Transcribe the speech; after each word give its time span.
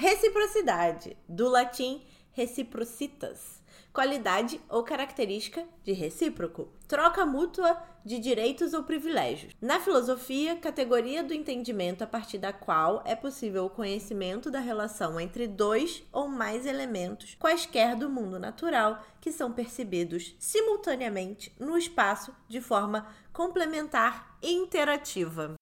Reciprocidade, 0.00 1.14
do 1.28 1.46
latim 1.46 2.02
reciprocitas 2.32 3.60
qualidade 3.92 4.60
ou 4.68 4.82
característica 4.82 5.64
de 5.84 5.92
recíproco, 5.92 6.68
troca 6.88 7.26
mútua 7.26 7.76
de 8.04 8.18
direitos 8.18 8.72
ou 8.72 8.84
privilégios. 8.84 9.52
Na 9.60 9.78
filosofia, 9.78 10.56
categoria 10.56 11.22
do 11.22 11.34
entendimento 11.34 12.02
a 12.02 12.06
partir 12.06 12.38
da 12.38 12.52
qual 12.52 13.02
é 13.04 13.14
possível 13.14 13.66
o 13.66 13.70
conhecimento 13.70 14.50
da 14.50 14.60
relação 14.60 15.20
entre 15.20 15.46
dois 15.46 16.02
ou 16.12 16.28
mais 16.28 16.64
elementos, 16.64 17.36
quaisquer 17.38 17.94
do 17.94 18.08
mundo 18.08 18.38
natural, 18.38 19.04
que 19.20 19.30
são 19.30 19.52
percebidos 19.52 20.34
simultaneamente 20.38 21.52
no 21.58 21.76
espaço 21.76 22.34
de 22.48 22.60
forma 22.60 23.06
complementar 23.32 24.38
e 24.40 24.50
interativa. 24.52 25.56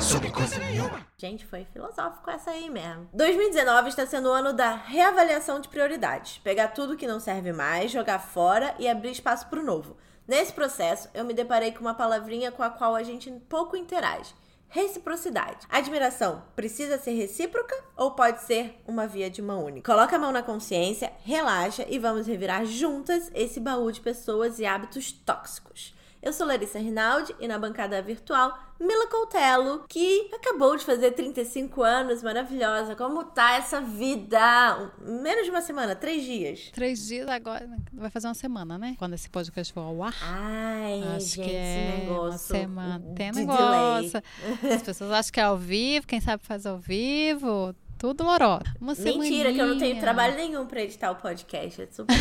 Sobre 0.00 0.30
coisa 0.30 0.56
nenhuma. 0.58 1.04
Gente, 1.16 1.44
foi 1.44 1.64
filosófico 1.72 2.30
essa 2.30 2.52
aí 2.52 2.70
mesmo. 2.70 3.08
2019 3.12 3.88
está 3.88 4.06
sendo 4.06 4.28
o 4.28 4.32
ano 4.32 4.52
da 4.52 4.76
reavaliação 4.76 5.60
de 5.60 5.68
prioridades. 5.68 6.38
Pegar 6.38 6.68
tudo 6.68 6.96
que 6.96 7.06
não 7.06 7.18
serve 7.18 7.52
mais, 7.52 7.90
jogar 7.90 8.20
fora 8.20 8.74
e 8.78 8.88
abrir 8.88 9.10
espaço 9.10 9.48
para 9.48 9.58
o 9.58 9.64
novo. 9.64 9.96
Nesse 10.26 10.52
processo, 10.52 11.08
eu 11.12 11.24
me 11.24 11.34
deparei 11.34 11.72
com 11.72 11.80
uma 11.80 11.94
palavrinha 11.94 12.52
com 12.52 12.62
a 12.62 12.70
qual 12.70 12.94
a 12.94 13.02
gente 13.02 13.28
pouco 13.48 13.76
interage. 13.76 14.34
Reciprocidade. 14.68 15.66
Admiração 15.68 16.44
precisa 16.54 16.98
ser 16.98 17.12
recíproca 17.12 17.74
ou 17.96 18.12
pode 18.12 18.42
ser 18.42 18.80
uma 18.86 19.06
via 19.06 19.28
de 19.28 19.42
mão 19.42 19.64
única? 19.64 19.90
Coloca 19.90 20.14
a 20.14 20.18
mão 20.18 20.30
na 20.30 20.42
consciência, 20.42 21.12
relaxa 21.24 21.84
e 21.88 21.98
vamos 21.98 22.26
revirar 22.26 22.64
juntas 22.64 23.30
esse 23.34 23.58
baú 23.58 23.90
de 23.90 24.00
pessoas 24.00 24.58
e 24.58 24.66
hábitos 24.66 25.10
tóxicos. 25.10 25.97
Eu 26.28 26.32
sou 26.34 26.46
Larissa 26.46 26.78
Rinaldi 26.78 27.34
e 27.40 27.48
na 27.48 27.58
bancada 27.58 28.02
virtual, 28.02 28.52
Mila 28.78 29.06
Coutelo, 29.06 29.86
que 29.88 30.28
acabou 30.34 30.76
de 30.76 30.84
fazer 30.84 31.12
35 31.12 31.82
anos, 31.82 32.22
maravilhosa. 32.22 32.94
Como 32.94 33.24
tá 33.24 33.54
essa 33.54 33.80
vida? 33.80 34.92
Menos 35.00 35.46
de 35.46 35.50
uma 35.50 35.62
semana, 35.62 35.96
três 35.96 36.22
dias. 36.22 36.70
Três 36.74 37.06
dias 37.06 37.26
agora, 37.28 37.66
vai 37.90 38.10
fazer 38.10 38.26
uma 38.26 38.34
semana, 38.34 38.76
né? 38.76 38.94
Quando 38.98 39.14
esse 39.14 39.30
podcast 39.30 39.72
for 39.72 39.80
ao 39.80 40.02
ar. 40.02 40.14
Ai, 40.20 41.02
Acho 41.16 41.36
gente, 41.36 41.48
que 41.48 41.56
é 41.56 41.96
negócio. 42.00 42.28
Uma 42.28 42.60
semana. 42.60 43.14
Tem 43.16 43.32
negócio. 43.32 44.22
Delay. 44.60 44.74
As 44.74 44.82
pessoas 44.82 45.10
acham 45.10 45.32
que 45.32 45.40
é 45.40 45.44
ao 45.44 45.56
vivo, 45.56 46.06
quem 46.06 46.20
sabe 46.20 46.44
faz 46.44 46.66
ao 46.66 46.76
vivo. 46.76 47.74
Tudo 47.98 48.24
loró. 48.24 48.60
Uma 48.80 48.94
Mentira, 48.94 49.12
semaninha. 49.12 49.52
que 49.54 49.60
eu 49.60 49.66
não 49.66 49.78
tenho 49.78 49.98
trabalho 50.00 50.36
nenhum 50.36 50.66
pra 50.66 50.82
editar 50.82 51.10
o 51.10 51.16
podcast. 51.16 51.82
É 51.82 51.86
super. 51.90 52.16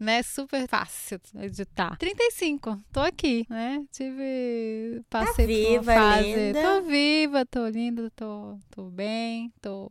né? 0.00 0.22
Super 0.22 0.68
fácil 0.68 1.20
editar. 1.40 1.96
35, 1.96 2.82
tô 2.92 3.00
aqui, 3.00 3.46
né? 3.48 3.84
Tive. 3.92 5.02
Passei 5.08 5.46
tá 5.46 5.52
viva, 5.52 5.84
por 5.84 5.92
uma 5.92 6.12
fase. 6.12 6.34
Linda. 6.34 6.62
Tô 6.62 6.82
viva, 6.82 7.46
tô 7.46 7.66
linda, 7.68 8.10
tô, 8.16 8.58
tô 8.70 8.84
bem, 8.90 9.52
tô 9.62 9.88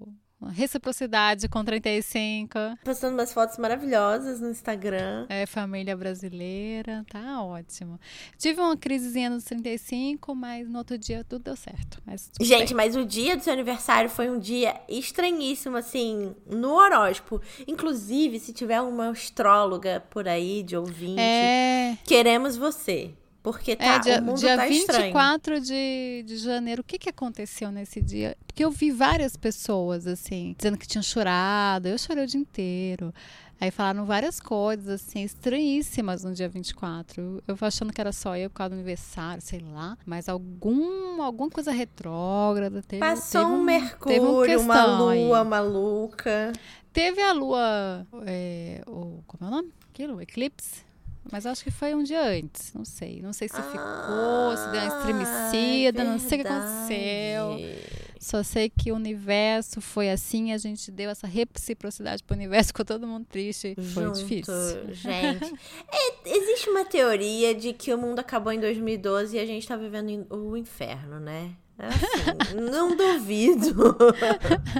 Reciprocidade 0.50 1.48
com 1.48 1.64
35. 1.64 2.58
Postando 2.84 3.16
umas 3.16 3.34
fotos 3.34 3.58
maravilhosas 3.58 4.40
no 4.40 4.50
Instagram. 4.50 5.26
É, 5.30 5.46
família 5.46 5.96
brasileira, 5.96 7.06
tá 7.10 7.42
ótimo. 7.44 8.00
Tive 8.38 8.62
uma 8.62 8.78
crisezinha 8.78 9.30
nos 9.30 9.44
35, 9.44 10.36
mas 10.36 10.68
no 10.68 10.78
outro 10.78 10.98
dia 10.98 11.24
tudo 11.24 11.44
deu 11.44 11.56
certo. 11.56 12.02
Mas 12.06 12.30
Gente, 12.42 12.70
bem. 12.70 12.78
mas 12.78 12.96
o 12.96 13.06
dia 13.06 13.38
do 13.38 13.44
seu 13.44 13.54
aniversário 13.54 14.10
foi 14.10 14.30
um 14.30 14.40
dia 14.40 14.80
estranhíssimo, 14.88 15.78
assim, 15.78 16.36
no 16.46 16.74
horóscopo. 16.74 17.42
Inclusive, 17.68 18.40
se 18.40 18.54
tiver 18.54 18.82
uma 18.82 19.10
astróloga 19.10 20.04
por 20.10 20.28
aí 20.28 20.64
de 20.64 20.76
ouvinte, 20.76 21.20
é... 21.20 21.98
queremos 22.04 22.58
você. 22.58 23.14
Porque 23.44 23.76
tá, 23.76 23.96
é, 23.96 24.00
dia, 24.00 24.20
o 24.20 24.24
mundo 24.24 24.40
dia 24.40 24.56
tá 24.56 24.66
24 24.66 25.60
de, 25.60 26.24
de 26.26 26.38
janeiro, 26.38 26.82
o 26.82 26.84
que, 26.84 26.98
que 26.98 27.10
aconteceu 27.10 27.70
nesse 27.74 28.02
dia? 28.02 28.38
Porque 28.48 28.64
eu 28.64 28.72
vi 28.72 28.90
várias 28.90 29.36
pessoas, 29.36 30.08
assim, 30.08 30.56
dizendo 30.58 30.78
que 30.78 30.88
tinham 30.88 31.04
chorado. 31.04 31.90
Eu 31.90 31.98
chorei 31.98 32.24
o 32.24 32.28
dia 32.28 32.40
inteiro. 32.40 33.14
Aí 33.60 33.70
falaram 33.70 34.06
várias 34.06 34.40
coisas, 34.40 35.02
assim, 35.02 35.24
estranhíssimas 35.24 36.24
no 36.24 36.34
dia 36.34 36.48
24. 36.48 37.44
Eu 37.46 37.58
achando 37.60 37.92
que 37.92 38.00
era 38.00 38.14
só 38.14 38.38
eu 38.38 38.50
por 38.50 38.56
causa 38.56 38.70
do 38.70 38.74
aniversário, 38.76 39.42
sei 39.42 39.60
lá. 39.60 39.98
Mas 40.06 40.30
algum, 40.30 41.22
alguma 41.22 41.50
coisa 41.50 41.72
retrógrada. 41.72 42.82
Teve, 42.82 43.02
Passou 43.02 43.42
teve 43.42 43.54
um, 43.54 43.60
um 43.60 43.64
Mercúrio, 43.64 44.62
uma 44.62 44.86
lua 44.86 45.42
aí. 45.42 45.46
maluca. 45.46 46.54
Teve 46.94 47.22
a 47.22 47.34
lua. 47.34 48.08
É, 48.26 48.82
o, 48.88 49.22
como 49.28 49.44
é 49.44 49.48
o 49.48 49.52
nome? 49.52 49.74
Aquilo? 49.90 50.22
Eclipse? 50.22 50.93
Mas 51.32 51.46
acho 51.46 51.64
que 51.64 51.72
foi 51.72 51.96
um 51.96 52.04
dia 52.04 52.22
antes, 52.22 52.74
não 52.74 52.86
sei. 52.86 53.22
Não 53.22 53.34
sei 53.34 53.48
se 53.48 53.56
ah, 53.56 53.64
ficou, 53.64 54.58
se 54.58 54.72
deu 54.72 54.82
uma 54.82 54.98
estremecida, 54.98 56.02
é 56.02 56.06
não 56.06 56.20
sei 56.20 56.40
o 56.40 56.42
que 56.42 56.48
aconteceu. 56.48 58.04
Só 58.20 58.42
sei 58.42 58.70
que 58.70 58.92
o 58.92 58.96
universo 58.96 59.82
foi 59.82 60.10
assim, 60.10 60.54
a 60.54 60.58
gente 60.58 60.90
deu 60.90 61.10
essa 61.10 61.28
reciprocidade 61.28 62.24
pro 62.24 62.36
universo, 62.36 62.68
ficou 62.68 62.86
todo 62.86 63.06
mundo 63.06 63.26
triste. 63.30 63.76
Junto, 63.78 63.94
foi 63.94 64.24
difícil. 64.24 64.94
Gente, 64.94 65.54
é, 65.92 66.38
existe 66.38 66.70
uma 66.70 66.86
teoria 66.86 67.54
de 67.54 67.74
que 67.74 67.94
o 67.94 67.98
mundo 67.98 68.20
acabou 68.20 68.54
em 68.54 68.60
2012 68.60 69.36
e 69.36 69.40
a 69.40 69.46
gente 69.46 69.68
tá 69.68 69.76
vivendo 69.76 70.26
o 70.30 70.56
inferno, 70.56 71.20
né? 71.20 71.54
É 71.78 71.88
assim, 71.88 72.56
não 72.72 72.96
duvido. 72.96 73.98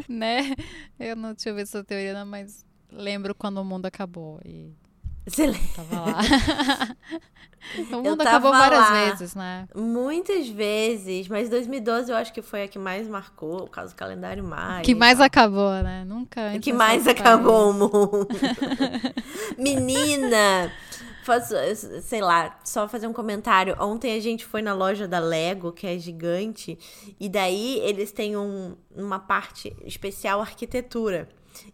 né? 0.08 0.54
Eu 1.00 1.16
não 1.16 1.36
tinha 1.36 1.54
visto 1.54 1.76
essa 1.76 1.84
teoria, 1.84 2.14
não, 2.14 2.26
mas 2.26 2.66
lembro 2.90 3.34
quando 3.36 3.58
o 3.58 3.66
mundo 3.66 3.88
acabou 3.88 4.40
e 4.46 4.72
você 5.26 5.48
lembra? 5.48 5.70
Tava 5.76 6.00
lá. 6.02 6.20
o 7.98 8.02
mundo 8.02 8.22
acabou 8.22 8.52
várias 8.52 8.80
lá, 8.82 9.06
vezes, 9.06 9.36
né? 9.36 9.68
Muitas 9.74 10.50
vezes, 10.50 11.28
mas 11.28 11.50
2012 11.50 12.12
eu 12.12 12.18
acho 12.18 12.34
que 12.34 12.42
foi 12.42 12.64
a 12.64 12.68
que 12.68 12.78
mais 12.78 13.08
marcou, 13.08 13.62
por 13.62 13.70
causa 13.70 13.94
do 13.94 13.98
calendário 13.98 14.44
maio. 14.44 14.84
Que 14.84 14.94
mais 14.94 15.22
acabou, 15.22 15.72
né? 15.82 16.04
Nunca 16.06 16.42
antes. 16.42 16.62
Que 16.62 16.74
mais 16.74 17.08
acabou 17.08 17.70
o 17.70 17.74
mundo. 17.74 18.28
Menina! 19.58 20.72
Faço, 21.24 21.56
sei 22.02 22.20
lá, 22.20 22.60
só 22.66 22.86
fazer 22.86 23.08
um 23.08 23.14
comentário. 23.14 23.78
Ontem 23.80 24.18
a 24.18 24.20
gente 24.20 24.44
foi 24.46 24.62
na 24.62 24.74
loja 24.74 25.08
da 25.08 25.20
Lego, 25.20 25.72
que 25.72 25.88
é 25.88 25.98
gigante, 25.98 26.78
e 27.18 27.30
daí 27.30 27.80
eles 27.80 28.12
têm 28.12 28.36
um, 28.36 28.76
uma 28.94 29.20
parte 29.20 29.74
especial 29.86 30.42
arquitetura. 30.42 31.30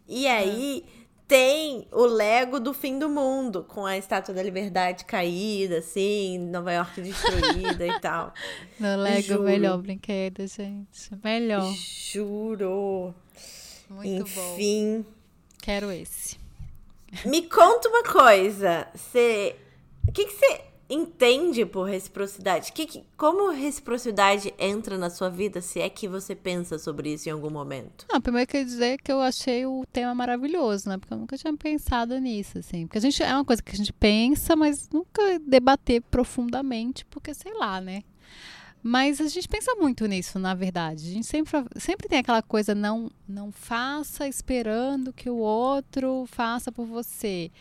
E 0.07 0.27
aí. 0.27 0.85
Ah 0.85 0.98
tem 1.29 1.87
o 1.91 2.07
Lego 2.07 2.59
do 2.59 2.73
fim 2.73 2.97
do 2.97 3.07
mundo, 3.07 3.63
com 3.63 3.85
a 3.85 3.95
Estátua 3.95 4.33
da 4.33 4.41
Liberdade 4.41 5.05
caída, 5.05 5.77
assim, 5.77 6.39
Nova 6.39 6.73
York 6.73 6.99
destruída 6.99 7.85
e 7.85 7.99
tal. 7.99 8.33
No 8.79 8.95
Lego, 8.95 9.21
Juro. 9.21 9.43
melhor 9.43 9.77
brinquedo, 9.77 10.47
gente. 10.47 11.11
Melhor. 11.23 11.71
Juro. 11.73 13.13
Muito 13.89 14.23
Enfim. 14.23 15.01
Bom. 15.01 15.13
Quero 15.61 15.91
esse. 15.91 16.37
Me 17.25 17.43
conta 17.43 17.89
uma 17.89 18.03
coisa. 18.03 18.87
Você. 18.95 19.55
O 20.07 20.11
que 20.11 20.25
você 20.25 20.61
entende 20.89 21.65
por 21.65 21.83
reciprocidade? 21.83 22.71
Que, 22.71 22.85
que, 22.85 23.03
como 23.15 23.51
reciprocidade 23.51 24.53
entra 24.57 24.97
na 24.97 25.09
sua 25.09 25.29
vida, 25.29 25.61
se 25.61 25.79
é 25.79 25.89
que 25.89 26.07
você 26.07 26.35
pensa 26.35 26.79
sobre 26.79 27.13
isso 27.13 27.29
em 27.29 27.31
algum 27.31 27.49
momento? 27.49 28.05
Não, 28.11 28.19
primeiro 28.19 28.49
quer 28.49 28.65
dizer 28.65 28.97
que 28.97 29.11
eu 29.11 29.21
achei 29.21 29.65
o 29.65 29.85
tema 29.91 30.15
maravilhoso, 30.15 30.89
né? 30.89 30.97
Porque 30.97 31.13
eu 31.13 31.17
nunca 31.17 31.37
tinha 31.37 31.55
pensado 31.55 32.17
nisso, 32.19 32.57
assim. 32.57 32.87
Porque 32.87 32.97
a 32.97 33.01
gente 33.01 33.21
é 33.21 33.33
uma 33.33 33.45
coisa 33.45 33.61
que 33.61 33.71
a 33.71 33.77
gente 33.77 33.93
pensa, 33.93 34.55
mas 34.55 34.89
nunca 34.89 35.39
debater 35.39 36.01
profundamente, 36.01 37.05
porque 37.05 37.33
sei 37.33 37.53
lá, 37.53 37.79
né? 37.79 38.03
Mas 38.81 39.19
a 39.19 39.27
gente 39.27 39.47
pensa 39.47 39.75
muito 39.75 40.05
nisso, 40.05 40.39
na 40.39 40.53
verdade. 40.53 41.09
A 41.09 41.13
gente 41.13 41.27
sempre, 41.27 41.51
sempre 41.75 42.07
tem 42.07 42.19
aquela 42.19 42.41
coisa, 42.41 42.73
não, 42.73 43.11
não 43.27 43.51
faça 43.51 44.27
esperando 44.27 45.11
que 45.11 45.29
o 45.29 45.37
outro 45.37 46.25
faça 46.27 46.71
por 46.71 46.85
você. 46.85 47.51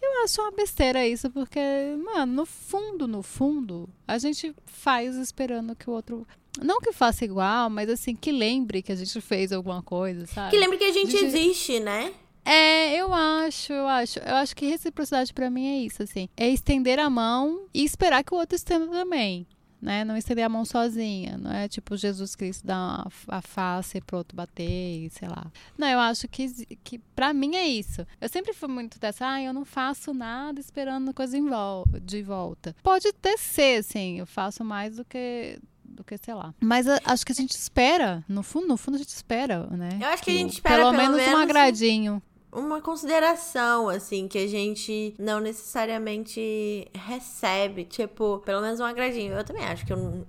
Eu 0.00 0.22
acho 0.22 0.40
uma 0.40 0.52
besteira 0.52 1.06
isso, 1.06 1.28
porque, 1.30 1.60
mano, 2.04 2.32
no 2.32 2.46
fundo, 2.46 3.08
no 3.08 3.22
fundo, 3.22 3.88
a 4.06 4.16
gente 4.18 4.54
faz 4.66 5.16
esperando 5.16 5.74
que 5.74 5.90
o 5.90 5.92
outro. 5.92 6.26
Não 6.62 6.80
que 6.80 6.92
faça 6.92 7.24
igual, 7.24 7.68
mas 7.68 7.88
assim, 7.90 8.14
que 8.14 8.30
lembre 8.30 8.80
que 8.80 8.92
a 8.92 8.96
gente 8.96 9.20
fez 9.20 9.52
alguma 9.52 9.82
coisa, 9.82 10.26
sabe? 10.26 10.50
Que 10.50 10.58
lembre 10.58 10.78
que 10.78 10.84
a 10.84 10.92
gente, 10.92 11.16
a 11.16 11.20
gente... 11.20 11.24
existe, 11.24 11.80
né? 11.80 12.12
É, 12.44 12.96
eu 12.96 13.12
acho, 13.12 13.72
eu 13.72 13.86
acho. 13.88 14.20
Eu 14.20 14.36
acho 14.36 14.54
que 14.54 14.66
reciprocidade 14.66 15.34
para 15.34 15.50
mim 15.50 15.66
é 15.66 15.78
isso, 15.80 16.04
assim. 16.04 16.28
É 16.36 16.48
estender 16.48 17.00
a 17.00 17.10
mão 17.10 17.66
e 17.74 17.84
esperar 17.84 18.22
que 18.22 18.32
o 18.32 18.38
outro 18.38 18.54
estenda 18.54 18.86
também 18.86 19.46
né? 19.80 20.04
Não 20.04 20.16
estender 20.16 20.44
a 20.44 20.48
mão 20.48 20.64
sozinha, 20.64 21.38
não 21.38 21.52
é 21.52 21.68
tipo 21.68 21.96
Jesus 21.96 22.34
Cristo 22.34 22.66
dar 22.66 23.06
a 23.28 23.40
face 23.40 24.00
pro 24.00 24.18
outro 24.18 24.36
bater 24.36 25.06
e 25.06 25.10
sei 25.10 25.28
lá. 25.28 25.46
Não, 25.76 25.88
eu 25.88 25.98
acho 25.98 26.28
que, 26.28 26.48
que 26.82 26.98
para 26.98 27.32
mim 27.32 27.54
é 27.56 27.66
isso. 27.66 28.06
Eu 28.20 28.28
sempre 28.28 28.52
fui 28.52 28.68
muito 28.68 28.98
dessa, 28.98 29.28
ah, 29.28 29.42
eu 29.42 29.52
não 29.52 29.64
faço 29.64 30.12
nada 30.12 30.60
esperando 30.60 31.14
coisa 31.14 31.36
em 31.36 31.48
vol 31.48 31.84
de 32.02 32.22
volta. 32.22 32.74
Pode 32.82 33.08
até 33.08 33.36
ser, 33.36 33.80
assim, 33.80 34.18
eu 34.18 34.26
faço 34.26 34.64
mais 34.64 34.96
do 34.96 35.04
que 35.04 35.58
do 35.98 36.04
que, 36.04 36.16
sei 36.18 36.34
lá. 36.34 36.54
Mas 36.60 36.86
a, 36.86 37.00
acho 37.04 37.24
que 37.24 37.32
a 37.32 37.34
gente 37.34 37.52
espera, 37.52 38.24
no 38.28 38.42
fundo, 38.42 38.68
no 38.68 38.76
fundo 38.76 38.96
a 38.96 38.98
gente 38.98 39.08
espera, 39.08 39.66
né? 39.70 39.98
Eu 40.00 40.08
acho 40.08 40.22
que, 40.22 40.30
que 40.30 40.36
a 40.36 40.40
gente 40.40 40.52
espera 40.52 40.76
pelo, 40.76 40.90
pelo 40.90 41.02
menos, 41.02 41.16
menos 41.16 41.34
um 41.34 41.42
agradinho 41.42 42.22
uma 42.52 42.80
consideração, 42.80 43.88
assim, 43.88 44.26
que 44.26 44.38
a 44.38 44.46
gente 44.46 45.14
não 45.18 45.40
necessariamente 45.40 46.88
recebe. 46.94 47.84
Tipo, 47.84 48.38
pelo 48.44 48.62
menos 48.62 48.80
um 48.80 48.84
agradinho. 48.84 49.34
Eu 49.34 49.44
também 49.44 49.64
acho 49.64 49.84
que 49.84 49.92
eu, 49.92 50.26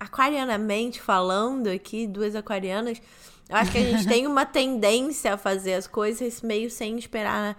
aquarianamente 0.00 1.00
falando 1.00 1.68
aqui, 1.68 2.06
duas 2.06 2.34
aquarianas, 2.34 3.00
eu 3.48 3.56
acho 3.56 3.72
que 3.72 3.78
a 3.78 3.82
gente 3.82 4.06
tem 4.08 4.26
uma 4.26 4.46
tendência 4.46 5.34
a 5.34 5.36
fazer 5.38 5.74
as 5.74 5.86
coisas 5.86 6.42
meio 6.42 6.70
sem 6.70 6.98
esperar 6.98 7.56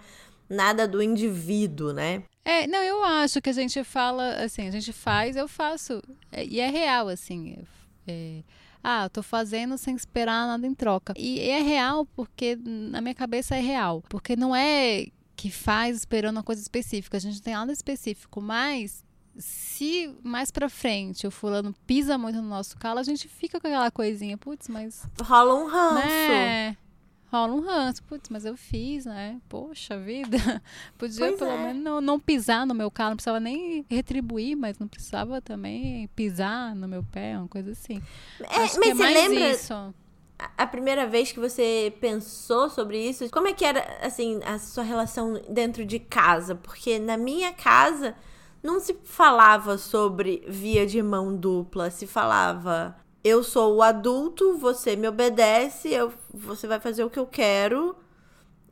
nada 0.48 0.86
do 0.88 1.00
indivíduo, 1.00 1.92
né? 1.92 2.24
É, 2.44 2.66
não, 2.66 2.82
eu 2.82 3.04
acho 3.04 3.40
que 3.40 3.50
a 3.50 3.52
gente 3.52 3.84
fala, 3.84 4.42
assim, 4.42 4.66
a 4.66 4.70
gente 4.70 4.92
faz, 4.92 5.36
eu 5.36 5.46
faço. 5.46 6.02
É, 6.32 6.44
e 6.44 6.58
é 6.58 6.68
real, 6.68 7.06
assim. 7.06 7.58
É, 8.08 8.42
ah, 8.82 9.04
eu 9.04 9.10
tô 9.10 9.22
fazendo 9.22 9.76
sem 9.76 9.94
esperar 9.94 10.46
nada 10.46 10.66
em 10.66 10.74
troca. 10.74 11.14
E 11.16 11.40
é 11.40 11.60
real 11.60 12.06
porque 12.06 12.58
na 12.64 13.00
minha 13.00 13.14
cabeça 13.14 13.54
é 13.56 13.60
real. 13.60 14.02
Porque 14.08 14.36
não 14.36 14.54
é 14.54 15.06
que 15.36 15.50
faz 15.50 15.96
esperando 15.96 16.36
uma 16.36 16.42
coisa 16.42 16.60
específica. 16.60 17.16
A 17.16 17.20
gente 17.20 17.36
não 17.36 17.42
tem 17.42 17.54
nada 17.54 17.72
específico, 17.72 18.40
mas 18.40 19.04
se 19.38 20.14
mais 20.22 20.50
pra 20.50 20.68
frente 20.68 21.26
o 21.26 21.30
fulano 21.30 21.74
pisa 21.86 22.18
muito 22.18 22.36
no 22.42 22.48
nosso 22.48 22.76
calo, 22.76 22.98
a 22.98 23.02
gente 23.02 23.28
fica 23.28 23.60
com 23.60 23.66
aquela 23.66 23.90
coisinha, 23.90 24.36
putz, 24.36 24.68
mas. 24.68 25.06
Rola 25.22 25.54
um 25.54 25.66
ranço. 25.66 26.06
Né? 26.06 26.76
Rola 27.30 27.54
um 27.54 27.60
ranço. 27.60 28.02
Putz, 28.02 28.28
mas 28.28 28.44
eu 28.44 28.56
fiz, 28.56 29.06
né? 29.06 29.40
Poxa 29.48 29.98
vida. 29.98 30.38
Podia 30.98 31.26
pois 31.26 31.38
pelo 31.38 31.50
é. 31.50 31.56
menos 31.58 31.82
não, 31.82 32.00
não, 32.00 32.20
pisar 32.20 32.66
no 32.66 32.74
meu 32.74 32.90
carro, 32.90 33.10
não 33.10 33.16
precisava 33.16 33.40
nem 33.40 33.84
retribuir, 33.88 34.56
mas 34.56 34.78
não 34.78 34.88
precisava 34.88 35.40
também 35.40 36.08
pisar 36.14 36.74
no 36.74 36.88
meu 36.88 37.02
pé, 37.04 37.38
uma 37.38 37.48
coisa 37.48 37.72
assim. 37.72 38.02
É, 38.40 38.58
mas 38.58 38.76
é 38.76 38.94
você 38.94 39.08
lembra 39.08 39.50
isso. 39.50 39.94
a 40.56 40.66
primeira 40.66 41.06
vez 41.06 41.32
que 41.32 41.38
você 41.38 41.94
pensou 42.00 42.68
sobre 42.68 42.98
isso? 42.98 43.30
Como 43.30 43.48
é 43.48 43.52
que 43.52 43.64
era, 43.64 43.98
assim, 44.02 44.40
a 44.44 44.58
sua 44.58 44.82
relação 44.82 45.40
dentro 45.48 45.84
de 45.84 45.98
casa? 45.98 46.54
Porque 46.54 46.98
na 46.98 47.16
minha 47.16 47.52
casa 47.52 48.14
não 48.62 48.80
se 48.80 48.94
falava 49.04 49.78
sobre 49.78 50.44
via 50.46 50.86
de 50.86 51.02
mão 51.02 51.34
dupla, 51.34 51.90
se 51.90 52.06
falava 52.06 52.94
eu 53.22 53.42
sou 53.44 53.76
o 53.76 53.82
adulto, 53.82 54.56
você 54.56 54.96
me 54.96 55.08
obedece, 55.08 55.90
eu, 55.90 56.12
você 56.32 56.66
vai 56.66 56.80
fazer 56.80 57.04
o 57.04 57.10
que 57.10 57.18
eu 57.18 57.26
quero. 57.26 57.96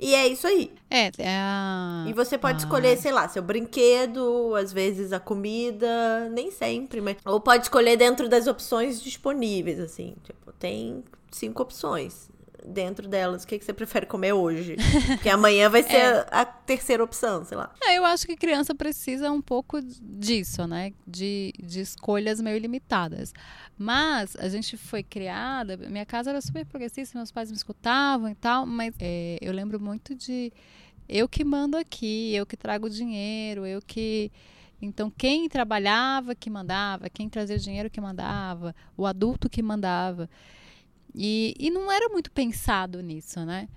E 0.01 0.15
é 0.15 0.29
isso 0.29 0.47
aí. 0.47 0.73
É, 0.89 1.07
é. 1.19 2.09
E 2.09 2.13
você 2.13 2.39
pode 2.39 2.63
escolher, 2.63 2.97
sei 2.97 3.11
lá, 3.11 3.29
seu 3.29 3.43
brinquedo, 3.43 4.55
às 4.55 4.73
vezes 4.73 5.13
a 5.13 5.19
comida, 5.19 6.29
nem 6.31 6.53
sempre, 6.53 7.01
mas. 7.01 7.17
Ou 7.25 7.41
pode 7.41 7.65
escolher 7.65 7.97
dentro 7.97 8.29
das 8.29 8.47
opções 8.47 9.03
disponíveis, 9.03 9.81
assim. 9.81 10.15
Tipo, 10.23 10.53
tem 10.53 11.03
cinco 11.33 11.63
opções 11.63 12.31
dentro 12.67 13.09
delas, 13.09 13.45
o 13.45 13.47
que, 13.47 13.59
que 13.59 13.65
você 13.65 13.73
prefere 13.73 14.07
comer 14.07 14.33
hoje? 14.33 14.77
Porque 15.07 15.29
amanhã 15.29 15.69
vai 15.69 15.83
ser 15.83 15.97
é. 15.97 16.27
a, 16.31 16.41
a, 16.43 16.45
terceira 16.45 17.03
opção, 17.03 17.45
sei 17.45 17.57
lá. 17.57 17.73
É, 17.83 17.97
eu 17.97 18.05
acho 18.05 18.27
que 18.27 18.37
criança 18.37 18.75
precisa 18.75 19.31
um 19.31 19.41
pouco 19.41 19.81
disso, 19.83 20.67
né? 20.67 20.93
De, 21.07 21.53
de 21.59 21.81
escolhas 21.81 22.41
meio 22.41 22.59
limitadas. 22.59 23.33
Mas 23.77 24.37
a 24.37 24.49
gente 24.49 24.77
foi 24.77 25.03
criada, 25.03 25.77
minha 25.77 26.07
casa 26.07 26.31
era 26.31 26.41
super 26.41 26.67
progressista, 26.67 27.17
meus 27.19 27.31
pais 27.31 27.51
me 27.51 27.57
escutavam 27.57 28.29
e 28.29 28.35
tal, 28.35 28.67
mas 28.67 28.95
é, 28.99 29.39
eu 29.41 29.53
lembro 29.53 29.81
muito 29.81 30.15
de 30.15 30.53
eu 31.09 31.27
que 31.27 31.43
mando 31.43 31.77
aqui, 31.77 32.35
eu 32.35 32.45
que 32.45 32.57
trago 32.57 32.91
dinheiro, 32.91 33.65
eu 33.65 33.81
que. 33.81 34.31
Então, 34.81 35.11
quem 35.11 35.49
trabalhava 35.49 36.35
que 36.35 36.51
mandava, 36.51 37.09
quem 37.09 37.29
trazia 37.29 37.57
o 37.57 37.59
dinheiro 37.59 37.91
que 37.91 38.01
mandava, 38.01 38.75
o 38.97 39.07
adulto 39.07 39.49
que 39.49 39.63
mandava. 39.63 40.29
E, 41.15 41.55
e 41.59 41.71
não 41.71 41.91
era 41.91 42.09
muito 42.09 42.31
pensado 42.31 43.01
nisso, 43.01 43.45
né? 43.45 43.69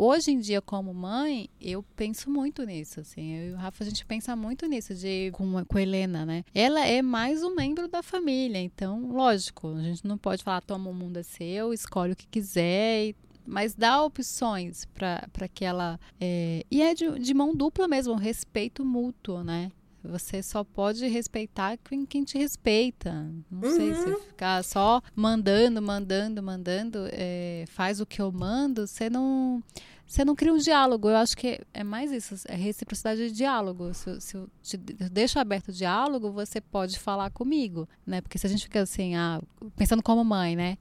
Hoje 0.00 0.30
em 0.30 0.38
dia, 0.38 0.62
como 0.62 0.94
mãe, 0.94 1.50
eu 1.60 1.82
penso 1.96 2.30
muito 2.30 2.62
nisso, 2.64 3.00
assim. 3.00 3.34
Eu 3.34 3.50
e 3.50 3.52
o 3.54 3.56
Rafa, 3.56 3.82
a 3.82 3.86
gente 3.86 4.06
pensa 4.06 4.36
muito 4.36 4.64
nisso, 4.66 4.94
de 4.94 5.30
com, 5.32 5.64
com 5.64 5.76
a 5.76 5.82
Helena, 5.82 6.24
né? 6.24 6.44
Ela 6.54 6.86
é 6.86 7.02
mais 7.02 7.42
um 7.42 7.52
membro 7.52 7.88
da 7.88 8.00
família, 8.00 8.60
então, 8.60 9.10
lógico, 9.10 9.74
a 9.74 9.82
gente 9.82 10.06
não 10.06 10.16
pode 10.16 10.44
falar, 10.44 10.60
toma 10.60 10.88
o 10.88 10.94
mundo 10.94 11.16
é 11.16 11.24
seu, 11.24 11.72
escolhe 11.72 12.12
o 12.12 12.16
que 12.16 12.28
quiser, 12.28 13.12
mas 13.44 13.74
dá 13.74 14.00
opções 14.00 14.84
para 14.94 15.48
que 15.52 15.64
ela. 15.64 15.98
É... 16.20 16.64
E 16.70 16.80
é 16.80 16.94
de, 16.94 17.18
de 17.18 17.34
mão 17.34 17.52
dupla 17.52 17.88
mesmo, 17.88 18.14
respeito 18.14 18.84
mútuo, 18.84 19.42
né? 19.42 19.72
Você 20.02 20.42
só 20.42 20.62
pode 20.62 21.06
respeitar 21.08 21.76
quem, 21.76 22.06
quem 22.06 22.24
te 22.24 22.38
respeita. 22.38 23.12
Não 23.50 23.68
uhum. 23.68 23.76
sei 23.76 23.94
se 23.94 24.08
uhum. 24.08 24.20
ficar 24.20 24.62
só 24.62 25.02
mandando, 25.14 25.82
mandando, 25.82 26.42
mandando, 26.42 27.08
é, 27.10 27.64
faz 27.68 28.00
o 28.00 28.06
que 28.06 28.20
eu 28.20 28.30
mando, 28.30 28.86
você 28.86 29.10
não. 29.10 29.62
Você 30.06 30.24
não 30.24 30.34
cria 30.34 30.54
um 30.54 30.58
diálogo. 30.58 31.10
Eu 31.10 31.16
acho 31.16 31.36
que 31.36 31.60
é 31.74 31.84
mais 31.84 32.10
isso, 32.10 32.34
é 32.48 32.56
reciprocidade 32.56 33.28
de 33.28 33.34
diálogo. 33.34 33.92
Se, 33.92 34.18
se 34.22 34.36
eu 34.38 34.48
te 34.62 34.78
deixo 34.78 35.38
aberto 35.38 35.68
o 35.68 35.72
diálogo, 35.72 36.32
você 36.32 36.62
pode 36.62 36.98
falar 36.98 37.30
comigo, 37.30 37.86
né? 38.06 38.22
Porque 38.22 38.38
se 38.38 38.46
a 38.46 38.48
gente 38.50 38.62
fica 38.64 38.80
assim, 38.80 39.16
ah, 39.16 39.38
pensando 39.76 40.02
como 40.02 40.24
mãe, 40.24 40.56
né? 40.56 40.78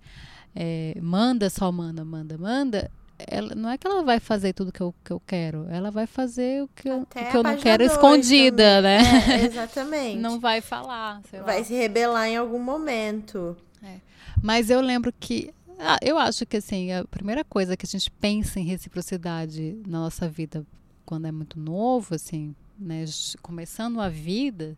É, 0.55 0.97
manda, 1.01 1.49
só 1.49 1.69
manda, 1.73 2.05
manda, 2.05 2.37
manda, 2.37 2.89
ela, 3.17 3.55
não 3.55 3.69
é 3.69 3.77
que 3.77 3.87
ela 3.87 4.03
vai 4.03 4.19
fazer 4.19 4.53
tudo 4.53 4.71
que 4.71 4.81
eu, 4.81 4.93
que 5.03 5.11
eu 5.11 5.19
quero, 5.25 5.65
ela 5.69 5.89
vai 5.89 6.05
fazer 6.05 6.63
o 6.63 6.67
que 6.67 6.87
eu, 6.87 7.01
o 7.01 7.05
que 7.05 7.37
eu 7.37 7.43
não 7.43 7.57
quero 7.57 7.83
escondida, 7.83 8.77
também. 8.77 9.03
né? 9.03 9.41
É, 9.41 9.45
exatamente. 9.47 10.19
não 10.19 10.39
vai 10.39 10.61
falar. 10.61 11.21
vai 11.43 11.59
lá. 11.59 11.63
se 11.63 11.73
rebelar 11.73 12.27
em 12.27 12.37
algum 12.37 12.59
momento. 12.59 13.57
É. 13.81 13.95
Mas 14.41 14.69
eu 14.69 14.81
lembro 14.81 15.11
que. 15.19 15.53
Ah, 15.79 15.97
eu 16.01 16.17
acho 16.17 16.45
que 16.45 16.57
assim, 16.57 16.91
a 16.91 17.05
primeira 17.05 17.43
coisa 17.43 17.77
que 17.77 17.85
a 17.85 17.89
gente 17.89 18.09
pensa 18.09 18.59
em 18.59 18.63
reciprocidade 18.63 19.79
na 19.85 19.99
nossa 19.99 20.27
vida 20.27 20.65
quando 21.05 21.25
é 21.25 21.31
muito 21.31 21.59
novo, 21.59 22.15
assim, 22.15 22.55
né, 22.77 23.05
começando 23.41 24.01
a 24.01 24.09
vida, 24.09 24.75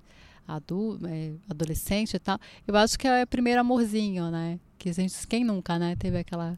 é, 1.08 1.32
adolescente 1.50 2.16
e 2.16 2.20
tal, 2.20 2.40
eu 2.68 2.76
acho 2.76 2.98
que 3.00 3.08
é 3.08 3.24
o 3.24 3.28
primeiro 3.28 3.62
amorzinho, 3.62 4.30
né? 4.30 4.60
Que 4.78 4.90
a 4.90 4.94
gente, 4.94 5.28
quem 5.28 5.44
nunca, 5.44 5.80
né, 5.80 5.96
teve 5.96 6.18
aquela 6.18 6.58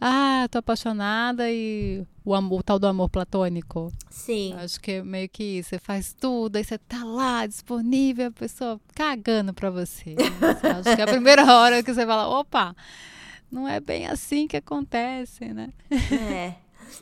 ah, 0.00 0.46
tô 0.50 0.58
apaixonada 0.58 1.50
e 1.50 2.04
o, 2.24 2.34
amor, 2.34 2.60
o 2.60 2.62
tal 2.62 2.78
do 2.78 2.86
amor 2.86 3.08
platônico. 3.08 3.90
Sim. 4.10 4.54
Acho 4.58 4.80
que 4.80 4.92
é 4.92 5.02
meio 5.02 5.28
que 5.28 5.58
isso. 5.58 5.70
Você 5.70 5.78
faz 5.78 6.12
tudo, 6.12 6.56
aí 6.56 6.64
você 6.64 6.78
tá 6.78 7.02
lá, 7.04 7.46
disponível, 7.46 8.28
a 8.28 8.30
pessoa 8.30 8.80
cagando 8.94 9.54
pra 9.54 9.70
você. 9.70 10.14
você 10.14 10.66
acho 10.66 10.96
que 10.96 11.00
é 11.00 11.04
a 11.04 11.08
primeira 11.08 11.44
hora 11.54 11.82
que 11.82 11.92
você 11.92 12.04
fala, 12.04 12.28
opa, 12.28 12.76
não 13.50 13.66
é 13.66 13.80
bem 13.80 14.06
assim 14.06 14.46
que 14.46 14.56
acontece, 14.56 15.46
né? 15.52 15.70
É. 15.90 16.54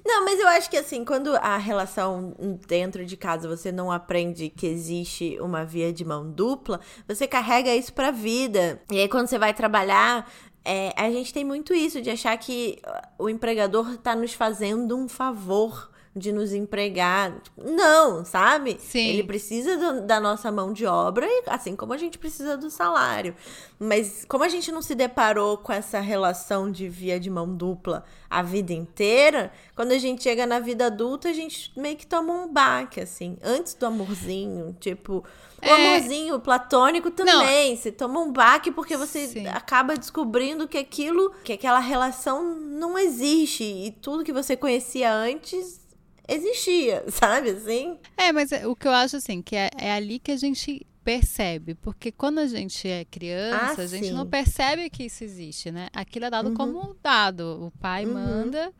Não, 0.04 0.24
mas 0.24 0.40
eu 0.40 0.48
acho 0.48 0.70
que 0.70 0.76
assim, 0.76 1.04
quando 1.04 1.36
a 1.36 1.56
relação 1.56 2.34
dentro 2.66 3.04
de 3.04 3.16
casa 3.16 3.48
você 3.48 3.70
não 3.70 3.92
aprende 3.92 4.48
que 4.48 4.66
existe 4.66 5.38
uma 5.40 5.64
via 5.64 5.92
de 5.92 6.04
mão 6.04 6.30
dupla, 6.30 6.80
você 7.06 7.26
carrega 7.26 7.74
isso 7.74 7.92
pra 7.92 8.10
vida. 8.10 8.80
E 8.90 8.98
aí, 8.98 9.08
quando 9.08 9.28
você 9.28 9.38
vai 9.38 9.52
trabalhar, 9.52 10.30
é, 10.64 10.92
a 10.96 11.10
gente 11.10 11.32
tem 11.32 11.44
muito 11.44 11.74
isso 11.74 12.00
de 12.00 12.10
achar 12.10 12.36
que 12.38 12.80
o 13.18 13.28
empregador 13.28 13.94
está 13.94 14.16
nos 14.16 14.32
fazendo 14.32 14.96
um 14.96 15.08
favor 15.08 15.90
de 16.16 16.32
nos 16.32 16.52
empregar. 16.52 17.34
Não, 17.56 18.24
sabe? 18.24 18.76
Sim. 18.78 19.08
Ele 19.08 19.24
precisa 19.24 19.76
do, 19.76 20.06
da 20.06 20.20
nossa 20.20 20.50
mão 20.52 20.72
de 20.72 20.86
obra, 20.86 21.26
assim 21.46 21.74
como 21.74 21.92
a 21.92 21.96
gente 21.96 22.18
precisa 22.18 22.56
do 22.56 22.70
salário. 22.70 23.34
Mas 23.78 24.24
como 24.24 24.44
a 24.44 24.48
gente 24.48 24.70
não 24.70 24.80
se 24.80 24.94
deparou 24.94 25.58
com 25.58 25.72
essa 25.72 25.98
relação 25.98 26.70
de 26.70 26.88
via 26.88 27.18
de 27.18 27.28
mão 27.28 27.52
dupla 27.52 28.04
a 28.30 28.42
vida 28.42 28.72
inteira, 28.72 29.52
quando 29.74 29.92
a 29.92 29.98
gente 29.98 30.22
chega 30.22 30.46
na 30.46 30.60
vida 30.60 30.86
adulta, 30.86 31.28
a 31.28 31.32
gente 31.32 31.72
meio 31.76 31.96
que 31.96 32.06
toma 32.06 32.32
um 32.32 32.52
baque, 32.52 33.00
assim. 33.00 33.36
Antes 33.42 33.74
do 33.74 33.86
amorzinho, 33.86 34.76
tipo. 34.78 35.24
O 35.62 35.66
é... 35.66 35.70
amorzinho 35.72 36.38
platônico 36.38 37.10
também. 37.10 37.70
Não. 37.70 37.76
Você 37.76 37.90
toma 37.90 38.20
um 38.20 38.32
baque 38.32 38.70
porque 38.70 38.96
você 38.96 39.26
Sim. 39.26 39.46
acaba 39.48 39.96
descobrindo 39.96 40.68
que 40.68 40.78
aquilo, 40.78 41.32
que 41.42 41.52
aquela 41.52 41.80
relação 41.80 42.54
não 42.54 42.98
existe. 42.98 43.64
E 43.64 43.90
tudo 43.90 44.24
que 44.24 44.32
você 44.32 44.56
conhecia 44.56 45.12
antes 45.12 45.83
existia, 46.28 47.04
sabe 47.10 47.50
assim? 47.50 47.98
É, 48.16 48.32
mas 48.32 48.52
é, 48.52 48.66
o 48.66 48.74
que 48.74 48.86
eu 48.86 48.92
acho 48.92 49.16
assim, 49.16 49.42
que 49.42 49.56
é, 49.56 49.70
é 49.76 49.92
ali 49.92 50.18
que 50.18 50.32
a 50.32 50.36
gente 50.36 50.86
percebe, 51.04 51.74
porque 51.74 52.10
quando 52.10 52.38
a 52.38 52.46
gente 52.46 52.88
é 52.88 53.04
criança, 53.04 53.82
ah, 53.82 53.84
a 53.84 53.86
gente 53.86 54.06
sim. 54.06 54.12
não 54.12 54.26
percebe 54.26 54.88
que 54.88 55.04
isso 55.04 55.22
existe, 55.22 55.70
né? 55.70 55.88
Aquilo 55.92 56.24
é 56.24 56.30
dado 56.30 56.48
uhum. 56.48 56.54
como 56.54 56.96
dado. 57.02 57.66
O 57.66 57.70
pai 57.78 58.06
uhum. 58.06 58.14
manda 58.14 58.72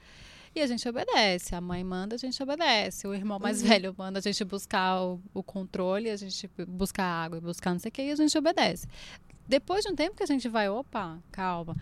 e 0.54 0.60
a 0.62 0.66
gente 0.66 0.88
obedece. 0.88 1.54
A 1.54 1.60
mãe 1.60 1.84
manda, 1.84 2.14
a 2.14 2.18
gente 2.18 2.42
obedece. 2.42 3.06
O 3.06 3.14
irmão 3.14 3.38
mais 3.38 3.60
uhum. 3.60 3.68
velho 3.68 3.94
manda 3.96 4.20
a 4.20 4.22
gente 4.22 4.42
buscar 4.44 5.02
o, 5.02 5.20
o, 5.34 5.42
controle, 5.42 6.08
a 6.08 6.16
gente 6.16 6.48
buscar 6.66 7.04
água, 7.04 7.40
buscar 7.40 7.72
não 7.72 7.78
sei 7.78 7.90
o 7.90 7.92
que, 7.92 8.02
e 8.02 8.10
a 8.10 8.16
gente 8.16 8.36
obedece. 8.38 8.86
Depois 9.46 9.84
de 9.84 9.90
um 9.90 9.94
tempo 9.94 10.16
que 10.16 10.22
a 10.22 10.26
gente 10.26 10.48
vai, 10.48 10.68
opa, 10.68 11.18
calma. 11.30 11.76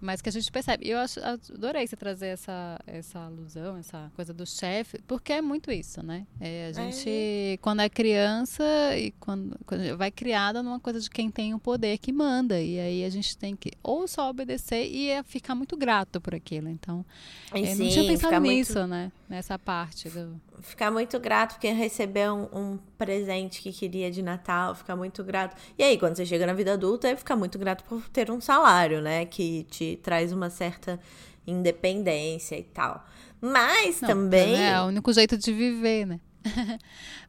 Mas 0.00 0.22
que 0.22 0.28
a 0.28 0.32
gente 0.32 0.50
percebe. 0.50 0.88
Eu 0.88 0.98
acho, 0.98 1.20
adorei 1.20 1.86
você 1.86 1.96
trazer 1.96 2.28
essa, 2.28 2.78
essa 2.86 3.18
alusão, 3.18 3.76
essa 3.76 4.10
coisa 4.14 4.32
do 4.32 4.46
chefe, 4.46 5.00
porque 5.06 5.32
é 5.32 5.42
muito 5.42 5.72
isso, 5.72 6.02
né? 6.02 6.26
É, 6.40 6.68
a 6.68 6.72
gente, 6.72 7.08
é. 7.08 7.58
quando 7.60 7.80
é 7.80 7.88
criança 7.88 8.64
e 8.96 9.10
quando, 9.18 9.58
quando 9.66 9.96
vai 9.96 10.10
criada 10.10 10.62
numa 10.62 10.78
coisa 10.78 11.00
de 11.00 11.10
quem 11.10 11.30
tem 11.30 11.52
o 11.52 11.58
poder 11.58 11.98
que 11.98 12.12
manda. 12.12 12.60
E 12.60 12.78
aí 12.78 13.04
a 13.04 13.10
gente 13.10 13.36
tem 13.36 13.56
que 13.56 13.72
ou 13.82 14.06
só 14.06 14.30
obedecer 14.30 14.86
e 14.86 15.10
é 15.10 15.22
ficar 15.22 15.54
muito 15.54 15.76
grato 15.76 16.20
por 16.20 16.34
aquilo. 16.34 16.68
Então, 16.68 17.04
eu 17.52 17.60
não 17.60 17.88
tinha 17.88 18.04
pensado 18.06 18.40
nisso, 18.40 18.74
muito... 18.74 18.86
né? 18.88 19.12
Nessa 19.28 19.58
parte 19.58 20.08
do 20.08 20.40
ficar 20.60 20.90
muito 20.90 21.18
grato 21.18 21.54
porque 21.54 21.68
recebeu 21.70 22.34
um, 22.34 22.58
um, 22.58 22.78
presente 22.96 23.62
que 23.62 23.72
queria 23.72 24.10
de 24.10 24.22
Natal, 24.22 24.74
ficar 24.74 24.96
muito 24.96 25.22
grato. 25.24 25.56
E 25.78 25.82
aí, 25.82 25.98
quando 25.98 26.16
você 26.16 26.26
chega 26.26 26.46
na 26.46 26.52
vida 26.52 26.72
adulta, 26.72 27.08
é 27.08 27.16
ficar 27.16 27.36
muito 27.36 27.58
grato 27.58 27.84
por 27.84 28.08
ter 28.10 28.30
um 28.30 28.40
salário, 28.40 29.00
né? 29.00 29.24
Que 29.24 29.64
te 29.64 29.98
traz 30.02 30.32
uma 30.32 30.50
certa 30.50 30.98
independência 31.46 32.58
e 32.58 32.62
tal. 32.62 33.04
Mas 33.40 34.00
Não, 34.00 34.08
também. 34.08 34.60
É, 34.60 34.80
o 34.80 34.86
único 34.86 35.12
jeito 35.12 35.36
de 35.36 35.52
viver, 35.52 36.06
né? 36.06 36.20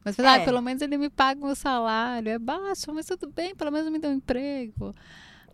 mas 0.04 0.18
é. 0.18 0.26
ah, 0.26 0.40
pelo 0.40 0.60
menos 0.60 0.82
ele 0.82 0.96
me 0.96 1.10
paga 1.10 1.40
o 1.40 1.46
meu 1.46 1.54
salário. 1.54 2.30
É 2.30 2.38
baixo, 2.38 2.92
mas 2.92 3.06
tudo 3.06 3.30
bem, 3.30 3.54
pelo 3.54 3.70
menos 3.70 3.90
me 3.90 3.98
deu 3.98 4.10
um 4.10 4.14
emprego. 4.14 4.94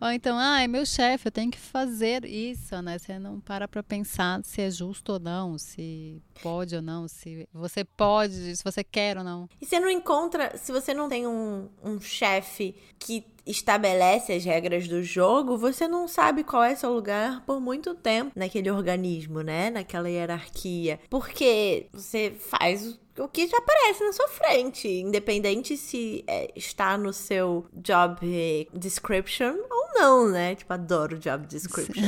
Ou 0.00 0.10
então, 0.10 0.38
ah, 0.38 0.60
é 0.60 0.68
meu 0.68 0.84
chefe, 0.84 1.28
eu 1.28 1.32
tenho 1.32 1.50
que 1.50 1.58
fazer 1.58 2.24
isso, 2.24 2.80
né? 2.82 2.98
Você 2.98 3.18
não 3.18 3.40
para 3.40 3.66
para 3.66 3.82
pensar 3.82 4.40
se 4.44 4.60
é 4.60 4.70
justo 4.70 5.14
ou 5.14 5.18
não, 5.18 5.58
se 5.58 6.22
pode 6.42 6.76
ou 6.76 6.82
não, 6.82 7.08
se 7.08 7.48
você 7.52 7.84
pode, 7.84 8.56
se 8.56 8.62
você 8.62 8.84
quer 8.84 9.16
ou 9.16 9.24
não. 9.24 9.48
E 9.60 9.66
você 9.66 9.80
não 9.80 9.90
encontra, 9.90 10.56
se 10.56 10.70
você 10.70 10.92
não 10.92 11.08
tem 11.08 11.26
um, 11.26 11.68
um 11.82 12.00
chefe 12.00 12.74
que 12.98 13.24
estabelece 13.46 14.32
as 14.32 14.44
regras 14.44 14.88
do 14.88 15.02
jogo, 15.02 15.56
você 15.56 15.86
não 15.86 16.08
sabe 16.08 16.42
qual 16.42 16.64
é 16.64 16.74
seu 16.74 16.92
lugar 16.92 17.42
por 17.46 17.60
muito 17.60 17.94
tempo 17.94 18.32
naquele 18.34 18.70
organismo, 18.70 19.40
né? 19.40 19.70
Naquela 19.70 20.10
hierarquia. 20.10 20.98
Porque 21.08 21.86
você 21.92 22.34
faz 22.38 22.98
o 23.18 23.28
que 23.28 23.46
já 23.46 23.56
aparece 23.58 24.04
na 24.04 24.12
sua 24.12 24.28
frente, 24.28 24.88
independente 24.88 25.76
se 25.76 26.24
é, 26.26 26.50
está 26.54 26.98
no 26.98 27.12
seu 27.12 27.66
job 27.72 28.68
description 28.74 29.54
ou 29.70 29.94
não, 29.94 30.28
né? 30.30 30.54
Tipo, 30.54 30.72
adoro 30.72 31.18
job 31.18 31.46
description. 31.46 32.02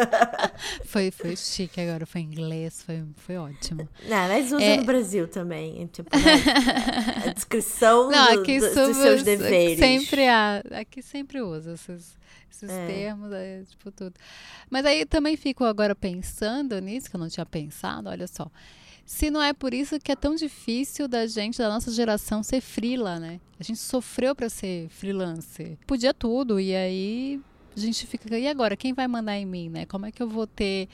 foi, 0.86 1.10
foi 1.10 1.36
chique 1.36 1.80
agora, 1.80 2.06
foi 2.06 2.22
em 2.22 2.24
inglês, 2.24 2.82
foi, 2.82 3.04
foi 3.16 3.36
ótimo. 3.36 3.88
Não, 4.08 4.28
mas 4.28 4.52
usa 4.52 4.62
é... 4.62 4.76
no 4.78 4.84
Brasil 4.84 5.28
também, 5.28 5.86
tipo, 5.88 6.08
né? 6.16 7.26
a 7.26 7.32
descrição 7.32 8.10
não, 8.10 8.36
do, 8.36 8.42
do, 8.42 8.60
dos 8.60 8.96
seus 8.96 9.22
deveres. 9.22 9.78
Sempre 9.78 10.26
há, 10.26 10.62
aqui 10.80 11.02
sempre 11.02 11.42
usa 11.42 11.74
esses, 11.74 12.16
esses 12.50 12.70
é. 12.70 12.86
termos, 12.86 13.32
é, 13.32 13.62
tipo, 13.68 13.90
tudo. 13.90 14.14
Mas 14.70 14.86
aí 14.86 15.04
também 15.04 15.36
fico 15.36 15.64
agora 15.64 15.94
pensando 15.94 16.80
nisso, 16.80 17.10
que 17.10 17.16
eu 17.16 17.20
não 17.20 17.28
tinha 17.28 17.44
pensado, 17.44 18.08
olha 18.08 18.26
só 18.26 18.50
se 19.04 19.30
não 19.30 19.42
é 19.42 19.52
por 19.52 19.74
isso 19.74 19.98
que 19.98 20.10
é 20.10 20.16
tão 20.16 20.34
difícil 20.34 21.06
da 21.06 21.26
gente, 21.26 21.58
da 21.58 21.68
nossa 21.68 21.90
geração, 21.90 22.42
ser 22.42 22.60
frila, 22.60 23.18
né? 23.18 23.40
A 23.58 23.62
gente 23.62 23.78
sofreu 23.78 24.34
para 24.34 24.48
ser 24.48 24.88
freelancer. 24.88 25.76
Podia 25.86 26.14
tudo, 26.14 26.58
e 26.58 26.74
aí 26.74 27.40
a 27.76 27.80
gente 27.80 28.06
fica, 28.06 28.38
e 28.38 28.48
agora, 28.48 28.76
quem 28.76 28.92
vai 28.92 29.06
mandar 29.06 29.36
em 29.36 29.44
mim, 29.44 29.68
né? 29.68 29.84
Como 29.86 30.06
é 30.06 30.12
que 30.12 30.22
eu 30.22 30.28
vou 30.28 30.46
ter, 30.46 30.88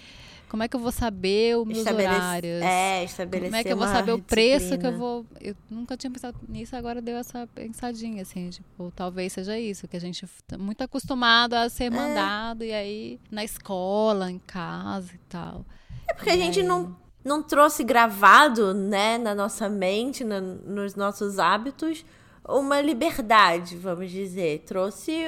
como 0.48 0.62
é 0.62 0.68
que 0.68 0.74
eu 0.74 0.80
vou 0.80 0.90
saber 0.90 1.56
os 1.56 1.66
meus 1.66 1.78
Estabelece, 1.78 2.16
horários? 2.16 2.62
É, 2.62 3.04
estabelecer 3.04 3.50
Como 3.50 3.56
é 3.56 3.64
que 3.64 3.72
eu 3.72 3.76
vou 3.76 3.86
saber 3.86 4.12
o 4.12 4.18
preço 4.18 4.78
que 4.78 4.86
eu 4.86 4.96
vou... 4.96 5.26
Eu 5.40 5.54
nunca 5.70 5.96
tinha 5.96 6.10
pensado 6.10 6.36
nisso, 6.48 6.74
agora 6.74 7.00
deu 7.00 7.16
essa 7.16 7.46
pensadinha, 7.54 8.22
assim, 8.22 8.50
tipo, 8.50 8.92
talvez 8.96 9.32
seja 9.34 9.58
isso, 9.58 9.86
que 9.86 9.96
a 9.96 10.00
gente 10.00 10.26
tá 10.48 10.58
muito 10.58 10.82
acostumado 10.82 11.54
a 11.54 11.68
ser 11.68 11.84
é. 11.84 11.90
mandado, 11.90 12.64
e 12.64 12.72
aí 12.72 13.20
na 13.30 13.44
escola, 13.44 14.30
em 14.30 14.38
casa 14.38 15.12
e 15.14 15.18
tal. 15.28 15.64
É 16.08 16.14
porque 16.14 16.30
e 16.30 16.32
a 16.32 16.36
gente 16.36 16.60
aí... 16.60 16.66
não 16.66 16.96
não 17.24 17.42
trouxe 17.42 17.84
gravado, 17.84 18.72
né, 18.72 19.18
na 19.18 19.34
nossa 19.34 19.68
mente, 19.68 20.24
na, 20.24 20.40
nos 20.40 20.94
nossos 20.94 21.38
hábitos, 21.38 22.04
uma 22.48 22.80
liberdade, 22.80 23.76
vamos 23.76 24.10
dizer. 24.10 24.60
Trouxe 24.66 25.26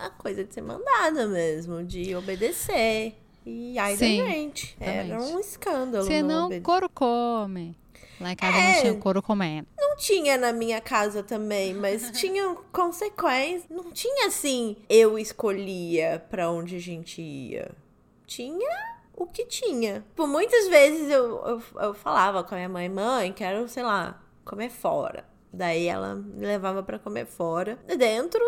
a 0.00 0.10
coisa 0.10 0.44
de 0.44 0.52
ser 0.52 0.62
mandada 0.62 1.26
mesmo, 1.26 1.84
de 1.84 2.14
obedecer. 2.16 3.14
E 3.46 3.78
aí 3.78 3.96
Sim, 3.96 4.24
gente. 4.24 4.76
Era 4.80 5.20
um 5.20 5.38
escândalo. 5.38 6.08
Não, 6.22 6.48
não 6.48 6.60
couro 6.62 6.88
come. 6.88 7.76
Lá 8.20 8.32
em 8.32 8.36
casa 8.36 8.56
é, 8.56 8.74
não 8.74 8.80
tinha 8.80 8.94
couro 8.94 9.22
comendo. 9.22 9.66
Não 9.78 9.96
tinha 9.96 10.38
na 10.38 10.52
minha 10.52 10.80
casa 10.80 11.22
também, 11.22 11.74
mas 11.74 12.10
tinha 12.18 12.54
consequências. 12.72 13.68
Não 13.68 13.90
tinha 13.90 14.28
assim, 14.28 14.76
eu 14.88 15.18
escolhia 15.18 16.24
para 16.30 16.50
onde 16.50 16.76
a 16.76 16.80
gente 16.80 17.20
ia. 17.20 17.70
Tinha 18.26 18.93
o 19.16 19.26
que 19.26 19.46
tinha. 19.46 20.04
Por 20.14 20.26
muitas 20.26 20.68
vezes 20.68 21.10
eu, 21.10 21.44
eu, 21.46 21.62
eu 21.80 21.94
falava 21.94 22.42
com 22.42 22.54
a 22.54 22.58
minha 22.58 22.68
mãe, 22.68 22.88
mãe, 22.88 23.32
quero, 23.32 23.68
sei 23.68 23.82
lá, 23.82 24.20
comer 24.44 24.70
fora. 24.70 25.24
Daí 25.52 25.86
ela 25.86 26.14
me 26.16 26.44
levava 26.44 26.82
para 26.82 26.98
comer 26.98 27.26
fora, 27.26 27.78
dentro 27.96 28.42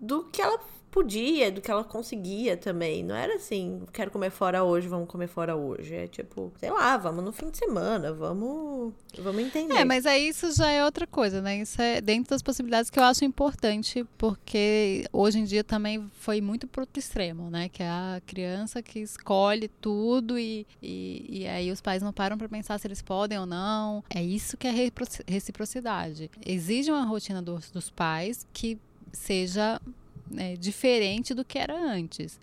do 0.00 0.24
que 0.24 0.40
ela 0.40 0.58
podia, 0.90 1.50
do 1.52 1.60
que 1.60 1.70
ela 1.70 1.84
conseguia 1.84 2.56
também. 2.56 3.04
Não 3.04 3.14
era 3.14 3.36
assim, 3.36 3.82
quero 3.92 4.10
comer 4.10 4.30
fora 4.30 4.64
hoje, 4.64 4.88
vamos 4.88 5.08
comer 5.08 5.28
fora 5.28 5.54
hoje. 5.54 5.94
É 5.94 6.06
tipo, 6.06 6.52
sei 6.58 6.70
lá, 6.70 6.96
vamos 6.96 7.24
no 7.24 7.32
fim 7.32 7.50
de 7.50 7.58
semana, 7.58 8.12
vamos, 8.12 8.92
vamos 9.18 9.42
entender. 9.42 9.74
É, 9.74 9.84
mas 9.84 10.06
aí 10.06 10.28
isso 10.28 10.52
já 10.52 10.70
é 10.70 10.84
outra 10.84 11.06
coisa, 11.06 11.40
né? 11.40 11.60
Isso 11.60 11.80
é 11.80 12.00
dentro 12.00 12.30
das 12.30 12.42
possibilidades 12.42 12.90
que 12.90 12.98
eu 12.98 13.04
acho 13.04 13.24
importante, 13.24 14.04
porque 14.16 15.06
hoje 15.12 15.38
em 15.38 15.44
dia 15.44 15.62
também 15.62 16.10
foi 16.20 16.40
muito 16.40 16.66
pro 16.66 16.82
outro 16.82 16.98
extremo, 16.98 17.50
né? 17.50 17.68
Que 17.68 17.82
é 17.82 17.88
a 17.88 18.20
criança 18.26 18.82
que 18.82 19.00
escolhe 19.00 19.68
tudo 19.68 20.38
e, 20.38 20.66
e, 20.82 21.42
e 21.42 21.46
aí 21.46 21.70
os 21.70 21.80
pais 21.80 22.02
não 22.02 22.12
param 22.12 22.36
para 22.36 22.48
pensar 22.48 22.78
se 22.78 22.86
eles 22.86 23.02
podem 23.02 23.38
ou 23.38 23.46
não. 23.46 24.02
É 24.10 24.22
isso 24.22 24.56
que 24.56 24.66
é 24.66 24.90
reciprocidade. 25.26 26.30
Exige 26.44 26.90
uma 26.90 27.04
rotina 27.04 27.42
dos, 27.42 27.70
dos 27.70 27.90
pais 27.90 28.46
que 28.52 28.78
seja 29.12 29.80
é, 30.36 30.56
diferente 30.56 31.34
do 31.34 31.44
que 31.44 31.58
era 31.58 31.74
antes. 31.74 32.38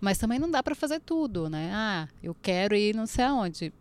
Mas 0.00 0.18
também 0.18 0.38
não 0.38 0.50
dá 0.50 0.62
para 0.62 0.74
fazer 0.74 1.00
tudo, 1.00 1.50
né? 1.50 1.70
Ah, 1.72 2.08
eu 2.22 2.34
quero 2.40 2.74
ir 2.74 2.94
não 2.94 3.06
sei 3.06 3.24
aonde. 3.24 3.72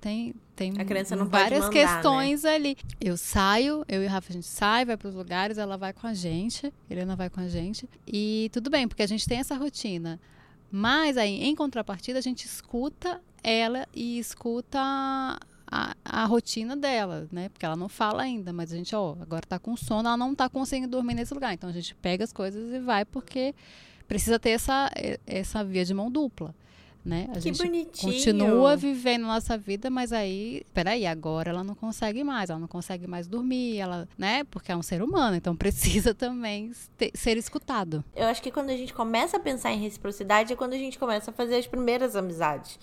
Tem, 0.00 0.34
tem 0.56 0.72
várias 0.72 1.10
mandar, 1.10 1.70
questões 1.70 2.42
né? 2.42 2.54
ali. 2.54 2.76
Eu 3.00 3.16
saio, 3.16 3.84
eu 3.88 4.02
e 4.02 4.06
o 4.06 4.08
Rafa, 4.08 4.30
a 4.30 4.32
gente 4.32 4.46
sai, 4.46 4.84
vai 4.84 4.96
para 4.96 5.08
os 5.08 5.14
lugares, 5.14 5.58
ela 5.58 5.76
vai 5.76 5.92
com 5.92 6.06
a 6.06 6.14
gente, 6.14 6.72
Helena 6.90 7.14
vai 7.14 7.30
com 7.30 7.40
a 7.40 7.48
gente. 7.48 7.88
E 8.06 8.50
tudo 8.52 8.70
bem, 8.70 8.88
porque 8.88 9.02
a 9.02 9.06
gente 9.06 9.26
tem 9.28 9.38
essa 9.38 9.56
rotina. 9.56 10.20
Mas 10.70 11.16
aí, 11.16 11.42
em 11.42 11.54
contrapartida, 11.54 12.18
a 12.18 12.22
gente 12.22 12.44
escuta 12.44 13.20
ela 13.42 13.86
e 13.94 14.18
escuta 14.18 15.38
a, 15.70 15.94
a, 16.04 16.24
rotina 16.24 16.76
dela, 16.76 17.28
né? 17.30 17.48
Porque 17.50 17.64
ela 17.64 17.76
não 17.76 17.88
fala 17.88 18.22
ainda, 18.22 18.52
mas 18.52 18.72
a 18.72 18.76
gente, 18.76 18.94
ó, 18.94 19.14
agora 19.20 19.42
tá 19.46 19.58
com 19.58 19.76
sono, 19.76 20.08
ela 20.08 20.16
não 20.16 20.34
tá 20.34 20.48
conseguindo 20.48 20.88
dormir 20.88 21.14
nesse 21.14 21.34
lugar. 21.34 21.52
Então 21.52 21.68
a 21.68 21.72
gente 21.72 21.94
pega 21.96 22.24
as 22.24 22.32
coisas 22.32 22.72
e 22.72 22.78
vai 22.80 23.04
porque 23.04 23.54
precisa 24.06 24.38
ter 24.38 24.50
essa, 24.50 24.90
essa 25.26 25.62
via 25.62 25.84
de 25.84 25.92
mão 25.92 26.10
dupla. 26.10 26.54
Né? 27.04 27.26
A 27.30 27.34
que 27.34 27.40
gente 27.40 27.58
bonitinho. 27.58 28.12
continua 28.12 28.76
vivendo 28.76 29.22
nossa 29.22 29.56
vida, 29.56 29.88
mas 29.88 30.12
aí, 30.12 30.62
peraí, 30.74 31.06
agora 31.06 31.50
ela 31.50 31.64
não 31.64 31.74
consegue 31.74 32.22
mais, 32.22 32.50
ela 32.50 32.58
não 32.58 32.68
consegue 32.68 33.06
mais 33.06 33.26
dormir, 33.26 33.78
ela, 33.78 34.06
né? 34.18 34.44
Porque 34.44 34.72
é 34.72 34.76
um 34.76 34.82
ser 34.82 35.00
humano, 35.00 35.36
então 35.36 35.56
precisa 35.56 36.12
também 36.14 36.72
ter, 36.98 37.10
ser 37.14 37.38
escutado. 37.38 38.04
Eu 38.14 38.26
acho 38.26 38.42
que 38.42 38.50
quando 38.50 38.70
a 38.70 38.76
gente 38.76 38.92
começa 38.92 39.38
a 39.38 39.40
pensar 39.40 39.72
em 39.72 39.78
reciprocidade 39.78 40.52
é 40.52 40.56
quando 40.56 40.74
a 40.74 40.78
gente 40.78 40.98
começa 40.98 41.30
a 41.30 41.34
fazer 41.34 41.56
as 41.56 41.66
primeiras 41.66 42.14
amizades 42.14 42.78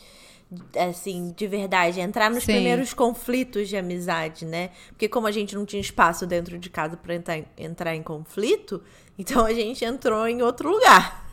assim, 0.77 1.33
de 1.35 1.47
verdade, 1.47 1.99
entrar 1.99 2.29
nos 2.29 2.43
Sim. 2.43 2.53
primeiros 2.53 2.93
conflitos 2.93 3.67
de 3.67 3.77
amizade, 3.77 4.45
né? 4.45 4.69
Porque 4.89 5.09
como 5.09 5.27
a 5.27 5.31
gente 5.31 5.55
não 5.55 5.65
tinha 5.65 5.81
espaço 5.81 6.25
dentro 6.25 6.57
de 6.57 6.69
casa 6.69 6.95
para 6.95 7.15
entrar, 7.15 7.39
entrar 7.57 7.95
em 7.95 8.03
conflito, 8.03 8.81
então 9.17 9.45
a 9.45 9.53
gente 9.53 9.83
entrou 9.83 10.27
em 10.27 10.41
outro 10.41 10.69
lugar. 10.69 11.25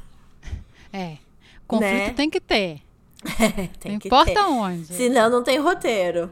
É. 0.92 1.18
Conflito 1.66 1.92
né? 1.92 2.12
tem 2.14 2.30
que 2.30 2.40
ter. 2.40 2.82
É, 3.38 3.68
tem 3.78 3.92
não 3.92 3.98
que 3.98 4.08
importa 4.08 4.32
ter. 4.32 4.40
onde. 4.40 4.86
Senão 4.86 5.30
não 5.30 5.42
tem 5.42 5.58
roteiro. 5.58 6.30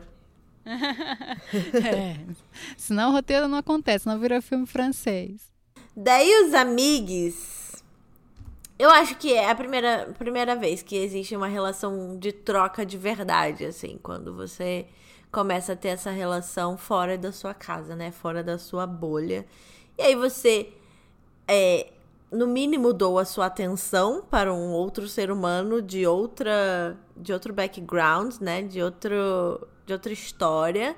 é. 0.66 2.16
Senão 2.76 3.10
o 3.10 3.12
roteiro 3.12 3.48
não 3.48 3.58
acontece, 3.58 4.06
não 4.06 4.18
vira 4.18 4.42
filme 4.42 4.66
francês. 4.66 5.50
Daí 5.96 6.46
os 6.46 6.54
amigos 6.54 7.59
eu 8.80 8.88
acho 8.88 9.14
que 9.16 9.34
é 9.34 9.50
a 9.50 9.54
primeira, 9.54 10.10
primeira 10.18 10.56
vez 10.56 10.82
que 10.82 10.96
existe 10.96 11.36
uma 11.36 11.46
relação 11.46 12.18
de 12.18 12.32
troca 12.32 12.86
de 12.86 12.96
verdade, 12.96 13.66
assim, 13.66 13.98
quando 14.02 14.34
você 14.34 14.86
começa 15.30 15.74
a 15.74 15.76
ter 15.76 15.88
essa 15.88 16.10
relação 16.10 16.78
fora 16.78 17.18
da 17.18 17.30
sua 17.30 17.52
casa, 17.52 17.94
né? 17.94 18.10
Fora 18.10 18.42
da 18.42 18.56
sua 18.58 18.86
bolha. 18.86 19.44
E 19.98 20.02
aí 20.02 20.14
você, 20.14 20.72
é, 21.46 21.92
no 22.32 22.46
mínimo, 22.46 22.94
doa 22.94 23.26
sua 23.26 23.46
atenção 23.46 24.22
para 24.22 24.50
um 24.50 24.72
outro 24.72 25.06
ser 25.06 25.30
humano 25.30 25.82
de 25.82 26.06
outra, 26.06 26.96
de 27.14 27.34
outro 27.34 27.52
background, 27.52 28.36
né? 28.40 28.62
De 28.62 28.82
outro, 28.82 29.68
de 29.84 29.92
outra 29.92 30.10
história, 30.10 30.96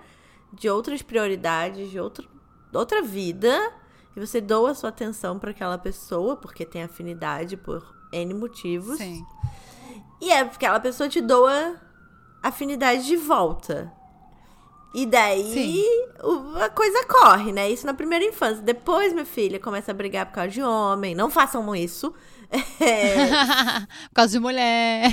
de 0.53 0.71
outras 0.71 1.03
prioridades, 1.03 1.91
de 1.91 1.99
outro, 1.99 2.29
outra 2.73 3.03
vida 3.03 3.82
e 4.15 4.21
você 4.21 4.41
doa 4.41 4.75
sua 4.75 4.91
atenção 4.91 5.39
para 5.39 5.51
aquela 5.51 5.79
pessoa, 5.79 6.37
porque 6.37 6.65
tem 6.65 6.83
afinidade 6.83 7.57
por 7.57 7.83
N 8.13 8.35
motivos. 8.35 8.99
Sim. 8.99 9.25
E 10.21 10.31
é 10.31 10.41
aquela 10.41 10.79
pessoa 10.79 11.09
te 11.09 11.21
doa 11.21 11.77
afinidade 12.43 13.07
de 13.07 13.17
volta. 13.17 13.93
E 14.95 15.07
daí 15.07 15.85
o, 16.23 16.57
a 16.59 16.69
coisa 16.69 17.07
corre, 17.07 17.51
né? 17.51 17.71
Isso 17.71 17.87
na 17.87 17.95
primeira 17.95 18.25
infância. 18.25 18.63
Depois, 18.63 19.13
minha 19.13 19.25
filha, 19.25 19.59
começa 19.59 19.91
a 19.91 19.95
brigar 19.95 20.27
por 20.27 20.35
causa 20.35 20.51
de 20.51 20.63
homem. 20.63 21.15
Não 21.15 21.31
façam 21.31 21.75
isso. 21.75 22.13
É... 22.79 23.29
por 24.09 24.15
causa 24.15 24.33
de 24.33 24.39
mulher. 24.39 25.11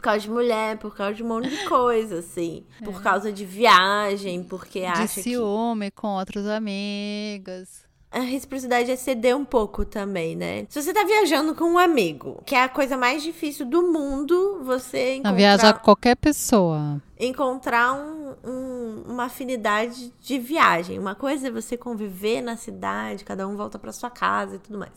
causa 0.00 0.20
de 0.20 0.30
mulher, 0.30 0.78
por 0.78 0.94
causa 0.94 1.14
de 1.14 1.24
um 1.24 1.28
monte 1.28 1.48
de 1.48 1.64
coisa, 1.64 2.20
assim. 2.20 2.64
É. 2.80 2.84
Por 2.84 3.02
causa 3.02 3.32
de 3.32 3.44
viagem, 3.44 4.44
porque 4.44 4.80
de 4.80 4.86
acha 4.86 5.22
ciúme 5.22 5.90
que... 5.90 5.96
com 5.96 6.16
outros 6.16 6.46
amigos 6.46 7.83
a 8.14 8.20
reciprocidade 8.20 8.92
é 8.92 8.96
ceder 8.96 9.36
um 9.36 9.44
pouco 9.44 9.84
também, 9.84 10.36
né? 10.36 10.66
Se 10.68 10.80
você 10.80 10.92
tá 10.92 11.02
viajando 11.02 11.52
com 11.52 11.64
um 11.64 11.78
amigo, 11.78 12.40
que 12.46 12.54
é 12.54 12.62
a 12.62 12.68
coisa 12.68 12.96
mais 12.96 13.24
difícil 13.24 13.66
do 13.66 13.82
mundo, 13.82 14.60
você 14.62 15.14
encontrar... 15.16 15.32
viajar 15.32 15.72
com 15.74 15.80
qualquer 15.80 16.14
pessoa. 16.14 17.02
Encontrar 17.18 17.92
um, 17.92 18.34
um, 18.44 19.02
uma 19.08 19.24
afinidade 19.24 20.12
de 20.20 20.38
viagem. 20.38 20.96
Uma 20.96 21.16
coisa 21.16 21.48
é 21.48 21.50
você 21.50 21.76
conviver 21.76 22.40
na 22.40 22.56
cidade, 22.56 23.24
cada 23.24 23.48
um 23.48 23.56
volta 23.56 23.80
para 23.80 23.90
sua 23.90 24.10
casa 24.10 24.54
e 24.54 24.58
tudo 24.60 24.78
mais. 24.78 24.92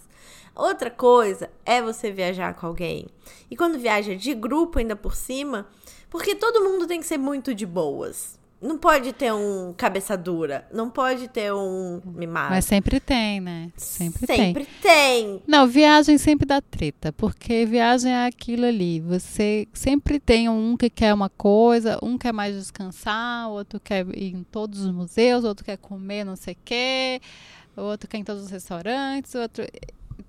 Outra 0.55 0.91
coisa 0.91 1.49
é 1.65 1.81
você 1.81 2.11
viajar 2.11 2.53
com 2.53 2.67
alguém. 2.67 3.07
E 3.49 3.57
quando 3.57 3.79
viaja 3.79 4.15
de 4.15 4.33
grupo 4.35 4.77
ainda 4.77 4.95
por 4.95 5.15
cima, 5.15 5.67
porque 6.07 6.35
todo 6.35 6.63
mundo 6.63 6.85
tem 6.85 6.99
que 6.99 7.07
ser 7.07 7.17
muito 7.17 7.55
de 7.55 7.65
boas. 7.65 8.36
Não 8.59 8.77
pode 8.77 9.13
ter 9.13 9.31
um 9.31 9.73
cabeça 9.77 10.17
dura. 10.17 10.67
Não 10.73 10.89
pode 10.89 11.27
ter 11.27 11.53
um 11.53 12.01
mimado. 12.05 12.49
Mas 12.49 12.65
sempre 12.65 12.99
tem, 12.99 13.39
né? 13.39 13.71
Sempre, 13.77 14.25
sempre 14.25 14.65
tem. 14.81 15.25
tem. 15.27 15.43
Não, 15.45 15.67
viagem 15.67 16.17
sempre 16.17 16.45
dá 16.45 16.59
treta. 16.59 17.13
Porque 17.13 17.65
viagem 17.65 18.11
é 18.11 18.25
aquilo 18.25 18.65
ali. 18.65 18.99
Você 19.01 19.67
sempre 19.73 20.19
tem 20.19 20.49
um 20.49 20.75
que 20.75 20.89
quer 20.89 21.13
uma 21.13 21.29
coisa, 21.29 21.99
um 22.01 22.17
quer 22.17 22.33
mais 22.33 22.55
descansar, 22.55 23.49
outro 23.49 23.79
quer 23.79 24.07
ir 24.15 24.33
em 24.33 24.43
todos 24.43 24.81
os 24.81 24.91
museus, 24.91 25.43
outro 25.43 25.63
quer 25.63 25.77
comer 25.77 26.23
não 26.23 26.35
sei 26.35 26.53
o 26.53 26.57
quê, 26.65 27.21
outro 27.75 28.09
quer 28.09 28.17
ir 28.17 28.21
em 28.21 28.23
todos 28.23 28.43
os 28.43 28.49
restaurantes, 28.49 29.35
outro 29.35 29.65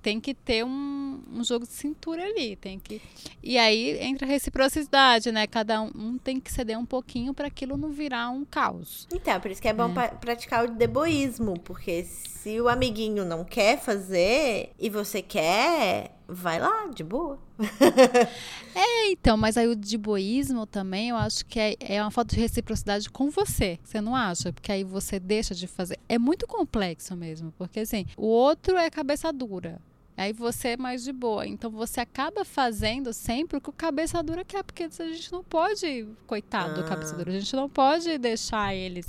tem 0.02 0.20
que 0.20 0.34
ter 0.34 0.64
um, 0.64 1.22
um, 1.32 1.44
jogo 1.44 1.66
de 1.66 1.72
cintura 1.72 2.24
ali, 2.24 2.56
tem 2.56 2.78
que 2.78 3.00
e 3.42 3.56
aí 3.58 3.98
entra 4.00 4.26
a 4.26 4.30
reciprocidade, 4.30 5.32
né? 5.32 5.46
Cada 5.46 5.80
um, 5.80 5.90
um 5.94 6.18
tem 6.18 6.38
que 6.40 6.52
ceder 6.52 6.78
um 6.78 6.84
pouquinho 6.84 7.32
para 7.32 7.46
aquilo 7.46 7.76
não 7.76 7.90
virar 7.90 8.30
um 8.30 8.44
caos. 8.44 9.06
Então, 9.12 9.40
por 9.40 9.50
isso 9.50 9.62
que 9.62 9.68
é 9.68 9.72
bom 9.72 9.92
é. 9.98 10.08
praticar 10.08 10.64
o 10.64 10.70
deboísmo, 10.72 11.58
porque 11.60 12.04
se 12.04 12.60
o 12.60 12.68
amiguinho 12.68 13.24
não 13.24 13.44
quer 13.44 13.78
fazer 13.78 14.72
e 14.78 14.90
você 14.90 15.22
quer, 15.22 16.17
vai 16.28 16.60
lá, 16.60 16.86
de 16.88 17.02
boa. 17.02 17.38
é, 18.74 19.10
então, 19.10 19.36
mas 19.36 19.56
aí 19.56 19.66
o 19.66 19.74
deboísmo 19.74 20.66
também, 20.66 21.08
eu 21.08 21.16
acho 21.16 21.46
que 21.46 21.58
é, 21.58 21.76
é 21.80 22.02
uma 22.02 22.10
falta 22.10 22.34
de 22.34 22.40
reciprocidade 22.40 23.08
com 23.08 23.30
você. 23.30 23.78
Você 23.82 24.00
não 24.00 24.14
acha? 24.14 24.52
Porque 24.52 24.70
aí 24.70 24.84
você 24.84 25.18
deixa 25.18 25.54
de 25.54 25.66
fazer. 25.66 25.98
É 26.06 26.18
muito 26.18 26.46
complexo 26.46 27.16
mesmo, 27.16 27.52
porque 27.56 27.80
assim, 27.80 28.04
o 28.16 28.26
outro 28.26 28.76
é 28.76 28.90
cabeça 28.90 29.32
dura. 29.32 29.80
Aí 30.18 30.32
você 30.32 30.70
é 30.70 30.76
mais 30.76 31.04
de 31.04 31.12
boa. 31.12 31.46
Então 31.46 31.70
você 31.70 32.00
acaba 32.00 32.44
fazendo 32.44 33.12
sempre 33.12 33.56
o 33.56 33.60
que 33.60 33.70
o 33.70 33.72
cabeça 33.72 34.22
dura 34.22 34.44
quer, 34.44 34.62
porque 34.64 34.82
a 34.82 34.88
gente 34.88 35.32
não 35.32 35.42
pode, 35.42 36.08
coitado 36.26 36.72
ah. 36.72 36.82
do 36.82 36.84
cabeça 36.84 37.16
dura, 37.16 37.30
a 37.30 37.38
gente 37.38 37.56
não 37.56 37.70
pode 37.70 38.18
deixar 38.18 38.74
eles 38.74 39.06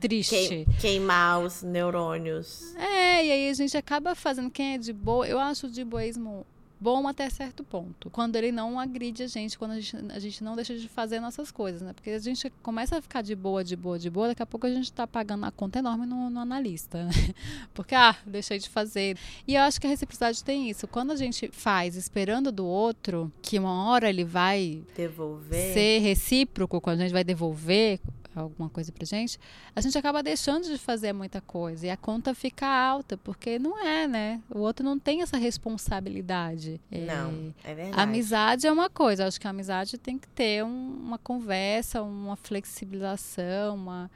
triste. 0.00 0.66
Queimar 0.80 1.40
os 1.40 1.62
neurônios. 1.62 2.74
É, 2.76 3.24
e 3.24 3.32
aí 3.32 3.50
a 3.50 3.54
gente 3.54 3.76
acaba 3.76 4.14
fazendo 4.14 4.50
quem 4.50 4.74
é 4.74 4.78
de 4.78 4.92
boa. 4.92 5.26
Eu 5.26 5.38
acho 5.38 5.66
o 5.66 5.70
de 5.70 5.84
boísmo 5.84 6.46
bom 6.80 7.06
até 7.06 7.28
certo 7.28 7.62
ponto. 7.62 8.08
Quando 8.08 8.36
ele 8.36 8.50
não 8.50 8.80
agride 8.80 9.22
a 9.22 9.26
gente, 9.26 9.58
quando 9.58 9.72
a 9.72 9.80
gente, 9.80 9.96
a 10.10 10.18
gente 10.18 10.42
não 10.42 10.56
deixa 10.56 10.74
de 10.74 10.88
fazer 10.88 11.20
nossas 11.20 11.50
coisas, 11.50 11.82
né? 11.82 11.92
Porque 11.92 12.10
a 12.10 12.18
gente 12.18 12.50
começa 12.62 12.96
a 12.96 13.02
ficar 13.02 13.22
de 13.22 13.36
boa, 13.36 13.62
de 13.62 13.76
boa, 13.76 13.98
de 13.98 14.08
boa, 14.08 14.28
daqui 14.28 14.42
a 14.42 14.46
pouco 14.46 14.66
a 14.66 14.70
gente 14.70 14.84
está 14.84 15.06
pagando 15.06 15.44
a 15.44 15.50
conta 15.50 15.78
enorme 15.80 16.06
no, 16.06 16.30
no 16.30 16.40
analista, 16.40 17.04
né? 17.04 17.12
Porque, 17.74 17.94
ah, 17.94 18.16
deixei 18.24 18.58
de 18.58 18.68
fazer. 18.68 19.16
E 19.46 19.54
eu 19.54 19.62
acho 19.62 19.78
que 19.78 19.86
a 19.86 19.90
reciprocidade 19.90 20.42
tem 20.42 20.70
isso. 20.70 20.88
Quando 20.88 21.10
a 21.10 21.16
gente 21.16 21.50
faz 21.52 21.96
esperando 21.96 22.50
do 22.50 22.64
outro, 22.64 23.30
que 23.42 23.58
uma 23.58 23.90
hora 23.90 24.08
ele 24.08 24.24
vai 24.24 24.82
devolver. 24.96 25.74
ser 25.74 25.98
recíproco, 25.98 26.80
quando 26.80 27.00
a 27.00 27.02
gente 27.02 27.12
vai 27.12 27.24
devolver, 27.24 28.00
alguma 28.34 28.68
coisa 28.68 28.92
pra 28.92 29.04
gente, 29.04 29.38
a 29.74 29.80
gente 29.80 29.96
acaba 29.96 30.22
deixando 30.22 30.64
de 30.64 30.78
fazer 30.78 31.12
muita 31.12 31.40
coisa 31.40 31.86
e 31.86 31.90
a 31.90 31.96
conta 31.96 32.34
fica 32.34 32.66
alta, 32.66 33.16
porque 33.16 33.58
não 33.58 33.78
é, 33.78 34.06
né? 34.06 34.42
O 34.50 34.58
outro 34.60 34.84
não 34.84 34.98
tem 34.98 35.22
essa 35.22 35.36
responsabilidade. 35.36 36.80
Não, 36.90 37.52
é, 37.64 37.72
é 37.72 37.74
verdade. 37.74 38.02
amizade 38.02 38.66
é 38.66 38.72
uma 38.72 38.88
coisa, 38.88 39.26
acho 39.26 39.40
que 39.40 39.46
a 39.46 39.50
amizade 39.50 39.98
tem 39.98 40.18
que 40.18 40.28
ter 40.28 40.64
um, 40.64 40.98
uma 41.04 41.18
conversa, 41.18 42.02
uma 42.02 42.36
flexibilização, 42.36 43.74
uma 43.74 44.10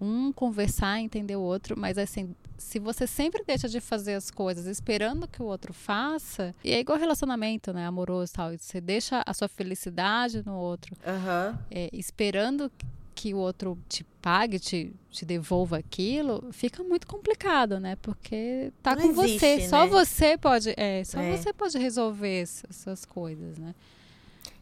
um 0.00 0.32
conversar, 0.32 0.98
entender 0.98 1.36
o 1.36 1.42
outro, 1.42 1.78
mas 1.78 1.98
assim, 1.98 2.34
se 2.56 2.78
você 2.78 3.06
sempre 3.06 3.44
deixa 3.46 3.68
de 3.68 3.80
fazer 3.80 4.14
as 4.14 4.30
coisas 4.30 4.66
esperando 4.66 5.28
que 5.28 5.42
o 5.42 5.44
outro 5.44 5.74
faça, 5.74 6.54
e 6.64 6.72
é 6.72 6.80
igual 6.80 6.98
relacionamento, 6.98 7.72
né, 7.72 7.86
amoroso 7.86 8.32
e 8.32 8.34
tal, 8.34 8.50
você 8.56 8.80
deixa 8.80 9.22
a 9.26 9.34
sua 9.34 9.48
felicidade 9.48 10.42
no 10.44 10.54
outro, 10.56 10.96
uhum. 11.06 11.58
é, 11.70 11.90
esperando 11.92 12.72
que 13.20 13.34
o 13.34 13.36
outro 13.36 13.78
te 13.86 14.02
pague, 14.22 14.58
te, 14.58 14.94
te 15.10 15.26
devolva 15.26 15.76
aquilo, 15.76 16.48
fica 16.52 16.82
muito 16.82 17.06
complicado, 17.06 17.78
né? 17.78 17.94
Porque 17.96 18.72
tá 18.82 18.96
não 18.96 19.12
com 19.14 19.22
existe, 19.24 19.38
você. 19.38 19.56
Né? 19.58 19.68
Só 19.68 19.86
você 19.86 20.38
pode. 20.38 20.72
É, 20.74 21.04
só 21.04 21.20
é. 21.20 21.36
você 21.36 21.52
pode 21.52 21.76
resolver 21.76 22.40
essas 22.40 23.04
coisas, 23.04 23.58
né? 23.58 23.74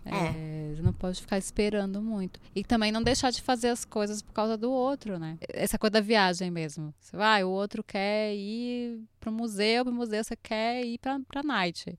É. 0.05 0.11
é. 0.11 0.83
não 0.83 0.92
pode 0.92 1.21
ficar 1.21 1.38
esperando 1.38 2.03
muito. 2.03 2.40
E 2.53 2.64
também 2.64 2.90
não 2.90 3.01
deixar 3.01 3.31
de 3.31 3.40
fazer 3.40 3.68
as 3.68 3.85
coisas 3.85 4.23
por 4.23 4.33
causa 4.33 4.57
do 4.57 4.73
outro, 4.73 5.21
né? 5.21 5.38
Essa 5.51 5.79
coisa 5.79 5.92
da 5.92 6.01
viagem 6.01 6.51
mesmo. 6.51 6.92
Você 6.99 7.16
vai, 7.16 7.44
o 7.44 7.51
outro 7.51 7.85
quer 7.85 8.35
ir 8.35 9.05
pro 9.21 9.31
museu, 9.31 9.85
pro 9.85 9.94
museu 9.94 10.25
você 10.25 10.35
quer 10.35 10.85
ir 10.85 10.99
pra, 10.99 11.21
pra 11.29 11.44
night. 11.44 11.97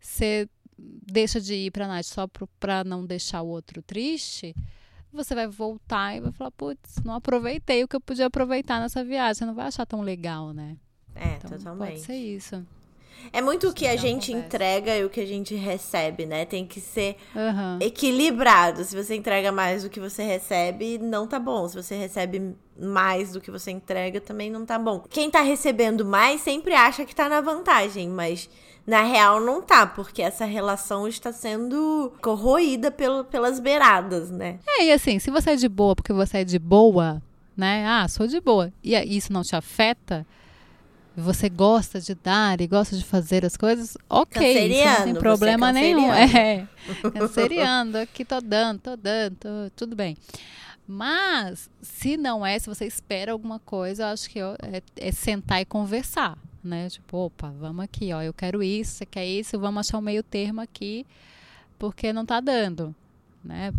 Você 0.00 0.48
deixa 0.78 1.38
de 1.42 1.54
ir 1.54 1.70
pra 1.70 1.86
night 1.86 2.08
só 2.08 2.26
pro, 2.26 2.46
pra 2.58 2.82
não 2.84 3.04
deixar 3.04 3.42
o 3.42 3.48
outro 3.48 3.82
triste 3.82 4.56
você 5.14 5.34
vai 5.34 5.46
voltar 5.46 6.16
e 6.16 6.20
vai 6.20 6.32
falar, 6.32 6.50
putz, 6.50 6.96
não 7.04 7.14
aproveitei 7.14 7.82
o 7.84 7.88
que 7.88 7.96
eu 7.96 8.00
podia 8.00 8.26
aproveitar 8.26 8.80
nessa 8.80 9.04
viagem. 9.04 9.34
Você 9.34 9.46
não 9.46 9.54
vai 9.54 9.66
achar 9.66 9.86
tão 9.86 10.00
legal, 10.00 10.52
né? 10.52 10.76
É, 11.14 11.36
então, 11.36 11.50
totalmente. 11.50 11.90
Pode 11.90 12.00
ser 12.00 12.16
isso. 12.16 12.64
É 13.32 13.40
muito 13.40 13.68
o 13.68 13.72
que 13.72 13.86
a 13.86 13.96
gente 13.96 14.32
entrega 14.32 14.96
e 14.96 15.04
o 15.04 15.10
que 15.10 15.20
a 15.20 15.26
gente 15.26 15.54
recebe, 15.54 16.26
né? 16.26 16.44
Tem 16.44 16.66
que 16.66 16.80
ser 16.80 17.16
uhum. 17.34 17.78
equilibrado. 17.80 18.84
Se 18.84 18.94
você 18.94 19.14
entrega 19.14 19.50
mais 19.50 19.82
do 19.82 19.90
que 19.90 19.98
você 19.98 20.22
recebe, 20.22 20.98
não 20.98 21.26
tá 21.26 21.38
bom. 21.38 21.66
Se 21.68 21.76
você 21.76 21.96
recebe 21.96 22.54
mais 22.78 23.32
do 23.32 23.40
que 23.40 23.50
você 23.50 23.70
entrega, 23.70 24.20
também 24.20 24.50
não 24.50 24.66
tá 24.66 24.78
bom. 24.78 25.00
Quem 25.08 25.30
tá 25.30 25.40
recebendo 25.40 26.04
mais 26.04 26.40
sempre 26.40 26.74
acha 26.74 27.04
que 27.04 27.14
tá 27.14 27.28
na 27.28 27.40
vantagem, 27.40 28.08
mas 28.08 28.48
na 28.86 29.02
real, 29.02 29.40
não 29.40 29.62
tá, 29.62 29.86
porque 29.86 30.20
essa 30.20 30.44
relação 30.44 31.08
está 31.08 31.32
sendo 31.32 32.12
corroída 32.20 32.90
pelo, 32.90 33.24
pelas 33.24 33.58
beiradas, 33.58 34.30
né? 34.30 34.58
É, 34.66 34.84
e 34.84 34.92
assim, 34.92 35.18
se 35.18 35.30
você 35.30 35.52
é 35.52 35.56
de 35.56 35.68
boa 35.68 35.96
porque 35.96 36.12
você 36.12 36.38
é 36.38 36.44
de 36.44 36.58
boa, 36.58 37.22
né? 37.56 37.86
Ah, 37.86 38.06
sou 38.08 38.26
de 38.26 38.40
boa. 38.40 38.70
E 38.82 38.94
isso 39.16 39.32
não 39.32 39.42
te 39.42 39.56
afeta, 39.56 40.26
você 41.16 41.48
gosta 41.48 41.98
de 41.98 42.14
dar 42.14 42.60
e 42.60 42.66
gosta 42.66 42.94
de 42.94 43.04
fazer 43.04 43.44
as 43.44 43.56
coisas, 43.56 43.96
ok, 44.08 44.84
não 44.84 45.04
tem 45.04 45.14
problema 45.14 45.70
é 45.70 45.72
nenhum. 45.72 46.12
É, 46.12 46.66
canceriano, 47.12 47.98
aqui 47.98 48.22
tô 48.24 48.40
dando, 48.40 48.80
tô 48.80 48.96
dando, 48.96 49.36
tô, 49.36 49.48
tudo 49.74 49.96
bem. 49.96 50.16
Mas, 50.86 51.70
se 51.80 52.18
não 52.18 52.44
é, 52.44 52.58
se 52.58 52.68
você 52.68 52.84
espera 52.84 53.32
alguma 53.32 53.58
coisa, 53.58 54.02
eu 54.02 54.06
acho 54.08 54.28
que 54.28 54.38
é, 54.38 54.82
é 54.96 55.10
sentar 55.10 55.62
e 55.62 55.64
conversar 55.64 56.36
né? 56.64 56.88
Tipo, 56.88 57.18
opa, 57.18 57.50
vamos 57.50 57.84
aqui, 57.84 58.12
ó, 58.12 58.22
eu 58.22 58.32
quero 58.32 58.62
isso, 58.62 58.92
você 58.92 59.06
quer 59.06 59.26
isso, 59.26 59.58
vamos 59.58 59.86
achar 59.86 59.98
um 59.98 60.02
meio 60.02 60.22
termo 60.22 60.60
aqui, 60.60 61.06
porque 61.78 62.12
não 62.12 62.24
tá 62.24 62.40
dando, 62.40 62.94
né? 63.44 63.72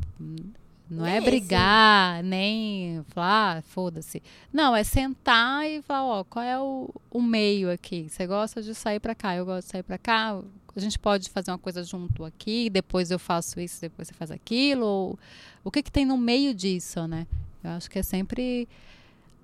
Não 0.89 1.05
é, 1.05 1.17
é 1.17 1.21
brigar, 1.21 2.21
sim. 2.21 2.29
nem 2.29 3.03
falar, 3.07 3.57
ah, 3.57 3.61
foda-se. 3.63 4.21
Não, 4.53 4.75
é 4.75 4.83
sentar 4.83 5.67
e 5.67 5.81
falar, 5.81 6.05
ó, 6.05 6.23
qual 6.23 6.45
é 6.45 6.59
o, 6.59 6.89
o 7.09 7.21
meio 7.21 7.71
aqui? 7.71 8.07
Você 8.07 8.27
gosta 8.27 8.61
de 8.61 8.75
sair 8.75 8.99
para 8.99 9.15
cá, 9.15 9.35
eu 9.35 9.45
gosto 9.45 9.65
de 9.65 9.71
sair 9.71 9.83
para 9.83 9.97
cá. 9.97 10.39
A 10.75 10.79
gente 10.79 10.99
pode 10.99 11.29
fazer 11.29 11.51
uma 11.51 11.57
coisa 11.57 11.83
junto 11.83 12.23
aqui, 12.23 12.69
depois 12.69 13.09
eu 13.09 13.17
faço 13.17 13.59
isso, 13.59 13.81
depois 13.81 14.07
você 14.07 14.13
faz 14.13 14.29
aquilo. 14.29 14.85
Ou, 14.85 15.19
o 15.63 15.71
que 15.71 15.81
que 15.81 15.91
tem 15.91 16.05
no 16.05 16.17
meio 16.17 16.53
disso, 16.53 17.07
né? 17.07 17.25
Eu 17.63 17.71
acho 17.71 17.89
que 17.89 17.97
é 17.97 18.03
sempre 18.03 18.67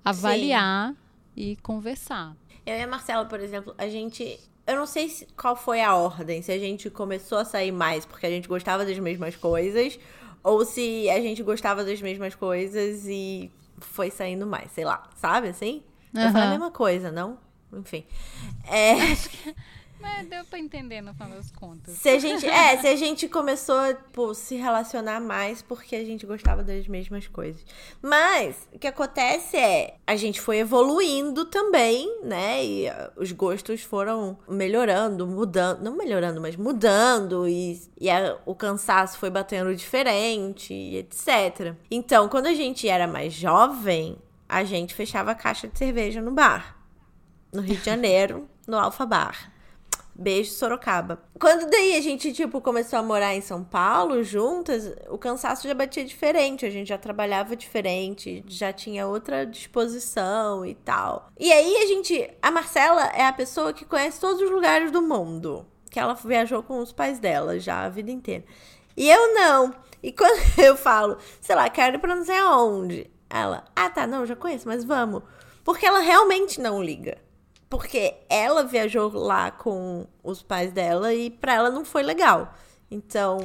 avaliar 0.04 0.92
sim. 0.92 0.96
e 1.36 1.56
conversar. 1.56 2.36
Eu 2.64 2.76
e 2.76 2.82
a 2.82 2.86
Marcela, 2.86 3.24
por 3.24 3.40
exemplo, 3.40 3.74
a 3.76 3.88
gente. 3.88 4.38
Eu 4.66 4.76
não 4.76 4.86
sei 4.86 5.08
se, 5.08 5.26
qual 5.36 5.56
foi 5.56 5.80
a 5.80 5.94
ordem, 5.96 6.40
se 6.40 6.52
a 6.52 6.58
gente 6.58 6.88
começou 6.88 7.38
a 7.38 7.44
sair 7.44 7.72
mais 7.72 8.06
porque 8.06 8.26
a 8.26 8.30
gente 8.30 8.46
gostava 8.46 8.84
das 8.84 8.98
mesmas 8.98 9.34
coisas, 9.34 9.98
ou 10.42 10.64
se 10.64 11.10
a 11.10 11.20
gente 11.20 11.42
gostava 11.42 11.84
das 11.84 12.00
mesmas 12.00 12.34
coisas 12.36 13.04
e 13.06 13.50
foi 13.78 14.10
saindo 14.10 14.46
mais, 14.46 14.70
sei 14.70 14.84
lá, 14.84 15.02
sabe 15.16 15.48
assim? 15.48 15.82
Uhum. 16.14 16.22
Eu 16.22 16.30
falei 16.30 16.46
a 16.46 16.50
mesma 16.50 16.70
coisa, 16.70 17.10
não? 17.10 17.38
Enfim. 17.72 18.04
É... 18.70 18.94
Mas 20.02 20.26
deu 20.26 20.44
pra 20.44 20.58
entender 20.58 21.00
no 21.00 21.14
final 21.14 21.30
das 21.30 21.50
contas. 21.52 21.94
Se 21.94 22.08
a 22.08 22.18
gente, 22.18 22.44
é, 22.44 22.76
se 22.76 22.88
a 22.88 22.96
gente 22.96 23.28
começou 23.28 23.78
a 23.78 23.94
tipo, 23.94 24.34
se 24.34 24.56
relacionar 24.56 25.20
mais 25.20 25.62
porque 25.62 25.94
a 25.94 26.04
gente 26.04 26.26
gostava 26.26 26.64
das 26.64 26.88
mesmas 26.88 27.28
coisas. 27.28 27.64
Mas 28.02 28.68
o 28.72 28.78
que 28.78 28.88
acontece 28.88 29.56
é, 29.56 29.96
a 30.04 30.16
gente 30.16 30.40
foi 30.40 30.58
evoluindo 30.58 31.44
também, 31.44 32.20
né? 32.24 32.64
E 32.64 32.88
uh, 32.88 33.12
os 33.16 33.30
gostos 33.30 33.82
foram 33.82 34.36
melhorando, 34.48 35.26
mudando, 35.26 35.82
não 35.82 35.96
melhorando, 35.96 36.40
mas 36.40 36.56
mudando 36.56 37.48
e, 37.48 37.80
e 38.00 38.10
a, 38.10 38.36
o 38.44 38.54
cansaço 38.56 39.18
foi 39.18 39.30
batendo 39.30 39.74
diferente, 39.74 40.74
etc. 40.74 41.74
Então, 41.90 42.28
quando 42.28 42.46
a 42.46 42.54
gente 42.54 42.88
era 42.88 43.06
mais 43.06 43.32
jovem, 43.32 44.18
a 44.48 44.64
gente 44.64 44.94
fechava 44.94 45.30
a 45.30 45.34
caixa 45.34 45.68
de 45.68 45.78
cerveja 45.78 46.20
no 46.20 46.32
bar. 46.32 46.76
No 47.52 47.60
Rio 47.62 47.76
de 47.76 47.84
Janeiro, 47.84 48.48
no 48.66 48.78
Alfa 48.78 49.06
Bar. 49.06 49.51
Beijo, 50.14 50.52
Sorocaba. 50.52 51.22
Quando 51.40 51.70
daí 51.70 51.96
a 51.96 52.00
gente, 52.00 52.32
tipo, 52.32 52.60
começou 52.60 52.98
a 52.98 53.02
morar 53.02 53.34
em 53.34 53.40
São 53.40 53.64
Paulo 53.64 54.22
juntas, 54.22 54.94
o 55.08 55.16
cansaço 55.16 55.66
já 55.66 55.74
batia 55.74 56.04
diferente, 56.04 56.66
a 56.66 56.70
gente 56.70 56.88
já 56.88 56.98
trabalhava 56.98 57.56
diferente, 57.56 58.44
já 58.46 58.72
tinha 58.72 59.06
outra 59.06 59.46
disposição 59.46 60.66
e 60.66 60.74
tal. 60.74 61.30
E 61.38 61.50
aí 61.50 61.76
a 61.78 61.86
gente. 61.86 62.30
A 62.42 62.50
Marcela 62.50 63.06
é 63.06 63.26
a 63.26 63.32
pessoa 63.32 63.72
que 63.72 63.84
conhece 63.84 64.20
todos 64.20 64.42
os 64.42 64.50
lugares 64.50 64.90
do 64.90 65.00
mundo. 65.00 65.66
Que 65.90 65.98
ela 65.98 66.14
viajou 66.14 66.62
com 66.62 66.78
os 66.78 66.92
pais 66.92 67.18
dela 67.18 67.58
já 67.58 67.84
a 67.84 67.88
vida 67.88 68.10
inteira. 68.10 68.44
E 68.96 69.10
eu 69.10 69.34
não. 69.34 69.74
E 70.02 70.12
quando 70.12 70.40
eu 70.62 70.76
falo, 70.76 71.16
sei 71.40 71.56
lá, 71.56 71.68
quero 71.70 71.96
ir 71.96 71.98
pra 71.98 72.14
não 72.14 72.24
sei 72.24 72.36
aonde. 72.36 73.10
Ela, 73.30 73.64
ah 73.74 73.88
tá, 73.88 74.06
não, 74.06 74.26
já 74.26 74.36
conheço, 74.36 74.68
mas 74.68 74.84
vamos. 74.84 75.22
Porque 75.64 75.86
ela 75.86 76.00
realmente 76.00 76.60
não 76.60 76.82
liga. 76.82 77.18
Porque 77.72 78.16
ela 78.28 78.64
viajou 78.64 79.10
lá 79.14 79.50
com 79.50 80.06
os 80.22 80.42
pais 80.42 80.70
dela 80.72 81.14
e 81.14 81.30
pra 81.30 81.54
ela 81.54 81.70
não 81.70 81.86
foi 81.86 82.02
legal. 82.02 82.52
Então. 82.90 83.38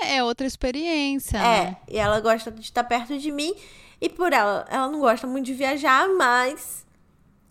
É, 0.00 0.16
é 0.16 0.24
outra 0.24 0.46
experiência. 0.46 1.36
É, 1.36 1.40
né? 1.40 1.76
e 1.86 1.98
ela 1.98 2.18
gosta 2.18 2.50
de 2.50 2.62
estar 2.62 2.82
perto 2.84 3.18
de 3.18 3.30
mim. 3.30 3.54
E 4.00 4.08
por 4.08 4.32
ela, 4.32 4.64
ela 4.70 4.88
não 4.88 5.00
gosta 5.00 5.26
muito 5.26 5.44
de 5.44 5.52
viajar, 5.52 6.08
mas 6.08 6.86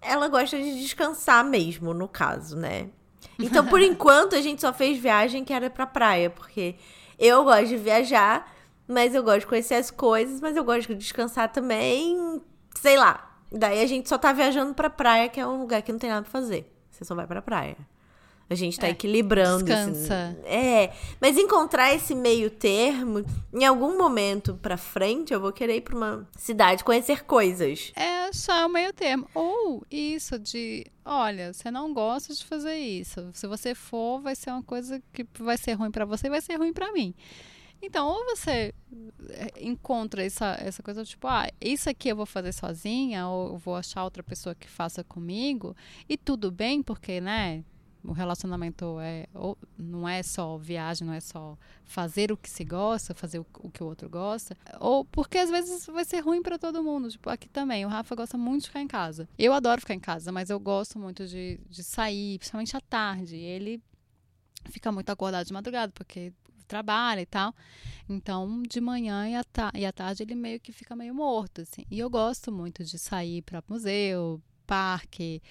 ela 0.02 0.28
gosta 0.28 0.58
de 0.58 0.82
descansar 0.82 1.46
mesmo, 1.46 1.94
no 1.94 2.08
caso, 2.08 2.56
né? 2.56 2.90
Então, 3.38 3.68
por 3.68 3.80
enquanto, 3.86 4.36
a 4.36 4.42
gente 4.42 4.60
só 4.60 4.74
fez 4.74 4.98
viagem 4.98 5.46
que 5.46 5.54
era 5.54 5.70
pra 5.70 5.86
praia, 5.86 6.32
porque 6.32 6.74
eu 7.20 7.44
gosto 7.44 7.68
de 7.68 7.78
viajar, 7.78 8.52
mas 8.88 9.14
eu 9.14 9.22
gosto 9.22 9.42
de 9.42 9.46
conhecer 9.46 9.76
as 9.76 9.92
coisas, 9.92 10.42
mas 10.42 10.58
eu 10.58 10.64
gosto 10.64 10.88
de 10.88 10.96
descansar 10.96 11.52
também, 11.52 12.42
sei 12.82 12.98
lá. 12.98 13.33
Daí 13.54 13.82
a 13.82 13.86
gente 13.86 14.10
só 14.10 14.18
tá 14.18 14.34
viajando 14.34 14.74
pra 14.74 14.90
praia, 14.90 15.30
que 15.30 15.40
é 15.40 15.46
um 15.48 15.60
lugar 15.60 15.82
que 15.82 15.92
não 15.92 16.00
tem 16.00 16.10
nada 16.10 16.24
pra 16.24 16.32
fazer. 16.32 16.70
Você 16.90 17.06
só 17.06 17.14
vai 17.16 17.28
pra 17.28 17.42
praia. 17.42 17.78
A 18.50 18.56
gente 18.56 18.78
tá 18.80 18.88
É, 18.88 18.92
equilibrando. 18.92 19.64
descansa. 19.64 20.36
Esse... 20.44 20.48
É, 20.48 20.94
mas 21.20 21.38
encontrar 21.38 21.94
esse 21.96 22.14
meio 22.14 22.50
termo, 22.52 23.24
em 23.54 23.66
algum 23.66 23.98
momento 23.98 24.60
pra 24.62 24.76
frente, 24.76 25.34
eu 25.34 25.40
vou 25.40 25.52
querer 25.52 25.78
ir 25.78 25.82
pra 25.82 25.96
uma 25.96 26.28
cidade 26.38 26.84
conhecer 26.84 27.24
coisas. 27.24 27.92
É 27.96 28.32
só 28.34 28.66
o 28.66 28.70
meio 28.70 28.92
termo. 28.94 29.28
Ou 29.34 29.82
isso 29.90 30.38
de, 30.38 30.86
olha, 31.06 31.54
você 31.54 31.72
não 31.72 31.94
gosta 31.94 32.34
de 32.34 32.46
fazer 32.46 32.76
isso. 32.76 33.30
Se 33.34 33.48
você 33.48 33.74
for, 33.74 34.20
vai 34.22 34.36
ser 34.36 34.52
uma 34.52 34.62
coisa 34.64 35.02
que 35.14 35.26
vai 35.40 35.58
ser 35.58 35.74
ruim 35.74 35.90
pra 35.90 36.06
você 36.06 36.28
e 36.28 36.30
vai 36.30 36.42
ser 36.42 36.58
ruim 36.58 36.74
pra 36.74 36.92
mim. 36.92 37.16
Então, 37.86 38.08
ou 38.08 38.26
você 38.26 38.74
é, 39.30 39.52
encontra 39.60 40.24
essa, 40.24 40.56
essa 40.58 40.82
coisa 40.82 41.04
tipo, 41.04 41.28
ah, 41.28 41.50
isso 41.60 41.90
aqui 41.90 42.08
eu 42.08 42.16
vou 42.16 42.26
fazer 42.26 42.54
sozinha, 42.54 43.28
ou 43.28 43.58
vou 43.58 43.76
achar 43.76 44.06
outra 44.06 44.24
pessoa 44.24 44.56
que 44.56 44.70
faça 44.70 45.04
comigo, 45.04 45.76
e 46.08 46.16
tudo 46.18 46.50
bem, 46.50 46.82
porque, 46.82 47.20
né, 47.20 47.62
o 48.02 48.14
relacionamento 48.14 49.00
é, 49.02 49.28
não 49.78 50.08
é 50.08 50.24
só 50.24 50.58
viagem, 50.58 51.06
não 51.06 51.14
é 51.14 51.20
só 51.20 51.58
fazer 51.84 52.32
o 52.32 52.38
que 52.38 52.50
se 52.50 52.64
gosta, 52.64 53.14
fazer 53.14 53.40
o, 53.40 53.46
o 53.60 53.70
que 53.70 53.84
o 53.84 53.86
outro 53.86 54.10
gosta, 54.10 54.58
ou 54.80 55.04
porque 55.04 55.38
às 55.38 55.50
vezes 55.50 55.86
vai 55.86 56.06
ser 56.06 56.22
ruim 56.22 56.42
pra 56.42 56.58
todo 56.58 56.82
mundo. 56.82 57.10
Tipo, 57.10 57.30
aqui 57.30 57.50
também, 57.50 57.86
o 57.86 57.90
Rafa 57.90 58.16
gosta 58.16 58.38
muito 58.38 58.62
de 58.62 58.68
ficar 58.68 58.82
em 58.82 58.88
casa. 58.88 59.28
Eu 59.38 59.52
adoro 59.52 59.82
ficar 59.82 59.94
em 59.94 60.00
casa, 60.00 60.32
mas 60.32 60.50
eu 60.50 60.60
gosto 60.60 60.98
muito 60.98 61.28
de, 61.28 61.60
de 61.70 61.84
sair, 61.84 62.40
principalmente 62.40 62.78
à 62.78 62.82
tarde. 62.82 63.36
Ele 63.36 63.82
fica 64.70 64.92
muito 64.92 65.10
acordado 65.10 65.46
de 65.46 65.54
madrugada, 65.54 65.92
porque 65.94 66.34
trabalha 66.64 67.22
e 67.22 67.26
tal. 67.26 67.54
Então, 68.08 68.62
de 68.64 68.80
manhã 68.82 69.28
e 69.30 69.36
à, 69.36 69.44
ta 69.44 69.72
e 69.76 69.86
à 69.86 69.92
tarde 69.92 70.24
ele 70.24 70.36
meio 70.36 70.60
que 70.60 70.72
fica 70.72 70.96
meio 70.96 71.14
morto, 71.16 71.62
assim. 71.62 71.86
E 71.90 72.00
eu 72.00 72.10
gosto 72.10 72.52
muito 72.52 72.84
de 72.84 72.98
sair 72.98 73.42
para 73.42 73.64
museu, 73.68 74.42
parque. 74.66 75.42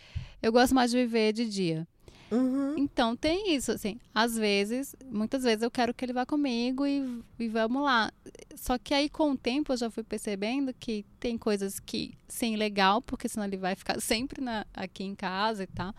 Eu 0.42 0.52
gosto 0.52 0.74
mais 0.74 0.90
de 0.90 0.96
viver 0.98 1.32
de 1.32 1.48
dia. 1.48 1.86
Uhum. 2.30 2.78
Então 2.78 3.14
tem 3.14 3.54
isso, 3.54 3.70
assim, 3.72 4.00
às 4.14 4.34
vezes, 4.36 4.96
muitas 5.04 5.42
vezes 5.42 5.62
eu 5.62 5.70
quero 5.70 5.92
que 5.92 6.02
ele 6.02 6.14
vá 6.14 6.24
comigo 6.24 6.86
e, 6.86 7.22
e 7.38 7.46
vamos 7.46 7.82
lá. 7.82 8.10
Só 8.56 8.78
que 8.78 8.94
aí 8.94 9.10
com 9.10 9.32
o 9.32 9.36
tempo 9.36 9.72
eu 9.72 9.76
já 9.76 9.90
fui 9.90 10.02
percebendo 10.02 10.72
que 10.72 11.04
tem 11.20 11.36
coisas 11.36 11.78
que, 11.78 12.14
sim, 12.26 12.56
legal, 12.56 13.02
porque 13.02 13.28
senão 13.28 13.46
ele 13.46 13.58
vai 13.58 13.74
ficar 13.74 14.00
sempre 14.00 14.40
na, 14.40 14.64
aqui 14.72 15.04
em 15.04 15.14
casa 15.14 15.64
e 15.64 15.66
tal. 15.66 15.94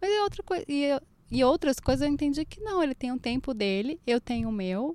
Mas 0.00 0.10
é 0.10 0.22
outra 0.22 0.42
coisa. 0.44 0.64
E, 0.68 0.84
eu- 0.84 1.00
e 1.32 1.42
outras 1.42 1.80
coisas 1.80 2.06
eu 2.06 2.12
entendi 2.12 2.44
que 2.44 2.60
não, 2.60 2.82
ele 2.82 2.94
tem 2.94 3.10
um 3.10 3.16
tempo 3.16 3.54
dele, 3.54 3.98
eu 4.06 4.20
tenho 4.20 4.50
o 4.50 4.52
meu. 4.52 4.94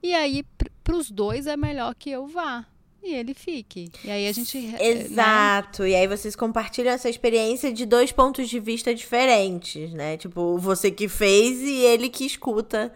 E 0.00 0.14
aí, 0.14 0.44
pr 0.56 0.70
pros 0.84 1.10
dois 1.10 1.48
é 1.48 1.56
melhor 1.56 1.92
que 1.96 2.08
eu 2.08 2.28
vá. 2.28 2.64
E 3.02 3.12
ele 3.12 3.34
fique. 3.34 3.90
E 4.04 4.10
aí 4.10 4.28
a 4.28 4.32
gente. 4.32 4.56
né? 4.58 4.78
Exato. 4.80 5.84
E 5.84 5.94
aí 5.94 6.06
vocês 6.06 6.36
compartilham 6.36 6.92
essa 6.92 7.08
experiência 7.08 7.72
de 7.72 7.84
dois 7.84 8.12
pontos 8.12 8.48
de 8.48 8.60
vista 8.60 8.94
diferentes, 8.94 9.92
né? 9.92 10.16
Tipo, 10.16 10.56
você 10.58 10.88
que 10.90 11.08
fez 11.08 11.60
e 11.60 11.80
ele 11.82 12.08
que 12.08 12.24
escuta 12.24 12.92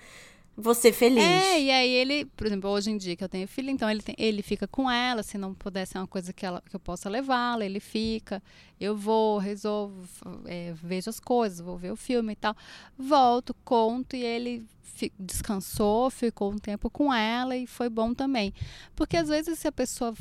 você 0.61 0.93
feliz. 0.93 1.23
É, 1.25 1.61
e 1.61 1.71
aí 1.71 1.91
ele, 1.91 2.25
por 2.25 2.47
exemplo, 2.47 2.71
hoje 2.71 2.91
em 2.91 2.97
dia 2.97 3.17
que 3.17 3.25
eu 3.25 3.29
tenho 3.29 3.47
filho, 3.49 3.71
então 3.71 3.91
ele, 3.91 4.03
tem- 4.03 4.15
ele 4.19 4.43
fica 4.43 4.67
com 4.69 4.91
ela, 4.91 5.23
se 5.23 5.37
não 5.39 5.55
puder 5.55 5.87
ser 5.87 5.99
uma 5.99 6.07
coisa 6.07 6.33
que, 6.33 6.45
ela, 6.47 6.63
que 6.69 6.75
eu 6.77 6.81
possa 6.81 7.09
levá-la, 7.09 7.65
ele 7.65 7.81
fica. 7.81 8.43
Eu 8.81 8.97
vou, 8.97 9.39
resolvo, 9.39 10.07
é, 10.47 10.73
vejo 10.83 11.11
as 11.11 11.21
coisas, 11.21 11.61
vou 11.61 11.77
ver 11.77 11.93
o 11.93 11.97
filme 11.97 12.33
e 12.33 12.37
tal. 12.37 12.55
Volto, 12.99 13.55
conto 13.65 14.17
e 14.17 14.25
ele 14.25 14.65
fi- 14.83 15.13
descansou, 15.19 16.11
ficou 16.11 16.51
um 16.53 16.59
tempo 16.59 16.89
com 16.91 17.13
ela 17.13 17.57
e 17.57 17.67
foi 17.67 17.89
bom 17.89 18.15
também. 18.15 18.53
Porque 18.97 19.17
às 19.17 19.29
vezes 19.29 19.59
se 19.59 19.67
a 19.69 19.73
pessoa 19.73 20.15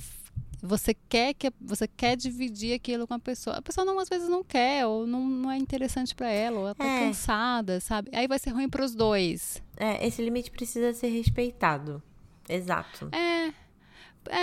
você 0.61 0.93
quer 1.07 1.33
que 1.33 1.51
você 1.61 1.87
quer 1.87 2.15
dividir 2.17 2.73
aquilo 2.73 3.07
com 3.07 3.13
a 3.13 3.19
pessoa, 3.19 3.57
a 3.57 3.61
pessoa 3.61 3.85
não 3.85 3.97
às 3.99 4.09
vezes 4.09 4.27
não 4.29 4.43
quer 4.43 4.85
ou 4.85 5.05
não, 5.07 5.25
não 5.27 5.51
é 5.51 5.57
interessante 5.57 6.13
pra 6.15 6.29
ela, 6.29 6.59
ou 6.59 6.65
ela 6.65 6.75
tá 6.75 6.85
É. 6.85 6.99
cansada, 7.07 7.79
sabe? 7.79 8.09
Aí 8.13 8.27
vai 8.27 8.37
ser 8.39 8.49
ruim 8.51 8.69
pros 8.69 8.93
dois. 8.93 9.63
É, 9.77 10.05
esse 10.05 10.21
limite 10.21 10.51
precisa 10.51 10.93
ser 10.93 11.07
respeitado. 11.09 12.01
Exato. 12.47 13.09
É, 13.11 13.53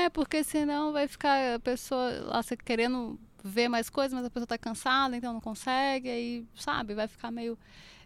é, 0.04 0.08
porque 0.10 0.42
senão 0.44 0.92
vai 0.92 1.06
ficar 1.08 1.54
a 1.56 1.58
pessoa 1.58 2.10
lá 2.26 2.42
você 2.42 2.56
querendo 2.56 3.18
ver 3.44 3.68
mais 3.68 3.88
coisas, 3.90 4.12
mas 4.12 4.24
a 4.26 4.30
pessoa 4.30 4.46
tá 4.46 4.58
cansada, 4.58 5.16
então 5.16 5.32
não 5.32 5.40
consegue, 5.40 6.08
aí, 6.08 6.44
sabe, 6.54 6.94
vai 6.94 7.06
ficar 7.06 7.30
meio. 7.30 7.58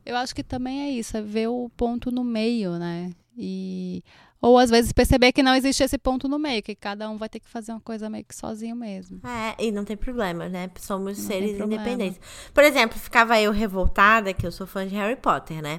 Eu 0.04 0.16
acho 0.16 0.34
que 0.34 0.42
também 0.42 0.82
é 0.82 0.90
isso, 0.90 1.16
é 1.16 1.22
ver 1.22 1.48
o 1.48 1.70
ponto 1.76 2.10
no 2.10 2.24
meio, 2.24 2.78
né? 2.78 3.12
E. 3.36 4.02
Ou 4.42 4.56
às 4.56 4.70
vezes 4.70 4.90
perceber 4.92 5.32
que 5.32 5.42
não 5.42 5.54
existe 5.54 5.82
esse 5.82 5.98
ponto 5.98 6.26
no 6.26 6.38
meio, 6.38 6.62
que 6.62 6.74
cada 6.74 7.10
um 7.10 7.18
vai 7.18 7.28
ter 7.28 7.40
que 7.40 7.48
fazer 7.48 7.72
uma 7.72 7.80
coisa 7.80 8.08
meio 8.08 8.24
que 8.24 8.34
sozinho 8.34 8.74
mesmo. 8.74 9.20
É, 9.22 9.54
e 9.62 9.70
não 9.70 9.84
tem 9.84 9.96
problema, 9.98 10.48
né? 10.48 10.70
Somos 10.80 11.18
Não 11.18 11.26
seres 11.26 11.60
independentes. 11.60 12.18
Por 12.54 12.64
exemplo, 12.64 12.98
ficava 12.98 13.38
eu 13.38 13.52
revoltada, 13.52 14.32
que 14.32 14.46
eu 14.46 14.50
sou 14.50 14.66
fã 14.66 14.86
de 14.86 14.94
Harry 14.94 15.16
Potter, 15.16 15.60
né? 15.62 15.78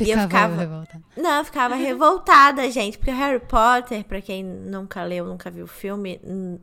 E 0.00 0.04
eu 0.10 0.18
Ficava 0.20 0.22
ficava- 0.22 0.56
revoltada. 0.56 1.02
Não, 1.16 1.38
eu 1.38 1.44
ficava 1.44 1.74
revoltada, 1.76 2.70
gente, 2.70 2.96
porque 2.96 3.10
Harry 3.10 3.40
Potter, 3.40 4.02
pra 4.04 4.22
quem 4.22 4.42
nunca 4.42 5.02
leu, 5.04 5.26
nunca 5.26 5.50
viu 5.50 5.64
o 5.64 5.68
filme, 5.68 6.18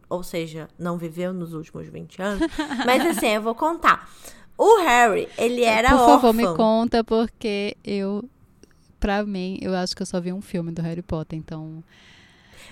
ou 0.09 0.23
seja, 0.23 0.67
não 0.79 0.97
viveu 0.97 1.31
nos 1.33 1.53
últimos 1.53 1.87
20 1.87 2.21
anos, 2.21 2.49
mas 2.85 3.05
assim, 3.05 3.27
eu 3.27 3.41
vou 3.41 3.53
contar. 3.53 4.09
O 4.57 4.79
Harry, 4.81 5.27
ele 5.37 5.63
era 5.63 5.89
Por 5.89 5.97
favor, 5.99 6.13
órfão. 6.29 6.33
me 6.33 6.47
conta, 6.55 7.03
porque 7.03 7.75
eu. 7.83 8.23
Pra 9.05 9.23
mim, 9.23 9.59
eu 9.61 9.75
acho 9.75 9.95
que 9.95 10.01
eu 10.01 10.05
só 10.07 10.19
vi 10.19 10.33
um 10.33 10.41
filme 10.41 10.71
do 10.71 10.81
Harry 10.81 11.03
Potter, 11.03 11.37
então. 11.37 11.83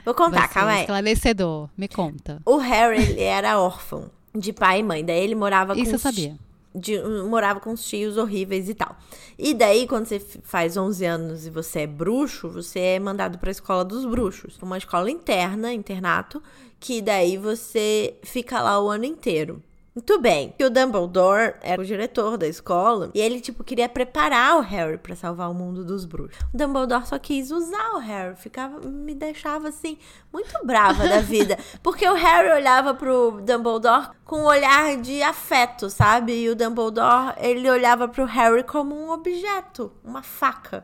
Vou 0.04 0.15
contar, 0.15 0.48
calma 0.48 0.72
aí. 0.72 0.80
esclarecedor. 0.82 1.69
Me 1.78 1.88
conta. 1.88 2.41
O 2.43 2.58
Harry, 2.58 3.04
ele 3.04 3.22
era 3.22 3.60
órfão 3.60 4.10
de 4.34 4.52
pai 4.52 4.80
e 4.80 4.84
mãe. 4.84 5.06
Daí 5.06 5.24
ele 5.24 5.36
morava 5.36 5.74
Isso 5.74 5.84
com 5.84 5.89
eu 5.91 5.96
os- 5.98 6.02
sabia. 6.02 6.36
de- 6.74 7.00
morava 7.30 7.60
com 7.60 7.72
os 7.72 7.86
tios 7.88 8.17
horríveis 8.17 8.67
e 8.67 8.74
tal. 8.74 8.98
E 9.38 9.54
daí, 9.54 9.86
quando 9.88 10.08
você 10.08 10.19
faz 10.41 10.76
11 10.76 11.06
anos 11.06 11.46
e 11.46 11.52
você 11.52 11.82
é 11.82 11.88
bruxo, 11.88 12.50
você 12.50 12.80
é 12.80 13.00
mandado 13.00 13.38
pra 13.38 13.52
escola 13.52 13.86
dos 13.86 14.04
bruxos. 14.04 14.58
Uma 14.60 14.80
escola 14.80 15.12
interna, 15.12 15.72
internato, 15.72 16.41
que 16.80 17.00
daí 17.00 17.38
você 17.38 18.15
fica 18.24 18.60
lá 18.60 18.82
o 18.84 18.89
ano 18.89 19.06
inteiro. 19.06 19.62
Muito 19.95 20.19
bem. 20.19 20.56
E 20.58 20.65
o 20.65 20.71
Dumbledore 20.71 21.53
era 21.62 21.79
o 21.79 21.86
diretor 21.86 22.36
da 22.36 22.47
escola 22.47 23.12
e 23.13 23.21
ele, 23.21 23.39
tipo, 23.39 23.63
queria 23.63 23.88
preparar 23.88 24.58
o 24.58 24.62
Harry 24.62 24.97
para 24.97 25.15
salvar 25.15 25.51
o 25.51 25.53
mundo 25.53 25.86
dos 25.86 26.03
bruxos. 26.03 26.39
O 26.51 26.58
Dumbledore 26.58 27.06
só 27.06 27.19
quis 27.19 27.51
usar 27.51 27.91
o 27.93 27.99
Harry, 27.99 28.36
ficava, 28.36 28.79
me 28.88 29.13
deixava 29.13 29.69
assim, 29.69 29.99
muito 30.32 30.65
brava 30.65 31.08
da 31.08 31.21
vida. 31.21 31.60
Porque 31.84 32.10
o 32.10 32.15
Harry 32.15 32.51
olhava 32.53 32.95
pro 32.95 33.39
Dumbledore 33.41 34.10
com 34.25 34.38
um 34.38 34.45
olhar 34.45 34.97
de 34.97 35.21
afeto, 35.21 35.91
sabe? 35.91 36.34
E 36.41 36.49
o 36.49 36.56
Dumbledore, 36.56 37.36
ele 37.38 37.69
olhava 37.69 38.08
pro 38.08 38.25
Harry 38.25 38.63
como 38.63 38.95
um 38.95 39.12
objeto, 39.12 39.91
uma 40.03 40.23
faca 40.23 40.84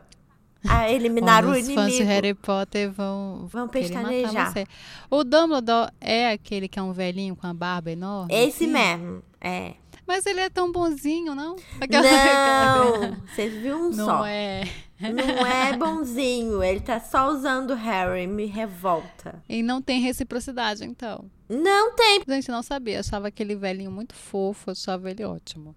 a 0.68 0.90
eliminar 0.90 1.44
o 1.46 1.56
inimigo. 1.56 1.68
Os 1.68 1.74
fãs 1.74 1.94
de 1.94 2.02
Harry 2.02 2.34
Potter 2.34 2.90
vão, 2.90 3.46
vão 3.46 3.68
pestanejar. 3.68 4.52
Você. 4.52 4.66
O 5.10 5.24
Dumbledore 5.24 5.90
é 6.00 6.30
aquele 6.30 6.68
que 6.68 6.78
é 6.78 6.82
um 6.82 6.92
velhinho 6.92 7.36
com 7.36 7.46
a 7.46 7.54
barba 7.54 7.90
enorme? 7.90 8.34
Esse 8.34 8.64
assim? 8.64 8.72
mesmo, 8.72 9.22
é. 9.40 9.74
Mas 10.06 10.26
ele 10.26 10.40
é 10.40 10.50
tão 10.50 10.72
bonzinho, 10.72 11.36
não? 11.36 11.54
Aquela... 11.80 12.02
Não, 12.02 13.16
você 13.32 13.48
viu 13.48 13.76
um 13.76 13.90
não 13.90 14.06
só. 14.06 14.18
Não 14.18 14.26
é. 14.26 14.64
Não 15.00 15.46
é 15.46 15.76
bonzinho, 15.76 16.62
ele 16.62 16.80
tá 16.80 17.00
só 17.00 17.30
usando 17.30 17.74
Harry, 17.74 18.26
me 18.26 18.44
revolta. 18.44 19.42
E 19.48 19.62
não 19.62 19.80
tem 19.80 20.00
reciprocidade, 20.00 20.84
então. 20.84 21.24
Não 21.48 21.94
tem. 21.94 22.22
A 22.26 22.32
gente 22.32 22.50
não 22.50 22.62
sabia, 22.62 23.00
achava 23.00 23.28
aquele 23.28 23.54
velhinho 23.54 23.90
muito 23.90 24.14
fofo, 24.14 24.72
achava 24.72 25.10
ele 25.10 25.24
ótimo. 25.24 25.74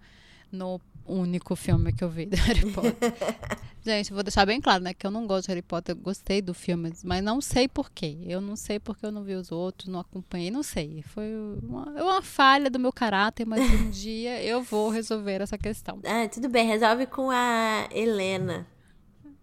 No 0.51 0.81
único 1.05 1.55
filme 1.55 1.93
que 1.93 2.03
eu 2.03 2.09
vi 2.09 2.25
de 2.25 2.35
Harry 2.35 2.69
Potter. 2.71 2.95
Gente, 3.85 4.13
vou 4.13 4.23
deixar 4.23 4.45
bem 4.45 4.61
claro, 4.61 4.81
né? 4.81 4.93
Que 4.93 5.05
eu 5.05 5.11
não 5.11 5.27
gosto 5.27 5.43
de 5.43 5.49
Harry 5.49 5.61
Potter, 5.61 5.93
eu 5.93 5.99
gostei 5.99 6.41
do 6.41 6.53
filme, 6.53 6.93
mas 7.03 7.21
não 7.21 7.41
sei 7.41 7.67
porquê. 7.67 8.17
Eu 8.25 8.39
não 8.39 8.55
sei 8.55 8.79
porque 8.79 9.05
eu 9.05 9.11
não 9.11 9.23
vi 9.23 9.33
os 9.33 9.51
outros, 9.51 9.89
não 9.89 9.99
acompanhei, 9.99 10.49
não 10.49 10.63
sei. 10.63 11.03
Foi 11.07 11.27
uma, 11.61 11.89
uma 11.89 12.21
falha 12.21 12.69
do 12.69 12.79
meu 12.79 12.93
caráter, 12.93 13.45
mas 13.45 13.61
um 13.61 13.89
dia 13.91 14.41
eu 14.41 14.63
vou 14.63 14.89
resolver 14.89 15.41
essa 15.41 15.57
questão. 15.57 15.99
Ah, 16.05 16.27
tudo 16.29 16.47
bem, 16.47 16.65
resolve 16.65 17.05
com 17.07 17.29
a 17.29 17.87
Helena. 17.91 18.65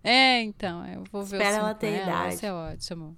É, 0.03 0.41
então, 0.41 0.87
eu 0.87 1.05
vou 1.13 1.23
ver 1.23 1.37
Espera 1.37 1.57
ela 1.59 1.75
ter 1.75 2.03
idade. 2.03 2.11
Vai 2.11 2.33
ser 2.33 2.51
ótimo. 2.51 3.17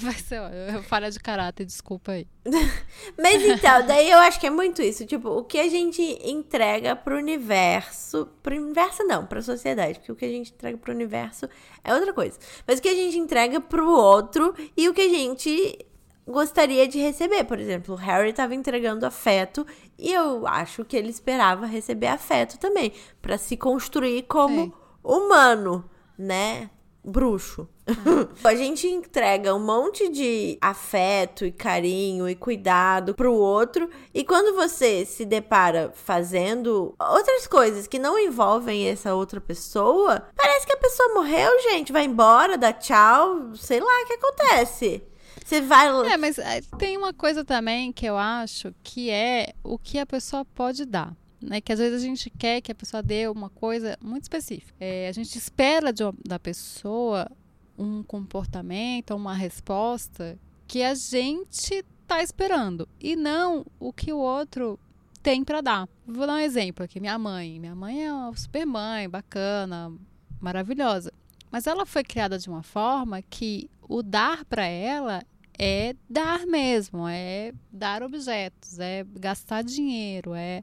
vai 0.00 0.14
ser 0.14 0.40
ótimo. 0.40 0.82
Falha 0.84 1.10
de 1.10 1.18
caráter, 1.18 1.64
desculpa 1.66 2.12
aí. 2.12 2.28
Mas 3.18 3.42
então, 3.42 3.84
daí 3.84 4.08
eu 4.08 4.18
acho 4.18 4.38
que 4.38 4.46
é 4.46 4.50
muito 4.50 4.80
isso. 4.80 5.04
Tipo, 5.04 5.30
o 5.30 5.42
que 5.42 5.58
a 5.58 5.68
gente 5.68 6.00
entrega 6.24 6.94
pro 6.94 7.16
universo. 7.16 8.28
Pro 8.40 8.56
universo 8.56 9.02
não, 9.04 9.26
pra 9.26 9.42
sociedade. 9.42 9.98
Porque 9.98 10.12
o 10.12 10.16
que 10.16 10.24
a 10.24 10.30
gente 10.30 10.52
entrega 10.52 10.78
pro 10.78 10.94
universo 10.94 11.48
é 11.82 11.92
outra 11.92 12.12
coisa. 12.12 12.38
Mas 12.64 12.78
o 12.78 12.82
que 12.82 12.88
a 12.88 12.94
gente 12.94 13.18
entrega 13.18 13.60
pro 13.60 13.90
outro 13.90 14.54
e 14.76 14.88
o 14.88 14.94
que 14.94 15.02
a 15.02 15.08
gente 15.08 15.84
gostaria 16.24 16.86
de 16.86 17.00
receber. 17.00 17.42
Por 17.44 17.58
exemplo, 17.58 17.94
o 17.94 17.98
Harry 17.98 18.30
estava 18.30 18.54
entregando 18.54 19.04
afeto 19.04 19.66
e 19.98 20.12
eu 20.12 20.46
acho 20.46 20.84
que 20.84 20.96
ele 20.96 21.10
esperava 21.10 21.66
receber 21.66 22.06
afeto 22.06 22.58
também. 22.58 22.92
para 23.20 23.36
se 23.36 23.56
construir 23.56 24.22
como. 24.22 24.66
Sim 24.66 24.87
humano, 25.08 25.88
né? 26.18 26.70
Bruxo. 27.02 27.66
a 28.44 28.54
gente 28.54 28.86
entrega 28.86 29.54
um 29.54 29.64
monte 29.64 30.08
de 30.10 30.58
afeto 30.60 31.46
e 31.46 31.50
carinho 31.50 32.28
e 32.28 32.34
cuidado 32.34 33.14
pro 33.14 33.32
outro, 33.32 33.88
e 34.12 34.22
quando 34.22 34.54
você 34.54 35.06
se 35.06 35.24
depara 35.24 35.90
fazendo 35.94 36.94
outras 37.00 37.46
coisas 37.46 37.86
que 37.86 37.98
não 37.98 38.18
envolvem 38.18 38.86
essa 38.86 39.14
outra 39.14 39.40
pessoa, 39.40 40.28
parece 40.36 40.66
que 40.66 40.72
a 40.74 40.78
pessoa 40.78 41.14
morreu, 41.14 41.50
gente, 41.62 41.92
vai 41.92 42.04
embora, 42.04 42.58
dá 42.58 42.72
tchau, 42.72 43.54
sei 43.54 43.80
lá 43.80 44.02
o 44.02 44.06
que 44.06 44.14
acontece. 44.14 45.02
Você 45.42 45.62
vai. 45.62 45.88
É, 46.12 46.16
mas 46.18 46.36
é, 46.36 46.60
tem 46.76 46.98
uma 46.98 47.14
coisa 47.14 47.42
também 47.42 47.90
que 47.90 48.04
eu 48.04 48.18
acho 48.18 48.74
que 48.82 49.08
é 49.08 49.54
o 49.64 49.78
que 49.78 49.98
a 49.98 50.04
pessoa 50.04 50.44
pode 50.44 50.84
dar 50.84 51.16
né? 51.40 51.60
Que 51.60 51.72
às 51.72 51.78
vezes 51.78 52.02
a 52.02 52.04
gente 52.04 52.30
quer 52.30 52.60
que 52.60 52.72
a 52.72 52.74
pessoa 52.74 53.02
dê 53.02 53.28
uma 53.28 53.50
coisa 53.50 53.96
muito 54.00 54.24
específica. 54.24 54.74
É, 54.80 55.08
a 55.08 55.12
gente 55.12 55.36
espera 55.36 55.92
de, 55.92 56.02
da 56.26 56.38
pessoa 56.38 57.30
um 57.78 58.02
comportamento, 58.02 59.14
uma 59.14 59.34
resposta 59.34 60.38
que 60.66 60.82
a 60.82 60.94
gente 60.94 61.84
está 62.02 62.22
esperando 62.22 62.88
e 63.00 63.14
não 63.14 63.64
o 63.78 63.92
que 63.92 64.12
o 64.12 64.18
outro 64.18 64.78
tem 65.22 65.44
para 65.44 65.60
dar. 65.60 65.88
Vou 66.06 66.26
dar 66.26 66.34
um 66.34 66.38
exemplo 66.38 66.84
aqui. 66.84 66.98
Minha 67.00 67.18
mãe. 67.18 67.60
Minha 67.60 67.74
mãe 67.74 68.04
é 68.04 68.12
uma 68.12 68.36
super 68.36 68.66
mãe, 68.66 69.08
bacana, 69.08 69.92
maravilhosa. 70.40 71.12
Mas 71.50 71.66
ela 71.66 71.86
foi 71.86 72.02
criada 72.02 72.38
de 72.38 72.48
uma 72.48 72.62
forma 72.62 73.22
que 73.22 73.70
o 73.88 74.02
dar 74.02 74.44
para 74.44 74.66
ela 74.66 75.22
é 75.58 75.94
dar 76.08 76.46
mesmo, 76.46 77.08
é 77.08 77.52
dar 77.72 78.02
objetos, 78.02 78.78
é 78.78 79.04
gastar 79.14 79.62
dinheiro, 79.62 80.34
é 80.34 80.62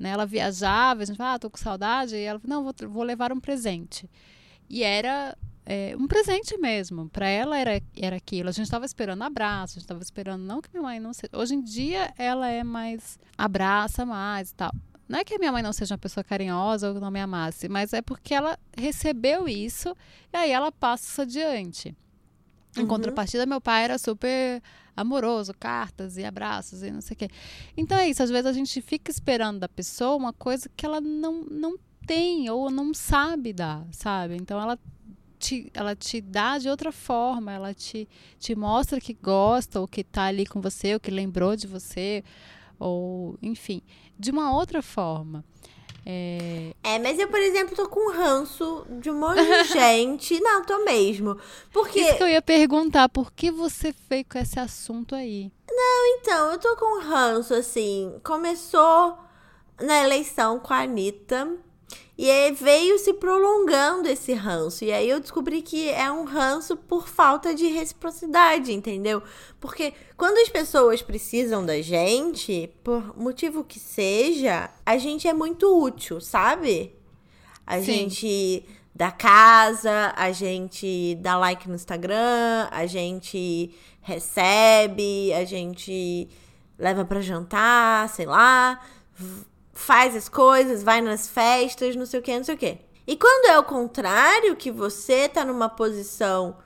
né? 0.00 0.10
Ela 0.10 0.26
viajava, 0.26 1.02
a 1.02 1.04
gente 1.04 1.16
falava, 1.16 1.36
ah, 1.36 1.38
tô 1.38 1.50
com 1.50 1.58
saudade, 1.58 2.16
e 2.16 2.22
ela 2.22 2.40
falou, 2.40 2.56
não, 2.56 2.64
vou, 2.64 2.74
vou 2.88 3.02
levar 3.02 3.32
um 3.32 3.38
presente. 3.38 4.08
E 4.68 4.82
era 4.82 5.36
é, 5.66 5.94
um 5.98 6.06
presente 6.06 6.56
mesmo. 6.58 7.08
Para 7.08 7.28
ela 7.28 7.58
era, 7.58 7.80
era 7.96 8.16
aquilo. 8.16 8.48
A 8.48 8.52
gente 8.52 8.64
estava 8.64 8.84
esperando 8.84 9.22
abraço, 9.22 9.72
a 9.72 9.74
gente 9.74 9.82
estava 9.82 10.02
esperando, 10.02 10.42
não 10.42 10.60
que 10.60 10.70
minha 10.72 10.82
mãe 10.82 10.98
não 10.98 11.12
seja. 11.12 11.30
Hoje 11.32 11.54
em 11.54 11.62
dia 11.62 12.12
ela 12.16 12.48
é 12.48 12.64
mais. 12.64 13.18
abraça 13.36 14.06
mais 14.06 14.50
e 14.50 14.54
tal. 14.54 14.72
Não 15.08 15.18
é 15.18 15.24
que 15.24 15.34
a 15.34 15.38
minha 15.38 15.50
mãe 15.50 15.62
não 15.62 15.72
seja 15.72 15.94
uma 15.94 15.98
pessoa 15.98 16.22
carinhosa 16.22 16.92
ou 16.92 17.00
não 17.00 17.10
me 17.10 17.20
amasse, 17.20 17.68
mas 17.68 17.92
é 17.92 18.00
porque 18.00 18.32
ela 18.32 18.56
recebeu 18.78 19.48
isso 19.48 19.94
e 20.32 20.36
aí 20.36 20.52
ela 20.52 20.70
passa 20.70 21.08
isso 21.08 21.22
adiante. 21.22 21.96
Em 22.76 22.82
uhum. 22.82 22.86
contrapartida, 22.86 23.44
meu 23.44 23.60
pai 23.60 23.84
era 23.84 23.98
super 23.98 24.62
amoroso, 24.96 25.52
cartas 25.58 26.16
e 26.16 26.24
abraços 26.24 26.82
e 26.82 26.90
não 26.90 27.00
sei 27.00 27.14
o 27.14 27.18
quê. 27.18 27.28
Então 27.76 27.98
é 27.98 28.08
isso, 28.08 28.22
às 28.22 28.30
vezes 28.30 28.46
a 28.46 28.52
gente 28.52 28.80
fica 28.80 29.10
esperando 29.10 29.60
da 29.60 29.68
pessoa 29.68 30.16
uma 30.16 30.32
coisa 30.32 30.70
que 30.76 30.84
ela 30.84 31.00
não, 31.00 31.44
não 31.44 31.76
tem 32.06 32.50
ou 32.50 32.70
não 32.70 32.92
sabe 32.92 33.52
dar, 33.52 33.86
sabe? 33.92 34.36
Então 34.36 34.60
ela 34.60 34.78
te, 35.38 35.70
ela 35.72 35.96
te 35.96 36.20
dá 36.20 36.58
de 36.58 36.68
outra 36.68 36.92
forma, 36.92 37.52
ela 37.52 37.72
te, 37.72 38.08
te 38.38 38.54
mostra 38.54 39.00
que 39.00 39.14
gosta, 39.14 39.80
ou 39.80 39.88
que 39.88 40.04
tá 40.04 40.24
ali 40.24 40.46
com 40.46 40.60
você, 40.60 40.94
ou 40.94 41.00
que 41.00 41.10
lembrou 41.10 41.56
de 41.56 41.66
você, 41.66 42.22
ou 42.78 43.38
enfim, 43.42 43.82
de 44.18 44.30
uma 44.30 44.54
outra 44.54 44.82
forma. 44.82 45.44
É... 46.04 46.72
é, 46.82 46.98
mas 46.98 47.18
eu, 47.18 47.28
por 47.28 47.38
exemplo, 47.38 47.76
tô 47.76 47.88
com 47.88 48.10
ranço 48.12 48.86
de 49.00 49.10
um 49.10 49.18
monte 49.18 49.42
de 49.44 49.64
gente. 49.72 50.40
Não, 50.40 50.64
tô 50.64 50.84
mesmo. 50.84 51.36
Porque. 51.72 52.00
Isso 52.00 52.16
que 52.16 52.22
eu 52.22 52.28
ia 52.28 52.42
perguntar, 52.42 53.08
por 53.08 53.32
que 53.32 53.50
você 53.50 53.92
fez 54.08 54.24
com 54.30 54.38
esse 54.38 54.58
assunto 54.58 55.14
aí? 55.14 55.50
Não, 55.70 56.06
então, 56.18 56.52
eu 56.52 56.58
tô 56.58 56.76
com 56.76 57.00
ranço, 57.00 57.54
assim. 57.54 58.18
Começou 58.24 59.18
na 59.80 60.02
eleição 60.02 60.58
com 60.58 60.72
a 60.72 60.80
Anitta. 60.80 61.48
E 62.20 62.30
aí 62.30 62.52
veio 62.52 62.98
se 62.98 63.14
prolongando 63.14 64.06
esse 64.06 64.34
ranço. 64.34 64.84
E 64.84 64.92
aí 64.92 65.08
eu 65.08 65.20
descobri 65.20 65.62
que 65.62 65.88
é 65.88 66.12
um 66.12 66.24
ranço 66.24 66.76
por 66.76 67.08
falta 67.08 67.54
de 67.54 67.66
reciprocidade, 67.68 68.74
entendeu? 68.74 69.22
Porque 69.58 69.94
quando 70.18 70.36
as 70.36 70.50
pessoas 70.50 71.00
precisam 71.00 71.64
da 71.64 71.80
gente, 71.80 72.70
por 72.84 73.16
motivo 73.16 73.64
que 73.64 73.80
seja, 73.80 74.68
a 74.84 74.98
gente 74.98 75.26
é 75.26 75.32
muito 75.32 75.82
útil, 75.82 76.20
sabe? 76.20 76.94
A 77.66 77.78
Sim. 77.78 77.84
gente 77.84 78.66
dá 78.94 79.10
casa, 79.10 80.12
a 80.14 80.30
gente 80.30 81.16
dá 81.22 81.38
like 81.38 81.66
no 81.66 81.74
Instagram, 81.74 82.68
a 82.70 82.84
gente 82.84 83.74
recebe, 84.02 85.32
a 85.32 85.46
gente 85.46 86.28
leva 86.78 87.02
para 87.02 87.22
jantar, 87.22 88.10
sei 88.10 88.26
lá 88.26 88.78
faz 89.80 90.14
as 90.14 90.28
coisas, 90.28 90.82
vai 90.82 91.00
nas 91.00 91.26
festas, 91.26 91.96
não 91.96 92.04
sei 92.04 92.20
o 92.20 92.22
que, 92.22 92.36
não 92.36 92.44
sei 92.44 92.54
o 92.54 92.58
que. 92.58 92.78
E 93.06 93.16
quando 93.16 93.46
é 93.46 93.58
o 93.58 93.64
contrário, 93.64 94.54
que 94.54 94.70
você 94.70 95.26
tá 95.26 95.42
numa 95.42 95.70
posição 95.70 96.58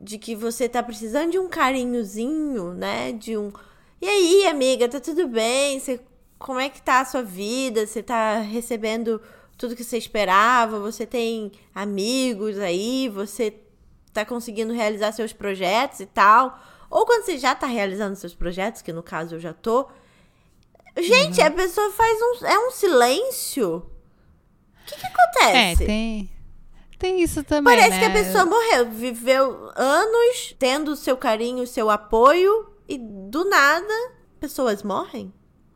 de 0.00 0.18
que 0.18 0.34
você 0.34 0.66
tá 0.68 0.82
precisando 0.82 1.32
de 1.32 1.38
um 1.38 1.46
carinhozinho, 1.46 2.72
né? 2.72 3.12
De 3.12 3.36
um. 3.36 3.52
E 4.00 4.08
aí, 4.08 4.46
amiga, 4.46 4.88
tá 4.88 4.98
tudo 4.98 5.28
bem? 5.28 5.78
Você... 5.78 6.00
Como 6.38 6.58
é 6.58 6.68
que 6.68 6.80
tá 6.80 7.00
a 7.00 7.04
sua 7.04 7.22
vida? 7.22 7.86
Você 7.86 8.02
tá 8.02 8.38
recebendo 8.38 9.20
tudo 9.58 9.76
que 9.76 9.84
você 9.84 9.98
esperava? 9.98 10.80
Você 10.80 11.06
tem 11.06 11.52
amigos 11.74 12.58
aí? 12.58 13.10
Você 13.10 13.54
tá 14.12 14.24
conseguindo 14.24 14.72
realizar 14.72 15.12
seus 15.12 15.32
projetos 15.32 16.00
e 16.00 16.06
tal? 16.06 16.58
Ou 16.90 17.04
quando 17.04 17.24
você 17.24 17.36
já 17.38 17.54
tá 17.54 17.66
realizando 17.66 18.16
seus 18.16 18.34
projetos, 18.34 18.80
que 18.80 18.92
no 18.92 19.02
caso 19.02 19.34
eu 19.36 19.40
já 19.40 19.52
tô, 19.52 19.86
Gente, 20.96 21.40
uhum. 21.40 21.46
a 21.46 21.50
pessoa 21.50 21.90
faz 21.92 22.18
um. 22.20 22.46
É 22.46 22.58
um 22.58 22.70
silêncio. 22.70 23.76
O 23.76 24.86
que, 24.86 24.96
que 24.96 25.06
acontece? 25.06 25.82
É, 25.82 25.86
tem. 25.86 26.30
Tem 26.98 27.20
isso 27.20 27.42
também. 27.42 27.76
Parece 27.76 27.98
né? 27.98 27.98
que 27.98 28.04
a 28.04 28.10
pessoa 28.10 28.44
morreu. 28.44 28.90
Viveu 28.90 29.70
anos 29.74 30.54
tendo 30.58 30.92
o 30.92 30.96
seu 30.96 31.16
carinho, 31.16 31.66
seu 31.66 31.90
apoio. 31.90 32.72
E 32.88 32.98
do 32.98 33.44
nada, 33.44 34.12
pessoas 34.38 34.82
morrem. 34.82 35.32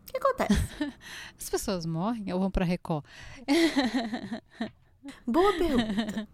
O 0.09 0.13
que 0.13 0.19
acontece? 0.19 0.55
As 1.39 1.49
pessoas 1.49 1.87
morrem 1.87 2.33
ou 2.33 2.41
vão 2.41 2.51
pra 2.51 2.65
Record? 2.65 3.05
Boa 5.27 5.53
pergunta. 5.55 6.29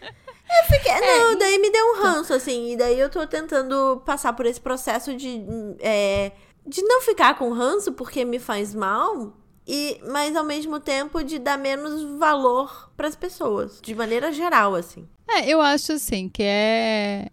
Eu 0.00 0.64
fiquei. 0.66 0.92
É, 0.92 1.00
não, 1.00 1.38
daí 1.38 1.58
me 1.58 1.70
deu 1.70 1.84
um 1.84 2.02
ranço, 2.02 2.32
assim. 2.32 2.72
E 2.72 2.76
daí 2.76 2.98
eu 2.98 3.10
tô 3.10 3.26
tentando 3.26 4.02
passar 4.04 4.32
por 4.32 4.46
esse 4.46 4.60
processo 4.60 5.14
de. 5.14 5.42
É, 5.80 6.32
de 6.68 6.82
não 6.82 7.00
ficar 7.02 7.38
com 7.38 7.50
ranço 7.52 7.92
porque 7.92 8.24
me 8.24 8.38
faz 8.38 8.74
mal, 8.74 9.32
e 9.66 10.00
mas 10.10 10.36
ao 10.36 10.44
mesmo 10.44 10.78
tempo 10.80 11.22
de 11.22 11.38
dar 11.38 11.58
menos 11.58 12.02
valor 12.18 12.90
para 12.96 13.08
as 13.08 13.16
pessoas, 13.16 13.80
de 13.82 13.94
maneira 13.94 14.32
geral 14.32 14.74
assim. 14.74 15.06
É, 15.28 15.48
eu 15.48 15.60
acho 15.60 15.92
assim 15.92 16.28
que 16.28 16.42
é 16.42 17.28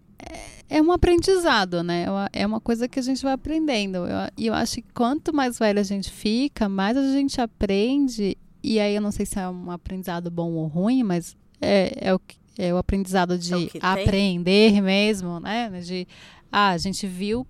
é 0.69 0.81
um 0.81 0.91
aprendizado, 0.91 1.83
né? 1.83 2.05
É 2.33 2.45
uma 2.45 2.59
coisa 2.59 2.87
que 2.87 2.99
a 2.99 3.01
gente 3.01 3.21
vai 3.21 3.33
aprendendo. 3.33 3.99
E 4.35 4.47
eu, 4.47 4.47
eu 4.47 4.53
acho 4.53 4.75
que 4.75 4.85
quanto 4.93 5.33
mais 5.33 5.59
velha 5.59 5.79
a 5.79 5.83
gente 5.83 6.11
fica, 6.11 6.67
mais 6.67 6.97
a 6.97 7.11
gente 7.11 7.39
aprende. 7.39 8.37
E 8.63 8.79
aí 8.79 8.95
eu 8.95 9.01
não 9.01 9.11
sei 9.11 9.25
se 9.25 9.39
é 9.39 9.47
um 9.47 9.69
aprendizado 9.69 10.31
bom 10.31 10.53
ou 10.53 10.65
ruim, 10.65 11.03
mas 11.03 11.37
é, 11.61 12.09
é, 12.09 12.15
o, 12.15 12.19
é 12.57 12.73
o 12.73 12.77
aprendizado 12.77 13.37
de 13.37 13.53
é 13.53 13.57
o 13.57 13.69
aprender 13.79 14.81
mesmo, 14.81 15.39
né? 15.39 15.69
De 15.81 16.07
ah, 16.51 16.69
a 16.69 16.77
gente 16.77 17.05
viu 17.05 17.45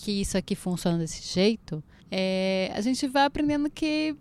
que 0.00 0.20
isso 0.20 0.36
aqui 0.36 0.54
funciona 0.54 0.98
desse 0.98 1.22
jeito. 1.32 1.82
É, 2.10 2.72
a 2.74 2.80
gente 2.80 3.06
vai 3.06 3.24
aprendendo 3.24 3.70
que 3.70 4.16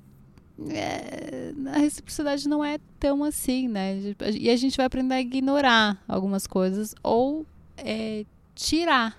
é, 0.70 1.54
a 1.74 1.80
reciprocidade 1.80 2.48
não 2.48 2.64
é 2.64 2.78
tão 3.00 3.24
assim, 3.24 3.68
né? 3.68 3.98
E 4.34 4.50
a 4.50 4.56
gente 4.56 4.76
vai 4.76 4.86
aprender 4.86 5.16
a 5.16 5.22
ignorar 5.22 6.04
algumas 6.08 6.46
coisas 6.46 6.94
ou 7.02 7.46
é, 7.78 8.26
tirar. 8.54 9.18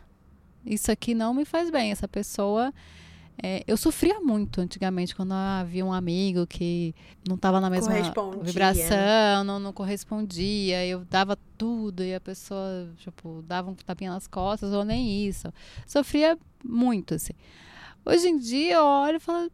Isso 0.64 0.92
aqui 0.92 1.14
não 1.14 1.32
me 1.32 1.44
faz 1.44 1.70
bem. 1.70 1.90
Essa 1.90 2.06
pessoa. 2.06 2.72
É, 3.42 3.64
eu 3.66 3.76
sofria 3.76 4.20
muito 4.20 4.60
antigamente 4.60 5.14
quando 5.14 5.32
havia 5.32 5.84
um 5.84 5.92
amigo 5.92 6.46
que 6.46 6.94
não 7.26 7.36
estava 7.36 7.60
na 7.60 7.70
mesma 7.70 7.94
vibração, 8.42 9.44
não, 9.44 9.58
não, 9.58 9.72
correspondia. 9.72 10.84
Eu 10.86 11.04
dava 11.04 11.38
tudo 11.56 12.02
e 12.02 12.14
a 12.14 12.20
pessoa, 12.20 12.88
tipo, 12.96 13.42
dava 13.46 13.70
um 13.70 13.74
tapinha 13.74 14.10
nas 14.10 14.26
costas 14.26 14.72
ou 14.72 14.84
nem 14.84 15.26
isso. 15.26 15.52
Sofria 15.86 16.38
muito, 16.64 17.14
assim. 17.14 17.32
Hoje 18.04 18.28
em 18.28 18.38
dia 18.38 18.76
eu 18.76 18.84
olho 18.84 19.16
e 19.16 19.20
falo, 19.20 19.50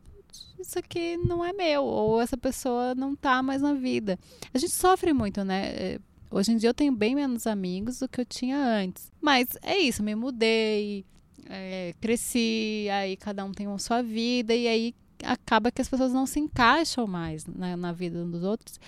isso 0.58 0.78
aqui 0.78 1.16
não 1.16 1.44
é 1.44 1.52
meu, 1.52 1.84
ou 1.84 2.20
essa 2.20 2.36
pessoa 2.36 2.94
não 2.94 3.12
está 3.12 3.42
mais 3.42 3.62
na 3.62 3.74
vida. 3.74 4.18
A 4.52 4.58
gente 4.58 4.72
sofre 4.72 5.12
muito, 5.12 5.44
né? 5.44 5.66
É, 5.68 6.00
Hoje 6.30 6.52
em 6.52 6.56
dia 6.56 6.70
eu 6.70 6.74
tenho 6.74 6.92
bem 6.92 7.14
menos 7.14 7.46
amigos 7.46 8.00
do 8.00 8.08
que 8.08 8.20
eu 8.20 8.24
tinha 8.24 8.58
antes. 8.58 9.10
Mas 9.20 9.56
é 9.62 9.78
isso, 9.78 10.02
me 10.02 10.14
mudei, 10.14 11.04
é, 11.48 11.94
cresci, 12.00 12.88
aí 12.90 13.16
cada 13.16 13.44
um 13.44 13.52
tem 13.52 13.66
uma 13.66 13.78
sua 13.78 14.02
vida, 14.02 14.54
e 14.54 14.66
aí 14.66 14.94
acaba 15.22 15.70
que 15.70 15.80
as 15.80 15.88
pessoas 15.88 16.12
não 16.12 16.26
se 16.26 16.38
encaixam 16.38 17.06
mais 17.06 17.46
na, 17.46 17.76
na 17.76 17.92
vida 17.92 18.24
dos 18.24 18.42
outros. 18.42 18.78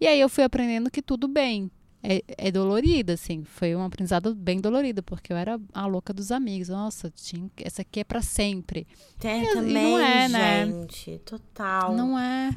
E 0.00 0.06
aí 0.06 0.20
eu 0.20 0.28
fui 0.28 0.44
aprendendo 0.44 0.90
que 0.90 1.02
tudo 1.02 1.26
bem. 1.28 1.70
É, 2.00 2.22
é 2.28 2.52
dolorido, 2.52 3.12
assim. 3.12 3.42
Foi 3.42 3.74
um 3.74 3.82
aprendizado 3.82 4.32
bem 4.32 4.60
dolorido, 4.60 5.02
porque 5.02 5.32
eu 5.32 5.36
era 5.36 5.60
a 5.74 5.86
louca 5.86 6.12
dos 6.12 6.30
amigos. 6.30 6.68
Nossa, 6.68 7.10
tinha, 7.10 7.50
essa 7.56 7.82
aqui 7.82 8.00
é 8.00 8.04
para 8.04 8.22
sempre. 8.22 8.86
É, 9.22 9.42
e, 9.42 9.52
também, 9.52 9.70
e 9.70 9.72
não 9.72 9.98
é, 9.98 10.28
né? 10.28 10.66
gente. 10.66 11.18
Total. 11.24 11.96
Não 11.96 12.16
é. 12.16 12.56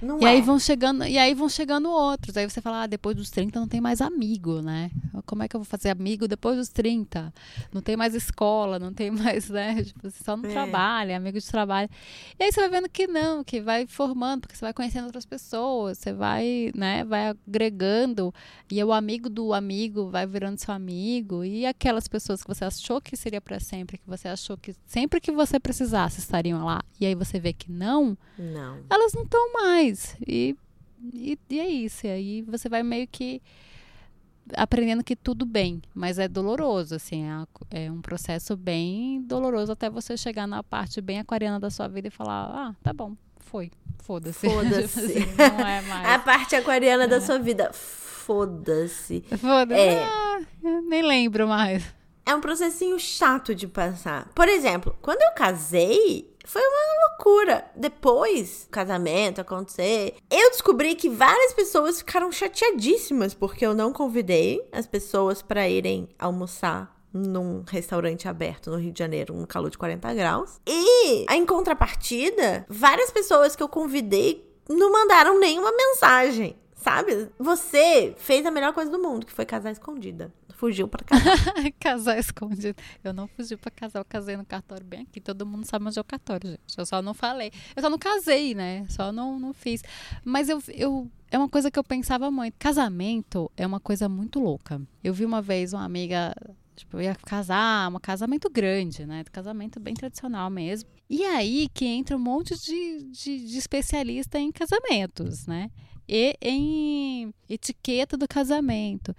Não 0.00 0.20
e 0.20 0.24
é. 0.24 0.28
aí 0.28 0.40
vão 0.40 0.58
chegando, 0.58 1.04
e 1.04 1.18
aí 1.18 1.34
vão 1.34 1.48
chegando 1.48 1.90
outros. 1.90 2.36
Aí 2.36 2.48
você 2.48 2.60
fala, 2.60 2.82
ah, 2.82 2.86
depois 2.86 3.16
dos 3.16 3.30
30 3.30 3.58
não 3.58 3.66
tem 3.66 3.80
mais 3.80 4.00
amigo, 4.00 4.62
né? 4.62 4.90
Como 5.26 5.42
é 5.42 5.48
que 5.48 5.56
eu 5.56 5.60
vou 5.60 5.66
fazer 5.66 5.90
amigo 5.90 6.28
depois 6.28 6.56
dos 6.56 6.68
30? 6.68 7.32
Não 7.72 7.82
tem 7.82 7.96
mais 7.96 8.14
escola, 8.14 8.78
não 8.78 8.92
tem 8.92 9.10
mais, 9.10 9.50
né? 9.50 9.82
Tipo, 9.82 10.08
você 10.08 10.22
só 10.22 10.36
não 10.36 10.48
é. 10.48 10.52
trabalha, 10.52 11.12
é 11.12 11.16
amigo 11.16 11.38
de 11.38 11.46
trabalho. 11.46 11.90
E 12.38 12.44
aí 12.44 12.52
você 12.52 12.60
vai 12.60 12.68
vendo 12.70 12.88
que 12.88 13.06
não, 13.06 13.42
que 13.42 13.60
vai 13.60 13.86
formando, 13.86 14.42
porque 14.42 14.56
você 14.56 14.64
vai 14.64 14.72
conhecendo 14.72 15.06
outras 15.06 15.26
pessoas, 15.26 15.98
você 15.98 16.12
vai, 16.12 16.70
né, 16.74 17.04
vai 17.04 17.28
agregando, 17.28 18.32
e 18.70 18.82
o 18.82 18.92
amigo 18.92 19.28
do 19.28 19.52
amigo 19.52 20.08
vai 20.08 20.26
virando 20.26 20.58
seu 20.58 20.72
amigo, 20.72 21.44
e 21.44 21.66
aquelas 21.66 22.06
pessoas 22.06 22.42
que 22.42 22.48
você 22.48 22.64
achou 22.64 23.00
que 23.00 23.16
seria 23.16 23.40
para 23.40 23.58
sempre, 23.58 23.98
que 23.98 24.06
você 24.06 24.28
achou 24.28 24.56
que 24.56 24.74
sempre 24.86 25.20
que 25.20 25.32
você 25.32 25.58
precisasse 25.58 26.20
estariam 26.20 26.64
lá, 26.64 26.82
e 27.00 27.06
aí 27.06 27.14
você 27.14 27.38
vê 27.40 27.52
que 27.52 27.70
não, 27.70 28.16
não. 28.38 28.78
elas 28.90 29.12
não 29.12 29.22
estão 29.22 29.52
mais 29.52 29.87
E, 30.26 30.56
e, 31.12 31.38
e, 31.48 31.60
é 31.60 31.68
isso. 31.68 32.06
E 32.06 32.10
aí 32.10 32.42
você 32.42 32.68
vai 32.68 32.82
meio 32.82 33.06
que 33.06 33.40
aprendendo 34.56 35.04
que 35.04 35.14
tudo 35.14 35.44
bem, 35.44 35.82
mas 35.94 36.18
é 36.18 36.26
doloroso, 36.26 36.94
assim, 36.94 37.24
é, 37.70 37.86
é 37.86 37.92
um 37.92 38.00
processo 38.00 38.56
bem 38.56 39.22
doloroso 39.22 39.72
até 39.72 39.90
você 39.90 40.16
chegar 40.16 40.46
na 40.46 40.62
parte 40.62 41.00
bem 41.00 41.18
aquariana 41.18 41.60
da 41.60 41.70
sua 41.70 41.88
vida 41.88 42.08
e 42.08 42.10
falar, 42.10 42.50
ah, 42.50 42.74
tá 42.82 42.92
bom, 42.92 43.14
foi, 43.40 43.70
foda-se. 43.98 44.48
Foda-se. 44.48 45.18
não 45.36 45.66
é 45.66 45.80
mais. 45.82 46.08
A 46.08 46.18
parte 46.18 46.56
aquariana 46.56 47.04
é. 47.04 47.08
da 47.08 47.20
sua 47.20 47.38
vida, 47.38 47.72
foda-se. 47.72 49.22
Foda-se. 49.38 49.80
É. 49.80 50.04
Ah, 50.04 50.40
nem 50.88 51.02
lembro 51.02 51.48
mais. 51.48 51.84
É 52.26 52.34
um 52.34 52.40
processinho 52.42 52.98
chato 52.98 53.54
de 53.54 53.66
passar. 53.66 54.28
Por 54.34 54.48
exemplo, 54.48 54.94
quando 55.00 55.22
eu 55.22 55.32
casei, 55.32 56.30
foi 56.48 56.62
uma 56.62 57.08
loucura. 57.08 57.70
Depois 57.76 58.64
do 58.64 58.70
casamento 58.70 59.40
acontecer, 59.40 60.14
eu 60.30 60.50
descobri 60.50 60.94
que 60.94 61.10
várias 61.10 61.52
pessoas 61.52 61.98
ficaram 61.98 62.32
chateadíssimas 62.32 63.34
porque 63.34 63.66
eu 63.66 63.74
não 63.74 63.92
convidei 63.92 64.66
as 64.72 64.86
pessoas 64.86 65.42
para 65.42 65.68
irem 65.68 66.08
almoçar 66.18 66.96
num 67.12 67.64
restaurante 67.66 68.26
aberto 68.26 68.70
no 68.70 68.78
Rio 68.78 68.92
de 68.92 68.98
Janeiro, 68.98 69.34
no 69.34 69.46
calor 69.46 69.70
de 69.70 69.76
40 69.76 70.14
graus. 70.14 70.60
E, 70.66 71.26
em 71.30 71.44
contrapartida, 71.44 72.64
várias 72.68 73.10
pessoas 73.10 73.54
que 73.54 73.62
eu 73.62 73.68
convidei 73.68 74.50
não 74.68 74.90
mandaram 74.90 75.38
nenhuma 75.38 75.72
mensagem. 75.72 76.56
Sabe? 76.76 77.28
Você 77.38 78.14
fez 78.16 78.46
a 78.46 78.50
melhor 78.50 78.72
coisa 78.72 78.90
do 78.90 78.98
mundo, 78.98 79.26
que 79.26 79.32
foi 79.32 79.44
casar 79.44 79.72
escondida 79.72 80.32
fugiu 80.58 80.88
para 80.88 81.04
casar. 81.04 81.54
casar 81.78 82.18
escondido. 82.18 82.76
Eu 83.02 83.12
não 83.12 83.28
fugi 83.28 83.56
para 83.56 83.70
casar, 83.70 84.00
eu 84.00 84.04
casei 84.04 84.36
no 84.36 84.44
cartório 84.44 84.84
bem 84.84 85.02
aqui. 85.02 85.20
Todo 85.20 85.46
mundo 85.46 85.64
sabe 85.64 85.86
onde 85.86 85.98
é 85.98 86.02
o 86.02 86.04
cartório, 86.04 86.50
gente. 86.50 86.76
Eu 86.76 86.84
só 86.84 87.00
não 87.00 87.14
falei. 87.14 87.52
Eu 87.76 87.82
só 87.82 87.88
não 87.88 87.98
casei, 87.98 88.54
né? 88.54 88.84
Só 88.88 89.12
não, 89.12 89.38
não 89.38 89.52
fiz. 89.52 89.82
Mas 90.24 90.48
eu, 90.48 90.62
eu 90.68 91.08
é 91.30 91.38
uma 91.38 91.48
coisa 91.48 91.70
que 91.70 91.78
eu 91.78 91.84
pensava 91.84 92.30
muito. 92.30 92.54
Casamento 92.58 93.50
é 93.56 93.66
uma 93.66 93.78
coisa 93.78 94.08
muito 94.08 94.40
louca. 94.40 94.82
Eu 95.02 95.14
vi 95.14 95.24
uma 95.24 95.40
vez 95.40 95.72
uma 95.72 95.84
amiga 95.84 96.34
Tipo, 96.78 97.00
ia 97.00 97.16
casar, 97.16 97.92
um 97.92 97.98
casamento 97.98 98.48
grande, 98.48 99.04
né? 99.04 99.24
Casamento 99.32 99.80
bem 99.80 99.94
tradicional 99.94 100.48
mesmo. 100.48 100.88
E 101.10 101.24
aí 101.24 101.68
que 101.74 101.84
entra 101.84 102.16
um 102.16 102.20
monte 102.20 102.56
de, 102.56 103.02
de, 103.10 103.46
de 103.46 103.58
especialista 103.58 104.38
em 104.38 104.52
casamentos, 104.52 105.44
né? 105.44 105.72
E 106.08 106.34
em 106.40 107.34
etiqueta 107.48 108.16
do 108.16 108.26
casamento. 108.26 109.14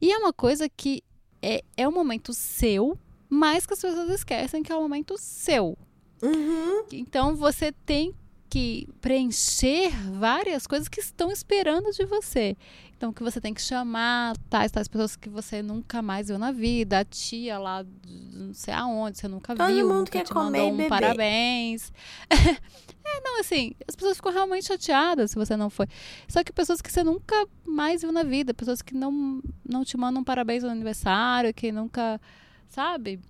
E 0.00 0.12
é 0.12 0.18
uma 0.18 0.32
coisa 0.32 0.68
que 0.68 1.02
é, 1.40 1.62
é 1.76 1.88
um 1.88 1.92
momento 1.92 2.32
seu, 2.32 2.98
mas 3.28 3.66
que 3.66 3.72
as 3.72 3.80
pessoas 3.80 4.10
esquecem 4.10 4.62
que 4.62 4.72
é 4.72 4.76
um 4.76 4.82
momento 4.82 5.16
seu. 5.18 5.76
Uhum. 6.22 6.84
Então 6.92 7.34
você 7.34 7.72
tem 7.72 8.14
que 8.48 8.86
preencher 9.00 9.90
várias 10.12 10.66
coisas 10.66 10.88
que 10.88 11.00
estão 11.00 11.30
esperando 11.32 11.90
de 11.90 12.04
você. 12.04 12.56
Então, 12.96 13.12
que 13.12 13.22
você 13.22 13.40
tem 13.40 13.52
que 13.52 13.60
chamar 13.60 14.36
tais, 14.48 14.70
tais 14.70 14.88
pessoas 14.88 15.16
que 15.16 15.28
você 15.28 15.62
nunca 15.62 16.00
mais 16.00 16.28
viu 16.28 16.38
na 16.38 16.52
vida, 16.52 17.00
a 17.00 17.04
tia 17.04 17.58
lá, 17.58 17.84
não 18.06 18.54
sei 18.54 18.72
aonde, 18.72 19.18
você 19.18 19.28
nunca 19.28 19.54
Todo 19.54 19.66
viu, 19.66 19.88
mundo 19.88 20.10
quer 20.10 20.24
te 20.24 20.32
comer 20.32 20.62
um 20.62 20.76
beber. 20.76 20.88
parabéns. 20.88 21.92
é, 22.30 23.20
não, 23.20 23.40
assim, 23.40 23.72
as 23.86 23.94
pessoas 23.94 24.16
ficam 24.16 24.32
realmente 24.32 24.66
chateadas 24.66 25.32
se 25.32 25.36
você 25.36 25.56
não 25.56 25.68
foi. 25.68 25.86
Só 26.28 26.42
que 26.44 26.52
pessoas 26.52 26.80
que 26.80 26.90
você 26.90 27.02
nunca 27.02 27.46
mais 27.66 28.02
viu 28.02 28.12
na 28.12 28.22
vida, 28.22 28.54
pessoas 28.54 28.80
que 28.80 28.94
não, 28.94 29.42
não 29.68 29.84
te 29.84 29.96
mandam 29.96 30.22
parabéns 30.22 30.62
no 30.62 30.70
aniversário, 30.70 31.52
que 31.52 31.72
nunca, 31.72 32.20
sabe? 32.68 33.20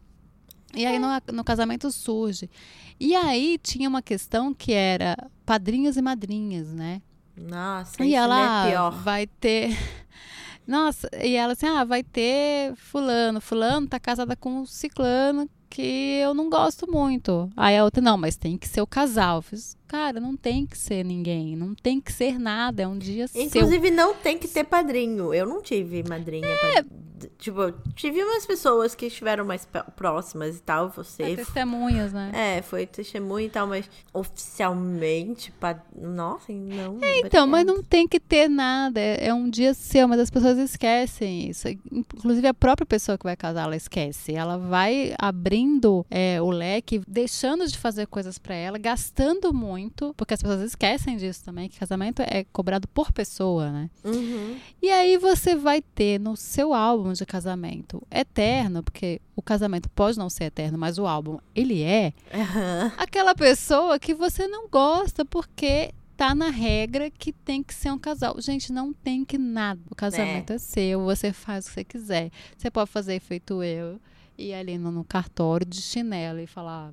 E 0.77 0.85
aí 0.85 0.99
no, 0.99 1.09
no, 1.33 1.45
casamento 1.45 1.91
surge. 1.91 2.51
E 2.99 3.15
aí 3.15 3.59
tinha 3.63 3.89
uma 3.89 4.03
questão 4.03 4.53
que 4.53 4.73
era 4.73 5.17
padrinhos 5.47 5.97
e 5.97 6.03
madrinhas, 6.03 6.73
né? 6.73 7.01
Nossa, 7.37 8.03
e 8.05 8.09
isso 8.09 8.17
ela 8.17 8.67
é 8.67 8.71
pior. 8.71 8.91
vai 8.91 9.27
ter. 9.27 9.77
Nossa, 10.67 11.09
e 11.23 11.35
ela 11.35 11.53
assim, 11.53 11.67
ah, 11.67 11.85
vai 11.85 12.03
ter 12.03 12.75
fulano, 12.77 13.41
fulano 13.41 13.87
tá 13.87 14.01
casada 14.01 14.35
com 14.35 14.61
um 14.61 14.67
ciclano 14.67 15.49
que 15.75 16.21
eu 16.23 16.33
não 16.33 16.49
gosto 16.49 16.89
muito. 16.89 17.51
Aí 17.57 17.77
a 17.77 17.83
outra, 17.83 18.01
não, 18.01 18.17
mas 18.17 18.37
tem 18.37 18.57
que 18.57 18.69
ser 18.69 18.81
o 18.81 18.87
casal. 18.87 19.39
Eu 19.39 19.43
fiz, 19.43 19.77
cara, 19.89 20.21
não 20.21 20.37
tem 20.37 20.65
que 20.65 20.79
ser 20.79 21.05
ninguém, 21.05 21.57
não 21.57 21.75
tem 21.75 22.01
que 22.01 22.13
ser 22.13 22.39
nada, 22.39 22.85
é 22.85 22.87
um 22.87 22.97
dia 22.97 23.27
Inclusive, 23.35 23.89
seu. 23.89 23.97
não 23.97 24.15
tem 24.15 24.39
que 24.39 24.47
ter 24.47 24.63
padrinho. 24.63 25.35
Eu 25.35 25.47
não 25.47 25.61
tive 25.61 26.05
madrinha. 26.09 26.47
É, 26.47 26.83
pad 26.83 27.05
tipo, 27.39 27.73
tive 27.95 28.23
umas 28.23 28.45
pessoas 28.47 28.95
que 28.95 29.07
estiveram 29.07 29.45
mais 29.45 29.67
próximas 29.97 30.57
e 30.57 30.63
tal, 30.63 30.91
você... 30.91 31.23
É, 31.23 31.37
testemunhas, 31.37 32.13
né? 32.13 32.31
É, 32.35 32.63
foi 32.63 32.87
testemunha 32.87 33.47
e 33.47 33.51
tal, 33.51 33.67
mas 33.67 33.89
oficialmente, 34.13 35.53
pad... 35.53 35.81
nossa, 35.97 36.53
não. 36.53 36.99
É, 37.03 37.21
então, 37.21 37.47
mas 37.47 37.65
não 37.65 37.83
tem 37.83 38.07
que 38.07 38.21
ter 38.21 38.49
nada, 38.49 39.01
é, 39.01 39.29
é, 39.29 39.35
um 39.35 39.49
dia 39.49 39.75
seu, 39.75 40.07
mas 40.09 40.21
as 40.21 40.31
pessoas 40.31 40.59
esquecem 40.59 41.51
isso. 41.51 41.69
Inclusive, 41.91 42.47
a 42.47 42.55
própria 42.55 42.87
pessoa 42.87 43.17
que 43.17 43.25
vai 43.25 43.37
casar, 43.37 43.65
ela 43.65 43.77
esquece. 43.77 44.35
Ela 44.35 44.59
vai 44.59 45.15
abrindo 45.19 45.64
abrindo 45.65 46.07
é, 46.11 46.41
o 46.41 46.51
leque, 46.51 47.01
deixando 47.09 47.67
de 47.67 47.77
fazer 47.79 48.07
coisas 48.07 48.39
para 48.39 48.55
ela, 48.55 48.79
gastando 48.79 49.53
muito, 49.53 50.15
porque 50.17 50.35
as 50.35 50.43
pessoas 50.43 50.61
esquecem 50.61 51.17
disso 51.17 51.43
também, 51.45 51.69
que 51.69 51.79
casamento 51.79 52.23
é 52.23 52.45
cobrado 52.53 52.87
por 52.89 53.11
pessoa, 53.13 53.71
né? 53.71 53.91
Uhum. 54.05 54.57
E 54.83 54.91
aí 54.91 55.17
você 55.17 55.57
vai 55.57 55.81
ter 55.81 56.21
no 56.21 56.37
seu 56.37 56.75
álbum 56.75 57.13
de 57.13 57.25
casamento 57.25 58.03
eterno, 58.11 58.83
porque 58.83 59.21
o 59.35 59.43
casamento 59.43 59.89
pode 59.89 60.19
não 60.19 60.29
ser 60.29 60.45
eterno, 60.45 60.79
mas 60.79 60.99
o 60.99 61.07
álbum 61.07 61.39
ele 61.55 61.83
é 61.83 62.13
Uhum. 62.33 62.93
aquela 62.99 63.35
pessoa 63.35 63.99
que 63.99 64.15
você 64.15 64.47
não 64.47 64.69
gosta 64.69 65.25
porque 65.25 65.93
tá 66.17 66.35
na 66.35 66.49
regra 66.49 67.11
que 67.11 67.33
tem 67.33 67.63
que 67.63 67.75
ser 67.75 67.91
um 67.91 67.99
casal. 67.99 68.41
Gente, 68.41 68.73
não 68.73 68.93
tem 68.93 69.25
que 69.25 69.37
nada. 69.37 69.81
O 69.91 69.95
casamento 69.95 70.53
é, 70.53 70.59
seu, 70.59 71.03
você 71.03 71.33
faz 71.33 71.65
o 71.65 71.69
que 71.69 71.75
você 71.75 71.85
quiser. 71.85 72.31
Você 72.57 72.71
pode 72.71 72.91
fazer 72.91 73.19
feito 73.21 73.63
eu 73.63 73.99
ir 74.37 74.55
ali 74.55 74.79
no, 74.79 74.91
no 74.91 75.05
cartório 75.05 75.67
de 75.67 75.81
chinelo 75.81 76.41
e 76.41 76.47
falar. 76.47 76.93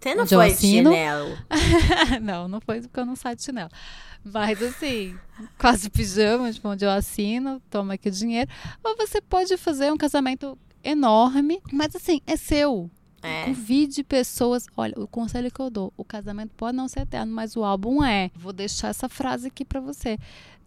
Você 0.00 0.14
não 0.14 0.26
foi 0.26 0.46
de 0.46 0.52
assino? 0.52 0.90
chinelo. 0.90 1.38
não, 2.22 2.48
não 2.48 2.60
foi 2.60 2.80
porque 2.80 3.00
eu 3.00 3.06
não 3.06 3.16
saio 3.16 3.36
de 3.36 3.42
chinelo. 3.42 3.70
Mas 4.24 4.62
assim, 4.62 5.16
quase 5.58 5.90
pijama, 5.90 6.52
tipo, 6.52 6.68
onde 6.68 6.84
eu 6.84 6.90
assino, 6.90 7.60
toma 7.70 7.94
aqui 7.94 8.08
o 8.08 8.12
dinheiro. 8.12 8.50
Ou 8.82 8.96
você 8.96 9.20
pode 9.20 9.56
fazer 9.56 9.92
um 9.92 9.96
casamento 9.96 10.56
enorme, 10.84 11.60
mas 11.72 11.94
assim, 11.96 12.20
é 12.26 12.36
seu. 12.36 12.90
É. 13.22 13.46
Convide 13.46 14.04
pessoas. 14.04 14.66
Olha, 14.76 14.94
o 14.96 15.08
conselho 15.08 15.50
que 15.50 15.60
eu 15.60 15.70
dou: 15.70 15.92
o 15.96 16.04
casamento 16.04 16.52
pode 16.56 16.76
não 16.76 16.86
ser 16.86 17.00
eterno, 17.00 17.32
mas 17.32 17.56
o 17.56 17.64
álbum 17.64 18.04
é. 18.04 18.30
Vou 18.34 18.52
deixar 18.52 18.88
essa 18.88 19.08
frase 19.08 19.48
aqui 19.48 19.64
pra 19.64 19.80
você. 19.80 20.18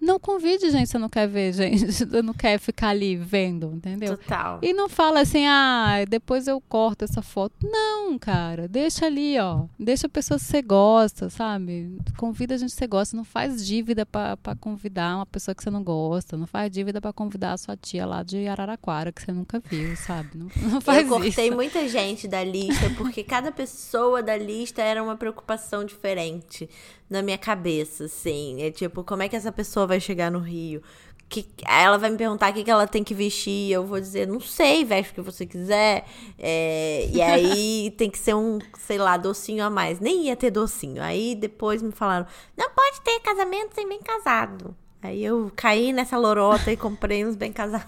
Não 0.02 0.20
convide 0.20 0.72
gente, 0.72 0.90
você 0.90 0.98
não 0.98 1.08
quer 1.08 1.28
ver, 1.28 1.54
gente. 1.54 1.86
Você 1.92 2.06
não 2.24 2.34
quer 2.34 2.60
ficar 2.60 2.90
ali 2.90 3.16
vendo, 3.16 3.72
entendeu? 3.76 4.18
Total. 4.18 4.60
E 4.62 4.74
não 4.74 4.90
fala 4.90 5.20
assim, 5.20 5.46
ah, 5.46 6.04
depois 6.10 6.48
eu 6.48 6.60
corto 6.60 7.06
essa 7.06 7.22
foto. 7.22 7.54
Não, 7.64 8.18
cara, 8.18 8.68
deixa 8.68 9.06
ali, 9.06 9.38
ó. 9.40 9.66
Deixa 9.78 10.08
a 10.08 10.10
pessoa 10.10 10.40
que 10.40 10.46
você 10.46 10.62
gosta, 10.62 11.30
sabe? 11.30 11.98
Convida 12.18 12.56
a 12.56 12.58
gente 12.58 12.72
que 12.72 12.78
você 12.78 12.88
gosta. 12.88 13.16
Não 13.16 13.24
faz 13.24 13.66
dívida 13.66 14.04
pra, 14.06 14.36
pra 14.38 14.56
convidar 14.56 15.18
uma 15.18 15.26
pessoa 15.26 15.54
que 15.54 15.62
você 15.62 15.70
não 15.70 15.84
gosta. 15.84 16.36
Não 16.36 16.48
faz 16.48 16.72
dívida 16.72 17.00
pra 17.00 17.14
convidar 17.14 17.54
a 17.54 17.58
sua 17.58 17.78
tia 17.78 18.06
lá 18.06 18.24
de 18.24 18.48
Araraquara, 18.48 19.12
que 19.12 19.22
você 19.22 19.32
nunca 19.32 19.60
viu, 19.60 19.96
sabe? 19.96 20.30
Não, 20.36 20.50
não 20.72 20.82
faz 20.82 21.04
eu 21.04 21.10
cortei 21.10 21.48
isso. 21.48 21.56
muita 21.56 21.88
gente 21.88 22.28
da 22.28 22.44
lista, 22.44 22.90
porque 22.98 23.24
cada 23.24 23.52
pessoa 23.52 24.24
da 24.24 24.36
lista 24.36 24.82
era 24.82 25.04
uma 25.04 25.16
preocupação 25.16 25.86
diferente 25.86 26.68
na 27.12 27.22
minha 27.22 27.38
cabeça, 27.38 28.06
assim. 28.06 28.64
É 28.64 28.72
tipo, 28.72 29.04
como 29.04 29.22
é 29.22 29.30
que 29.30 29.36
essa 29.36 29.52
pessoa 29.52 29.86
vai 29.86 30.00
chegar 30.00 30.32
no 30.32 30.40
Rio? 30.40 30.82
Que, 31.28 31.46
ela 31.68 31.98
vai 31.98 32.10
me 32.10 32.18
perguntar 32.18 32.52
o 32.52 32.54
que, 32.54 32.64
que 32.64 32.72
ela 32.72 32.88
tem 32.88 33.04
que 33.04 33.14
vestir. 33.14 33.72
Eu 33.72 33.86
vou 33.86 34.00
dizer, 34.00 34.28
não 34.28 34.40
sei, 34.40 34.86
veste 34.86 35.12
o 35.12 35.16
que 35.16 35.22
você 35.22 35.46
quiser. 35.46 36.06
É, 36.40 37.10
e 37.12 37.22
aí 37.22 37.94
tem 38.00 38.10
que 38.10 38.18
ser 38.18 38.34
um, 38.34 38.60
sei 38.80 38.98
lá, 38.98 39.18
docinho 39.18 39.64
a 39.64 39.70
mais. 39.70 40.00
Nem 40.00 40.28
ia 40.28 40.36
ter 40.38 40.52
docinho. 40.52 41.04
Aí 41.04 41.36
depois 41.36 41.82
me 41.82 41.92
falaram, 41.92 42.26
não 42.58 42.72
pode 42.72 43.02
ter 43.02 43.20
casamento 43.20 43.76
sem 43.76 43.88
bem 43.88 44.00
casado. 44.00 44.76
Aí 45.04 45.24
eu 45.24 45.52
caí 45.56 45.92
nessa 45.92 46.16
lorota 46.16 46.72
e 46.72 46.78
comprei 46.78 47.26
uns 47.26 47.36
bem 47.36 47.52
casados. 47.52 47.88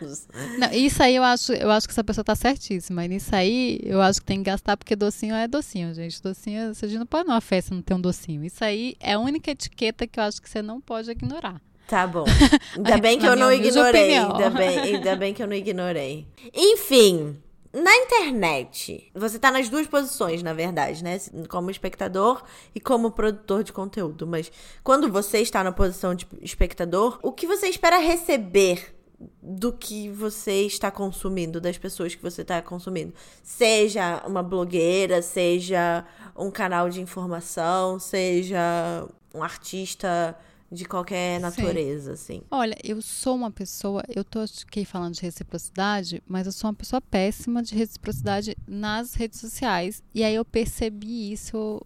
Não, 0.58 0.72
isso 0.72 1.02
aí 1.02 1.14
eu 1.14 1.22
acho, 1.22 1.52
eu 1.52 1.70
acho 1.70 1.86
que 1.86 1.92
essa 1.92 2.02
pessoa 2.02 2.24
tá 2.24 2.34
certíssima. 2.34 3.04
E 3.04 3.08
nisso 3.08 3.34
aí 3.34 3.80
eu 3.84 4.00
acho 4.00 4.20
que 4.20 4.26
tem 4.26 4.38
que 4.38 4.50
gastar, 4.50 4.76
porque 4.76 4.96
docinho 4.96 5.34
é 5.34 5.46
docinho, 5.46 5.92
gente. 5.92 6.22
Docinho, 6.22 6.74
você 6.74 6.86
não 6.86 7.04
pode 7.04 7.28
numa 7.28 7.40
festa 7.40 7.74
não 7.74 7.82
ter 7.82 7.92
um 7.92 8.00
docinho. 8.00 8.42
Isso 8.44 8.64
aí 8.64 8.96
é 8.98 9.12
a 9.12 9.18
única 9.18 9.50
etiqueta 9.50 10.06
que 10.06 10.18
eu 10.18 10.24
acho 10.24 10.40
que 10.40 10.48
você 10.48 10.62
não 10.62 10.80
pode 10.80 11.10
ignorar. 11.10 11.60
Tá 11.86 12.06
bom. 12.06 12.24
Ainda 12.76 12.98
bem 12.98 13.18
que 13.18 13.26
eu 13.26 13.36
não 13.36 13.52
ignorei. 13.52 14.02
opinião. 14.02 14.32
Ainda 14.32 14.50
bem, 14.50 14.78
ainda 14.78 15.16
bem 15.16 15.34
que 15.34 15.42
eu 15.42 15.46
não 15.46 15.56
ignorei. 15.56 16.26
Enfim, 16.54 17.36
na 17.82 17.94
internet, 17.96 19.10
você 19.14 19.38
tá 19.38 19.50
nas 19.50 19.68
duas 19.68 19.86
posições, 19.86 20.42
na 20.42 20.52
verdade, 20.52 21.02
né? 21.02 21.18
Como 21.48 21.70
espectador 21.70 22.42
e 22.74 22.80
como 22.80 23.10
produtor 23.10 23.62
de 23.62 23.72
conteúdo. 23.72 24.26
Mas 24.26 24.50
quando 24.82 25.10
você 25.10 25.38
está 25.38 25.62
na 25.62 25.72
posição 25.72 26.14
de 26.14 26.26
espectador, 26.42 27.18
o 27.22 27.32
que 27.32 27.46
você 27.46 27.68
espera 27.68 27.98
receber 27.98 28.94
do 29.42 29.72
que 29.72 30.08
você 30.10 30.62
está 30.66 30.90
consumindo, 30.90 31.60
das 31.60 31.76
pessoas 31.76 32.14
que 32.14 32.22
você 32.22 32.42
está 32.42 32.62
consumindo. 32.62 33.12
Seja 33.42 34.22
uma 34.24 34.42
blogueira, 34.42 35.20
seja 35.22 36.06
um 36.36 36.50
canal 36.50 36.88
de 36.88 37.00
informação, 37.00 37.98
seja 37.98 39.08
um 39.34 39.42
artista 39.42 40.36
de 40.70 40.84
qualquer 40.84 41.40
natureza, 41.40 42.12
assim. 42.12 42.42
Olha, 42.50 42.76
eu 42.84 43.00
sou 43.00 43.34
uma 43.36 43.50
pessoa, 43.50 44.02
eu 44.14 44.22
tô 44.22 44.40
aqui 44.40 44.84
falando 44.84 45.14
de 45.14 45.22
reciprocidade, 45.22 46.22
mas 46.26 46.46
eu 46.46 46.52
sou 46.52 46.68
uma 46.68 46.74
pessoa 46.74 47.00
péssima 47.00 47.62
de 47.62 47.74
reciprocidade 47.74 48.56
nas 48.66 49.14
redes 49.14 49.40
sociais. 49.40 50.02
E 50.14 50.22
aí 50.22 50.34
eu 50.34 50.44
percebi 50.44 51.32
isso 51.32 51.80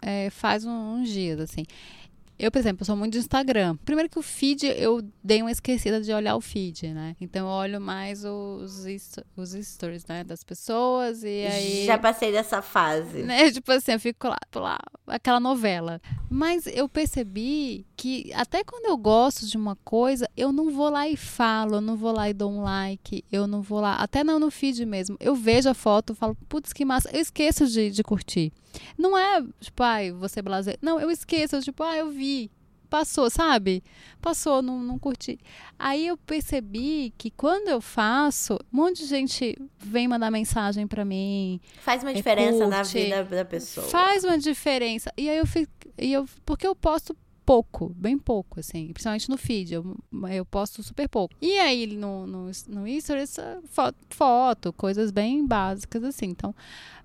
é, 0.00 0.28
faz 0.30 0.64
um- 0.64 0.96
uns 0.96 1.08
dias, 1.08 1.40
assim. 1.40 1.64
Eu, 2.38 2.50
por 2.50 2.58
exemplo, 2.58 2.84
sou 2.84 2.96
muito 2.96 3.12
de 3.12 3.18
Instagram. 3.18 3.76
Primeiro 3.84 4.10
que 4.10 4.18
o 4.18 4.22
feed, 4.22 4.66
eu 4.66 5.02
dei 5.22 5.40
uma 5.40 5.52
esquecida 5.52 6.00
de 6.00 6.12
olhar 6.12 6.34
o 6.34 6.40
feed, 6.40 6.92
né? 6.92 7.14
Então 7.20 7.46
eu 7.46 7.52
olho 7.52 7.80
mais 7.80 8.24
os, 8.24 8.84
os 9.36 9.50
stories, 9.50 10.04
né? 10.06 10.24
Das 10.24 10.42
pessoas 10.42 11.22
e 11.22 11.46
aí... 11.46 11.86
Já 11.86 11.96
passei 11.96 12.32
dessa 12.32 12.60
fase. 12.60 13.22
Né? 13.22 13.50
Tipo 13.52 13.70
assim, 13.72 13.92
eu 13.92 14.00
fico 14.00 14.28
lá, 14.28 14.38
lá, 14.54 14.78
aquela 15.06 15.38
novela. 15.38 16.00
Mas 16.28 16.66
eu 16.66 16.88
percebi 16.88 17.86
que 17.96 18.32
até 18.34 18.64
quando 18.64 18.86
eu 18.86 18.96
gosto 18.96 19.46
de 19.46 19.56
uma 19.56 19.76
coisa, 19.76 20.28
eu 20.36 20.52
não 20.52 20.70
vou 20.70 20.88
lá 20.90 21.08
e 21.08 21.16
falo, 21.16 21.76
eu 21.76 21.80
não 21.80 21.96
vou 21.96 22.12
lá 22.12 22.28
e 22.28 22.34
dou 22.34 22.50
um 22.50 22.62
like, 22.62 23.24
eu 23.30 23.46
não 23.46 23.62
vou 23.62 23.80
lá, 23.80 23.94
até 23.96 24.24
não 24.24 24.40
no 24.40 24.50
feed 24.50 24.84
mesmo. 24.84 25.16
Eu 25.20 25.36
vejo 25.36 25.68
a 25.68 25.74
foto, 25.74 26.14
falo, 26.14 26.36
putz, 26.48 26.72
que 26.72 26.84
massa, 26.84 27.10
eu 27.12 27.20
esqueço 27.20 27.66
de, 27.68 27.90
de 27.90 28.02
curtir. 28.02 28.52
Não 28.98 29.16
é, 29.16 29.42
tipo, 29.60 29.82
ai, 29.82 30.10
você 30.10 30.42
blazer. 30.42 30.78
Não, 30.82 31.00
eu 31.00 31.10
esqueço, 31.10 31.60
tipo, 31.60 31.82
ah, 31.82 31.96
eu 31.96 32.10
vi. 32.10 32.23
Passou, 32.90 33.28
sabe? 33.28 33.82
Passou, 34.20 34.62
não, 34.62 34.78
não 34.78 34.98
curti. 35.00 35.38
Aí 35.76 36.06
eu 36.06 36.16
percebi 36.16 37.12
que 37.18 37.28
quando 37.30 37.68
eu 37.68 37.80
faço, 37.80 38.54
um 38.72 38.76
monte 38.76 38.98
de 39.02 39.06
gente 39.06 39.58
vem 39.78 40.06
mandar 40.06 40.30
mensagem 40.30 40.86
pra 40.86 41.04
mim, 41.04 41.60
Faz 41.80 42.04
uma 42.04 42.12
É, 42.12 42.14
diferença 42.14 42.68
na 42.68 42.76
curte. 42.82 43.02
vida 43.02 43.24
da 43.24 43.44
pessoa. 43.44 43.86
Faz 43.88 44.22
uma 44.22 44.38
diferença. 44.38 45.12
E 45.16 45.28
aí 45.28 45.38
eu 45.38 45.46
fico. 45.46 45.72
E 45.98 46.12
eu, 46.12 46.24
porque 46.46 46.66
eu 46.66 46.74
posto 46.76 47.16
pouco, 47.44 47.88
bem 47.96 48.18
pouco, 48.18 48.60
assim. 48.60 48.92
Principalmente 48.92 49.28
no 49.28 49.36
feed. 49.36 49.74
Eu, 49.74 49.96
eu 50.30 50.44
posto 50.44 50.82
super 50.82 51.08
pouco. 51.08 51.34
E 51.40 51.58
aí 51.58 51.86
no, 51.86 52.26
no, 52.26 52.44
no 52.68 52.84
ah, 52.86 53.60
foto, 53.68 53.96
foto, 54.08 54.72
coisas 54.72 55.10
bem 55.10 55.44
básicas, 55.46 56.04
assim. 56.04 56.26
Então. 56.26 56.54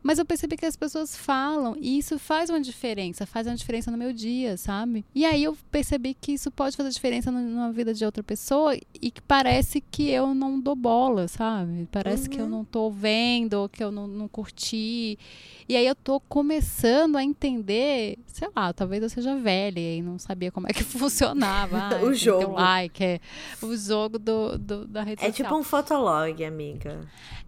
Mas 0.01 0.17
eu 0.17 0.25
percebi 0.25 0.55
que 0.55 0.65
as 0.65 0.75
pessoas 0.75 1.15
falam 1.15 1.75
e 1.79 1.97
isso 1.97 2.17
faz 2.17 2.49
uma 2.49 2.61
diferença, 2.61 3.25
faz 3.25 3.45
uma 3.47 3.55
diferença 3.55 3.91
no 3.91 3.97
meu 3.97 4.13
dia, 4.13 4.55
sabe? 4.57 5.03
E 5.13 5.25
aí 5.25 5.43
eu 5.43 5.57
percebi 5.69 6.13
que 6.13 6.31
isso 6.31 6.49
pode 6.49 6.77
fazer 6.77 6.89
diferença 6.89 7.31
na 7.31 7.69
vida 7.71 7.93
de 7.93 8.05
outra 8.05 8.23
pessoa 8.23 8.75
e 9.01 9.11
que 9.11 9.21
parece 9.21 9.81
que 9.81 10.09
eu 10.09 10.33
não 10.33 10.59
dou 10.59 10.75
bola, 10.75 11.27
sabe? 11.27 11.87
Parece 11.91 12.29
que 12.29 12.39
eu 12.39 12.47
não 12.47 12.63
tô 12.63 12.89
vendo, 12.89 13.53
ou 13.55 13.67
que 13.69 13.83
eu 13.83 13.91
não, 13.91 14.07
não 14.07 14.27
curti. 14.27 15.19
E 15.67 15.75
aí 15.75 15.85
eu 15.85 15.93
tô 15.95 16.19
começando 16.21 17.15
a 17.17 17.23
entender, 17.23 18.17
sei 18.25 18.47
lá, 18.55 18.71
talvez 18.73 19.03
eu 19.03 19.09
seja 19.09 19.35
velha 19.35 19.79
e 19.79 20.01
não 20.01 20.17
sabia 20.17 20.51
como 20.51 20.67
é 20.67 20.73
que 20.73 20.83
funcionava. 20.85 21.77
Ah, 21.89 22.03
O 22.03 22.13
jogo. 22.13 22.53
like, 22.53 23.03
é 23.03 23.19
o 23.61 23.75
jogo 23.75 24.17
do, 24.19 24.57
do- 24.57 24.87
da 24.87 25.01
rede 25.03 25.23
É 25.23 25.27
social. 25.27 25.47
tipo 25.49 25.59
um 25.59 25.63
fotolog, 25.63 26.43
amiga. 26.43 27.01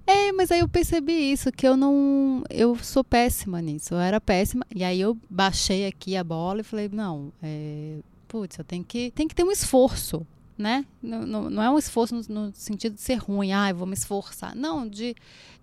É, 0.06 0.32
mas 0.32 0.52
aí 0.52 0.60
eu 0.60 0.68
percebi 0.68 1.32
isso, 1.32 1.52
que 1.52 1.68
eu 1.68 1.78
não. 1.78 2.44
Eu 2.50 2.76
sou 2.76 3.04
péssima 3.04 3.62
nisso. 3.62 3.94
Eu 3.94 4.00
era 4.00 4.20
péssima. 4.20 4.66
E 4.74 4.84
aí 4.84 5.00
eu 5.00 5.18
baixei 5.30 5.86
aqui 5.86 6.16
a 6.16 6.24
bola 6.24 6.62
e 6.62 6.64
falei, 6.64 6.90
não, 6.92 7.32
é, 7.42 8.00
putz, 8.28 8.58
eu 8.58 8.64
tenho 8.64 8.84
que, 8.84 9.12
tem 9.12 9.28
que 9.28 9.36
ter 9.36 9.44
um 9.44 9.52
esforço, 9.52 10.26
né? 10.58 10.86
Não, 11.02 11.26
não, 11.26 11.50
não 11.50 11.64
é 11.64 11.70
um 11.70 11.78
esforço 11.78 12.16
no, 12.16 12.46
no 12.46 12.54
sentido 12.54 12.96
de 12.96 13.02
ser 13.02 13.16
ruim, 13.16 13.52
ah, 13.52 13.70
eu 13.70 13.76
vou 13.76 13.88
me 13.88 13.94
esforçar. 13.94 14.56
Não, 14.56 14.88
de, 14.88 15.16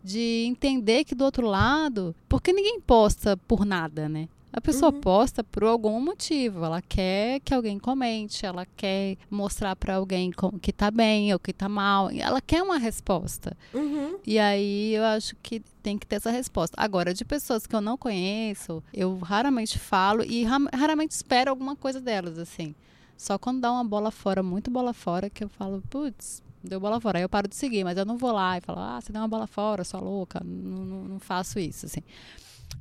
de 0.03 0.45
entender 0.47 1.05
que 1.05 1.15
do 1.15 1.25
outro 1.25 1.47
lado, 1.47 2.15
porque 2.29 2.53
ninguém 2.53 2.81
posta 2.81 3.37
por 3.37 3.65
nada, 3.65 4.09
né? 4.09 4.29
A 4.51 4.61
pessoa 4.61 4.91
posta 4.93 5.45
por 5.45 5.63
algum 5.65 6.01
motivo. 6.01 6.65
Ela 6.65 6.81
quer 6.81 7.39
que 7.41 7.53
alguém 7.53 7.79
comente, 7.79 8.47
ela 8.47 8.65
quer 8.77 9.17
mostrar 9.31 9.77
pra 9.77 9.97
alguém 9.97 10.31
que 10.63 10.73
tá 10.73 10.91
bem 10.91 11.33
ou 11.33 11.39
que 11.39 11.53
tá 11.53 11.69
mal. 11.69 12.11
Ela 12.11 12.41
quer 12.41 12.63
uma 12.63 12.79
resposta. 12.79 13.57
Uhum. 13.75 14.19
E 14.27 14.39
aí 14.39 14.95
eu 14.95 15.05
acho 15.05 15.37
que 15.43 15.61
tem 15.83 15.99
que 15.99 16.07
ter 16.07 16.17
essa 16.17 16.31
resposta. 16.31 16.75
Agora, 16.81 17.13
de 17.13 17.25
pessoas 17.25 17.67
que 17.67 17.77
eu 17.77 17.81
não 17.81 17.97
conheço, 17.99 18.83
eu 18.93 19.19
raramente 19.19 19.79
falo 19.79 20.25
e 20.25 20.45
ra- 20.45 20.59
raramente 20.75 21.13
espero 21.13 21.51
alguma 21.51 21.77
coisa 21.77 22.01
delas, 22.01 22.39
assim. 22.39 22.75
Só 23.17 23.37
quando 23.39 23.61
dá 23.61 23.71
uma 23.71 23.85
bola 23.85 24.11
fora, 24.11 24.43
muito 24.43 24.71
bola 24.71 24.93
fora, 24.95 25.29
que 25.29 25.45
eu 25.45 25.49
falo, 25.49 25.83
putz, 25.91 26.43
deu 26.65 26.81
bola 26.81 27.01
fora. 27.01 27.19
Aí 27.19 27.25
eu 27.25 27.29
paro 27.29 27.49
de 27.49 27.55
seguir, 27.57 27.85
mas 27.85 27.99
eu 27.99 28.05
não 28.07 28.17
vou 28.17 28.33
lá 28.33 28.57
e 28.57 28.61
falo, 28.61 28.79
ah, 28.81 29.01
você 29.01 29.13
deu 29.13 29.21
uma 29.21 29.29
bola 29.29 29.47
fora, 29.47 29.85
sua 29.85 30.01
louca. 30.01 30.41
Não, 30.45 30.85
não, 30.85 31.05
não 31.05 31.19
faço 31.21 31.59
isso, 31.59 31.85
assim. 31.87 32.01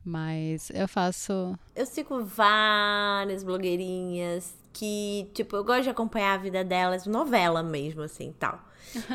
Mas 0.03 0.69
eu 0.73 0.87
faço. 0.87 1.57
Eu 1.75 1.85
sigo 1.85 2.23
várias 2.23 3.43
blogueirinhas 3.43 4.55
que, 4.71 5.29
tipo, 5.33 5.55
eu 5.55 5.63
gosto 5.63 5.83
de 5.83 5.89
acompanhar 5.89 6.35
a 6.35 6.37
vida 6.37 6.63
delas, 6.63 7.05
novela 7.05 7.63
mesmo, 7.63 8.01
assim, 8.03 8.33
tal. 8.39 8.59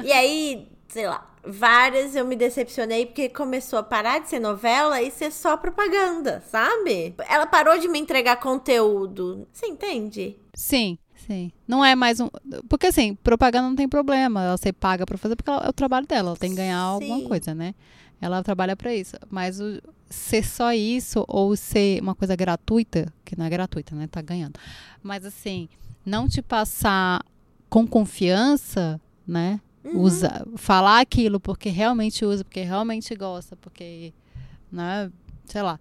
e 0.03 0.11
aí, 0.13 0.69
sei 0.89 1.07
lá, 1.07 1.31
várias 1.45 2.15
eu 2.15 2.25
me 2.25 2.37
decepcionei 2.37 3.07
porque 3.07 3.29
começou 3.29 3.79
a 3.79 3.83
parar 3.83 4.19
de 4.19 4.29
ser 4.29 4.41
novela 4.41 5.01
e 5.01 5.11
ser 5.11 5.31
só 5.31 5.57
propaganda, 5.57 6.43
sabe? 6.49 7.15
Ela 7.29 7.47
parou 7.47 7.79
de 7.79 7.89
me 7.89 7.99
entregar 7.99 8.37
conteúdo. 8.37 9.47
Você 9.53 9.67
entende? 9.67 10.37
Sim. 10.55 10.99
Sim. 11.27 11.53
Não 11.69 11.85
é 11.85 11.95
mais 11.95 12.19
um. 12.19 12.29
Porque 12.69 12.89
assim, 12.89 13.15
propaganda 13.15 13.69
não 13.69 13.77
tem 13.77 13.89
problema. 13.89 14.43
Ela 14.43 14.57
ser 14.57 14.73
paga 14.73 15.07
pra 15.07 15.17
fazer 15.17 15.37
porque 15.37 15.51
ela, 15.51 15.67
é 15.67 15.69
o 15.69 15.73
trabalho 15.73 16.07
dela. 16.07 16.31
Ela 16.31 16.37
tem 16.37 16.51
que 16.51 16.57
ganhar 16.57 16.79
Sim. 16.79 16.85
alguma 16.85 17.29
coisa, 17.29 17.55
né? 17.55 17.75
Ela 18.21 18.43
trabalha 18.43 18.77
para 18.77 18.95
isso. 18.95 19.17
Mas 19.31 19.61
o, 19.61 19.81
ser 20.13 20.45
só 20.45 20.73
isso 20.73 21.25
ou 21.27 21.57
ser 21.57 22.01
uma 22.03 22.15
coisa 22.15 22.37
gratuita, 22.37 23.13
que 23.25 23.37
não 23.37 23.45
é 23.45 23.51
gratuita, 23.51 23.95
né? 23.95 24.07
Tá 24.07 24.23
ganhando. 24.23 24.59
Mas 25.03 25.25
assim, 25.25 25.69
não 26.05 26.29
te 26.29 26.43
passar 26.43 27.25
com 27.69 27.87
confiança, 27.87 29.01
né? 29.27 29.61
Uhum. 29.85 30.01
Usa, 30.01 30.47
falar 30.57 31.01
aquilo 31.01 31.41
porque 31.41 31.69
realmente 31.69 32.25
usa, 32.25 32.45
porque 32.45 32.63
realmente 32.63 33.15
gosta, 33.17 33.57
porque, 33.57 34.13
né? 34.71 35.11
Sei 35.47 35.63
lá. 35.63 35.81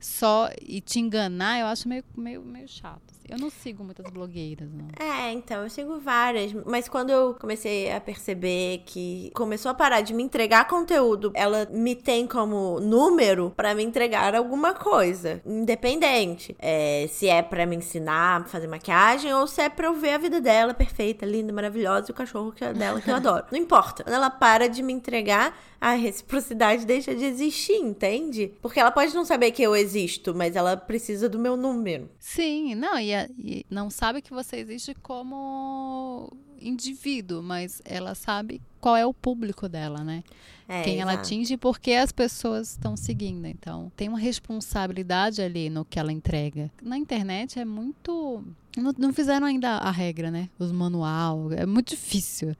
Só 0.00 0.48
e 0.60 0.80
te 0.80 0.98
enganar, 0.98 1.60
eu 1.60 1.66
acho 1.66 1.88
meio, 1.88 2.02
meio, 2.16 2.42
meio 2.42 2.66
chato. 2.66 3.20
Eu 3.30 3.38
não 3.38 3.48
sigo 3.48 3.84
muitas 3.84 4.10
blogueiras, 4.10 4.68
não. 4.72 4.88
É, 4.98 5.30
então, 5.32 5.62
eu 5.62 5.70
sigo 5.70 6.00
várias. 6.00 6.52
Mas 6.66 6.88
quando 6.88 7.10
eu 7.10 7.32
comecei 7.34 7.92
a 7.92 8.00
perceber 8.00 8.82
que 8.84 9.30
começou 9.34 9.70
a 9.70 9.74
parar 9.74 10.00
de 10.00 10.12
me 10.12 10.20
entregar 10.20 10.66
conteúdo, 10.66 11.30
ela 11.32 11.68
me 11.70 11.94
tem 11.94 12.26
como 12.26 12.80
número 12.80 13.52
para 13.54 13.72
me 13.72 13.84
entregar 13.84 14.34
alguma 14.34 14.74
coisa. 14.74 15.40
Independente. 15.46 16.56
É, 16.58 17.06
se 17.08 17.28
é 17.28 17.40
para 17.40 17.64
me 17.66 17.76
ensinar 17.76 18.40
a 18.40 18.44
fazer 18.46 18.66
maquiagem 18.66 19.32
ou 19.32 19.46
se 19.46 19.62
é 19.62 19.68
pra 19.68 19.86
eu 19.86 19.94
ver 19.94 20.14
a 20.14 20.18
vida 20.18 20.40
dela 20.40 20.74
perfeita, 20.74 21.24
linda, 21.24 21.52
maravilhosa 21.52 22.06
e 22.08 22.12
o 22.12 22.14
cachorro 22.14 22.50
que 22.50 22.64
é 22.64 22.72
dela 22.72 23.00
que 23.00 23.08
eu 23.08 23.14
adoro. 23.14 23.44
Não 23.52 23.58
importa. 23.58 24.02
Quando 24.02 24.14
ela 24.14 24.30
para 24.30 24.68
de 24.68 24.82
me 24.82 24.92
entregar, 24.92 25.56
a 25.80 25.92
reciprocidade 25.92 26.84
deixa 26.84 27.14
de 27.14 27.24
existir, 27.24 27.76
entende? 27.76 28.52
Porque 28.60 28.78
ela 28.78 28.90
pode 28.90 29.14
não 29.14 29.24
saber 29.24 29.50
que 29.52 29.62
eu 29.62 29.74
existo, 29.74 29.89
mas 30.34 30.56
ela 30.56 30.76
precisa 30.76 31.28
do 31.28 31.38
meu 31.38 31.56
número. 31.56 32.10
Sim, 32.18 32.74
não, 32.74 32.98
e, 32.98 33.14
a, 33.14 33.28
e 33.38 33.64
não 33.70 33.90
sabe 33.90 34.22
que 34.22 34.32
você 34.32 34.56
existe 34.56 34.94
como 34.94 36.32
indivíduo, 36.60 37.42
mas 37.42 37.80
ela 37.84 38.14
sabe 38.14 38.60
qual 38.80 38.96
é 38.96 39.04
o 39.04 39.14
público 39.14 39.68
dela, 39.68 40.02
né? 40.04 40.22
É, 40.68 40.82
Quem 40.82 40.96
exato. 40.96 41.10
ela 41.10 41.20
atinge 41.20 41.54
e 41.54 41.56
por 41.56 41.80
que 41.80 41.92
as 41.94 42.12
pessoas 42.12 42.70
estão 42.70 42.96
seguindo. 42.96 43.46
Então, 43.46 43.90
tem 43.96 44.08
uma 44.08 44.18
responsabilidade 44.18 45.42
ali 45.42 45.68
no 45.68 45.84
que 45.84 45.98
ela 45.98 46.12
entrega. 46.12 46.70
Na 46.80 46.96
internet 46.96 47.58
é 47.58 47.64
muito. 47.64 48.44
Não, 48.76 48.94
não 48.96 49.12
fizeram 49.12 49.46
ainda 49.46 49.70
a 49.78 49.90
regra, 49.90 50.30
né? 50.30 50.48
Os 50.58 50.70
manual. 50.70 51.52
É 51.52 51.66
muito 51.66 51.90
difícil. 51.90 52.54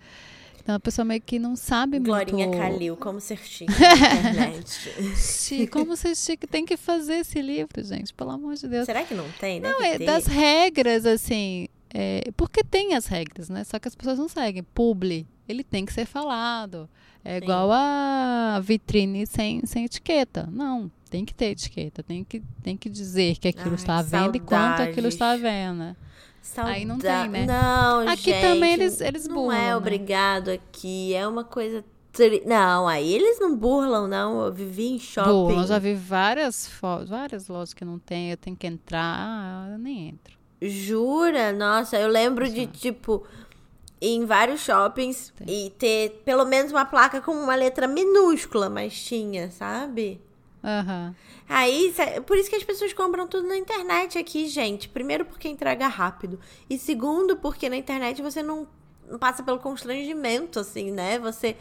Então 0.63 0.75
a 0.75 0.81
pessoa 0.81 1.05
meio 1.05 1.21
que 1.21 1.39
não 1.39 1.57
sabe 1.57 1.99
Glorinha 1.99 2.47
muito... 2.47 2.57
Glorinha 2.57 2.73
Calil, 2.73 2.97
como 2.97 3.21
ser 3.21 3.39
chique 3.39 3.73
na 3.81 4.49
internet. 4.51 5.17
chique, 5.17 5.67
como 5.69 5.97
ser 5.97 6.15
chique. 6.17 6.47
Tem 6.47 6.65
que 6.65 6.77
fazer 6.77 7.17
esse 7.17 7.41
livro, 7.41 7.83
gente, 7.83 8.13
pelo 8.15 8.31
amor 8.31 8.55
de 8.55 8.69
Deus. 8.69 8.87
Será 8.87 9.03
que 9.03 9.15
não 9.15 9.29
tem? 9.41 9.61
Deve 9.61 9.73
não, 9.73 9.85
é 9.85 9.99
ter. 9.99 10.07
das 10.07 10.27
regras, 10.27 11.07
assim... 11.07 11.69
É, 11.93 12.31
porque 12.37 12.63
tem 12.63 12.95
as 12.95 13.07
regras, 13.07 13.49
né? 13.49 13.65
Só 13.65 13.79
que 13.81 13.89
as 13.89 13.97
pessoas 13.97 14.17
não 14.17 14.29
seguem. 14.29 14.63
Publi, 14.63 15.27
ele 15.49 15.65
tem 15.65 15.85
que 15.85 15.93
ser 15.93 16.07
falado. 16.07 16.89
É 17.25 17.39
Sim. 17.39 17.45
igual 17.45 17.71
a 17.73 18.61
vitrine 18.63 19.27
sem, 19.27 19.65
sem 19.67 19.85
etiqueta. 19.85 20.49
Não, 20.51 20.91
tem 21.11 21.25
que 21.25 21.35
ter 21.35 21.47
etiqueta. 21.47 22.03
Tem 22.03 22.25
que, 22.25 22.41
tem 22.63 22.77
que 22.77 22.89
dizer 22.89 23.37
que 23.37 23.49
aquilo 23.49 23.71
Ai, 23.71 23.75
está 23.75 23.99
à 23.99 24.03
venda 24.03 24.37
e 24.37 24.41
quanto 24.41 24.83
aquilo 24.83 25.09
está 25.09 25.33
à 25.33 25.37
venda. 25.37 25.97
Saudade. 26.43 26.79
Aí 26.79 26.85
não 26.85 26.99
tem, 26.99 27.29
né? 27.29 27.47
Não, 27.47 28.09
Aqui 28.09 28.31
gente, 28.31 28.41
também 28.41 28.73
eles, 28.73 29.01
eles 29.01 29.29
não 29.29 29.35
burlam. 29.35 29.53
Não 29.53 29.63
é 29.63 29.67
né? 29.67 29.77
obrigado 29.77 30.49
aqui. 30.51 31.15
É 31.15 31.27
uma 31.27 31.45
coisa. 31.45 31.85
Tri... 32.13 32.43
Não, 32.45 32.89
aí 32.89 33.15
eles 33.15 33.39
não 33.39 33.57
burlam, 33.57 34.09
não. 34.09 34.45
Eu 34.45 34.53
vivi 34.53 34.89
em 34.89 34.99
shopping. 34.99 35.31
Burlam, 35.31 35.61
eu 35.63 35.67
já 35.67 35.79
vi 35.79 35.95
várias 35.95 36.67
fotos, 36.67 37.09
várias 37.09 37.49
lojas 37.49 37.75
que 37.75 37.85
não 37.85 37.99
tem. 37.99 38.31
Eu 38.31 38.37
tenho 38.37 38.57
que 38.57 38.67
entrar. 38.67 39.17
Ah, 39.19 39.69
eu 39.73 39.79
nem 39.79 40.09
entro. 40.09 40.39
Jura? 40.61 41.53
Nossa, 41.53 41.99
eu 41.99 42.09
lembro 42.09 42.45
Nossa. 42.45 42.57
de, 42.57 42.67
tipo, 42.67 43.25
em 44.01 44.25
vários 44.25 44.61
shoppings 44.61 45.33
tem. 45.37 45.67
e 45.67 45.71
ter 45.71 46.23
pelo 46.25 46.45
menos 46.45 46.73
uma 46.73 46.85
placa 46.85 47.21
com 47.21 47.33
uma 47.33 47.55
letra 47.55 47.87
minúscula, 47.87 48.69
mas 48.69 48.95
tinha, 48.95 49.51
sabe? 49.51 50.21
Uhum. 50.63 51.15
Aí, 51.49 51.95
por 52.27 52.37
isso 52.37 52.51
que 52.51 52.57
as 52.57 52.63
pessoas 52.63 52.93
compram 52.93 53.27
tudo 53.27 53.49
na 53.49 53.57
internet 53.57 54.19
aqui, 54.19 54.47
gente. 54.49 54.89
Primeiro, 54.89 55.25
porque 55.25 55.49
entrega 55.49 55.89
rápido. 55.89 56.39
E 56.69 56.79
segundo, 56.79 57.37
porque 57.37 57.69
na 57.69 57.77
internet 57.77 58.21
você 58.23 58.43
não 58.43 58.67
passa 59.19 59.43
pelo 59.43 59.59
constrangimento, 59.59 60.61
assim, 60.61 60.91
né? 60.91 61.19
Você 61.19 61.57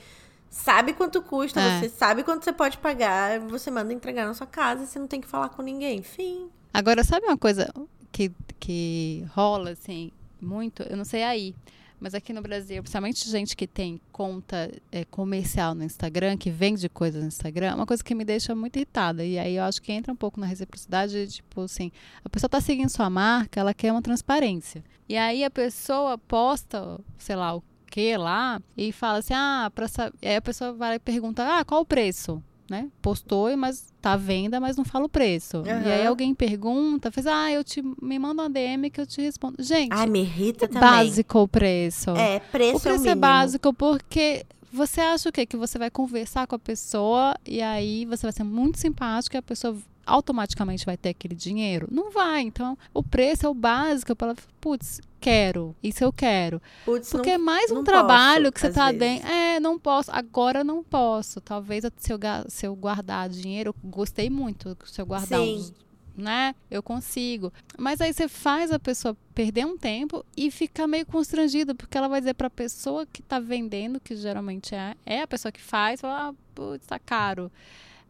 sabe 0.50 0.93
quanto 0.93 1.22
custa, 1.22 1.60
é. 1.60 1.80
você 1.80 1.89
sabe 1.89 2.24
quanto 2.24 2.43
você 2.43 2.54
pode 2.54 2.78
pagar, 2.78 3.39
você 3.39 3.72
manda 3.72 3.93
entregar 3.93 4.26
na 4.26 4.34
sua 4.34 4.47
casa, 4.47 4.86
você 4.86 5.00
não 5.00 5.08
tem 5.08 5.22
que 5.22 5.28
falar 5.28 5.50
com 5.50 5.62
ninguém. 5.62 6.02
Fim. 6.04 6.50
Agora, 6.74 7.04
sabe 7.04 7.26
uma 7.26 7.38
coisa 7.38 7.72
que, 8.12 8.32
que 8.60 9.26
rola, 9.34 9.72
assim, 9.72 10.12
muito? 10.41 10.84
Eu 10.84 10.97
não 10.97 11.06
sei 11.06 11.24
aí. 11.24 11.56
Mas 12.00 12.14
aqui 12.14 12.32
no 12.32 12.41
Brasil, 12.41 12.82
principalmente 12.82 13.30
gente 13.30 13.56
que 13.56 13.68
tem 13.68 14.00
conta 14.12 14.72
é, 14.91 15.04
comercial 15.06 15.76
no 15.76 15.84
Instagram, 15.84 16.38
que 16.38 16.50
vende 16.50 16.88
coisas 16.88 17.22
no 17.22 17.28
Instagram, 17.28 17.68
é 17.68 17.76
uma 17.76 17.86
coisa 17.86 18.04
que 18.04 18.16
me 18.16 18.24
deixa 18.24 18.56
muito 18.56 18.78
irritada. 18.78 19.26
E 19.26 19.38
aí 19.38 19.56
eu 19.56 19.64
acho 19.64 19.82
que 19.82 19.91
entra 19.91 20.14
um 20.14 20.16
pouco 20.16 20.39
na 20.39 20.45
reciprocidade, 20.45 21.28
tipo 21.28 21.62
assim, 21.62 21.91
a 22.24 22.30
pessoa 22.30 22.47
está 22.47 22.62
seguindo 22.62 22.89
sua 22.89 23.10
marca, 23.10 23.60
ela 23.60 23.74
quer 23.74 23.91
uma 23.91 24.02
transparência. 24.02 24.84
E 25.08 25.18
aí 25.18 25.43
a 25.43 25.50
pessoa 25.50 26.18
posta, 26.18 27.00
sei 27.18 27.36
lá, 27.36 27.56
o 27.56 27.64
que 27.89 28.16
lá, 28.16 28.62
e 28.78 28.91
fala 28.91 29.18
assim, 29.18 29.34
ah, 29.34 29.72
pra 29.74 29.88
saber. 29.88 30.16
Aí 30.22 30.36
a 30.36 30.41
pessoa 30.41 30.72
vai 30.74 30.95
e 30.95 31.00
pergunta, 31.00 31.43
ah, 31.43 31.66
qual 31.66 31.82
o 31.82 31.86
preço? 31.86 32.41
Né? 32.70 32.89
Postou, 33.01 33.55
mas 33.57 33.93
tá 34.01 34.13
à 34.13 34.17
venda, 34.17 34.59
mas 34.59 34.78
não 34.78 34.86
fala 34.86 35.05
o 35.05 35.09
preço. 35.09 35.57
Uhum. 35.57 35.65
E 35.65 35.91
aí 35.91 36.05
alguém 36.05 36.34
pergunta, 36.34 37.11
fez, 37.11 37.28
ah, 37.28 37.51
eu 37.51 37.63
te 37.63 37.82
me 38.01 38.17
manda 38.20 38.43
uma 38.43 38.49
DM 38.49 38.89
que 38.89 39.01
eu 39.01 39.07
te 39.07 39.22
respondo. 39.22 39.61
Gente, 39.61 39.91
ah, 39.91 40.05
me 40.05 40.22
irrita 40.22 40.65
é 40.65 40.67
também. 40.67 40.82
básico 40.82 41.39
o 41.39 41.47
preço. 41.47 42.11
É, 42.11 42.39
preço, 42.39 42.78
o 42.78 42.80
preço 42.82 43.05
é, 43.05 43.09
o 43.09 43.11
é 43.11 43.15
básico 43.15 43.74
porque 43.74 44.45
você 44.72 45.01
acha 45.01 45.30
o 45.30 45.32
quê? 45.32 45.45
Que 45.45 45.57
você 45.57 45.78
vai 45.78 45.89
conversar 45.89 46.45
com 46.47 46.55
a 46.55 46.59
pessoa 46.59 47.36
e 47.45 47.61
aí 47.61 48.05
você 48.05 48.24
vai 48.24 48.32
ser 48.32 48.43
muito 48.43 48.80
simpático 48.80 49.36
e 49.36 49.39
a 49.39 49.41
pessoa 49.41 49.76
automaticamente 50.10 50.86
vai 50.86 50.97
ter 50.97 51.10
aquele 51.10 51.36
dinheiro? 51.36 51.88
Não 51.91 52.12
vai. 52.12 52.41
Então, 52.41 52.78
o 52.93 53.03
preço 53.03 53.45
é 53.45 53.49
o 53.49 53.53
básico 53.53 54.16
para 54.16 54.36
putz, 54.60 54.99
quero, 55.20 55.76
isso 55.82 56.03
eu 56.03 56.12
quero. 56.12 56.62
Puts, 56.86 57.10
Porque 57.10 57.30
não, 57.30 57.36
é 57.36 57.38
mais 57.38 57.72
um 57.72 57.84
trabalho 57.84 58.45
posso, 58.45 58.53
que 58.53 58.60
você 58.60 58.70
tá 58.72 58.91
dentro. 58.91 59.28
É, 59.28 59.60
não 59.60 59.80
posso, 59.80 60.12
agora 60.12 60.64
não 60.64 60.84
posso. 60.84 61.39
Talvez 61.39 61.84
se 61.97 62.12
eu, 62.12 62.20
se 62.47 62.66
eu 62.66 62.76
guardar 62.76 63.30
dinheiro, 63.30 63.70
eu 63.70 63.89
gostei 63.89 64.30
muito 64.30 64.78
se 64.86 65.01
eu 65.01 65.05
guardar 65.05 65.39
Sim. 65.39 65.55
os 65.55 65.74
né? 66.20 66.53
Eu 66.70 66.84
consigo. 66.84 67.51
Mas 67.78 68.01
aí 68.01 68.14
você 68.14 68.28
faz 68.28 68.72
a 68.72 68.78
pessoa 68.78 69.18
perder 69.34 69.66
um 69.66 69.78
tempo 69.78 70.26
e 70.36 70.51
ficar 70.51 70.88
meio 70.88 71.05
constrangida, 71.05 71.74
porque 71.74 71.97
ela 71.97 72.07
vai 72.07 72.20
dizer 72.20 72.34
para 72.34 72.47
a 72.47 72.51
pessoa 72.51 73.05
que 73.05 73.22
está 73.22 73.39
vendendo, 73.39 73.99
que 73.99 74.16
geralmente 74.16 74.76
é, 74.76 74.95
é 75.05 75.22
a 75.22 75.28
pessoa 75.28 75.51
que 75.51 75.62
faz, 75.62 76.01
fala, 76.01 76.30
ah, 76.30 76.34
putz, 76.53 76.86
tá 76.86 76.99
caro. 76.99 77.51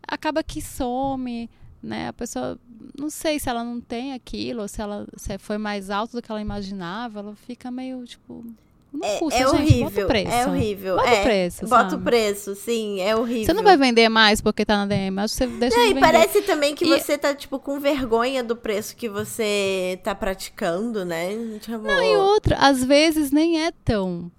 Acaba 0.01 0.43
que 0.43 0.61
some, 0.61 1.49
né? 1.81 2.09
A 2.09 2.13
pessoa, 2.13 2.57
não 2.97 3.09
sei 3.09 3.39
se 3.39 3.49
ela 3.49 3.63
não 3.63 3.79
tem 3.79 4.13
aquilo, 4.13 4.61
ou 4.61 4.67
se 4.67 4.81
ela 4.81 5.07
se 5.15 5.37
foi 5.37 5.57
mais 5.57 5.89
alto 5.89 6.17
do 6.17 6.21
que 6.21 6.31
ela 6.31 6.41
imaginava, 6.41 7.19
ela 7.19 7.35
fica 7.35 7.71
meio 7.71 8.05
tipo. 8.05 8.45
Não 8.91 9.07
é, 9.07 9.19
custa, 9.19 9.39
é 9.39 9.47
gente, 9.47 9.55
horrível. 9.55 9.83
Bota 9.85 10.01
o 10.01 10.07
preço. 10.07 10.31
É 10.31 10.47
horrível. 10.47 10.95
Bota 10.95 11.09
é, 11.09 11.19
o 11.19 11.23
preço. 11.23 11.67
Bota 11.67 11.89
sabe? 11.91 11.95
o 11.95 11.99
preço, 11.99 12.55
sim, 12.55 12.99
é 12.99 13.15
horrível. 13.15 13.45
Você 13.45 13.53
não 13.53 13.63
vai 13.63 13.77
vender 13.77 14.09
mais 14.09 14.41
porque 14.41 14.65
tá 14.65 14.77
na 14.77 14.87
DM, 14.87 15.19
acho 15.19 15.35
que 15.35 15.37
você 15.37 15.47
deixa 15.47 15.77
não, 15.77 15.83
de 15.83 15.93
vender. 15.93 15.99
E 15.99 16.11
parece 16.11 16.41
também 16.41 16.73
que 16.73 16.85
e... 16.85 16.99
você 16.99 17.15
tá, 17.15 17.35
tipo, 17.35 17.59
com 17.59 17.79
vergonha 17.79 18.43
do 18.43 18.55
preço 18.55 18.95
que 18.95 19.07
você 19.07 19.99
tá 20.03 20.15
praticando, 20.15 21.05
né? 21.05 21.29
Tipo... 21.59 21.83
Não, 21.83 22.03
e 22.03 22.17
outra, 22.17 22.57
às 22.57 22.83
vezes 22.83 23.31
nem 23.31 23.63
é 23.63 23.71
tão, 23.85 24.31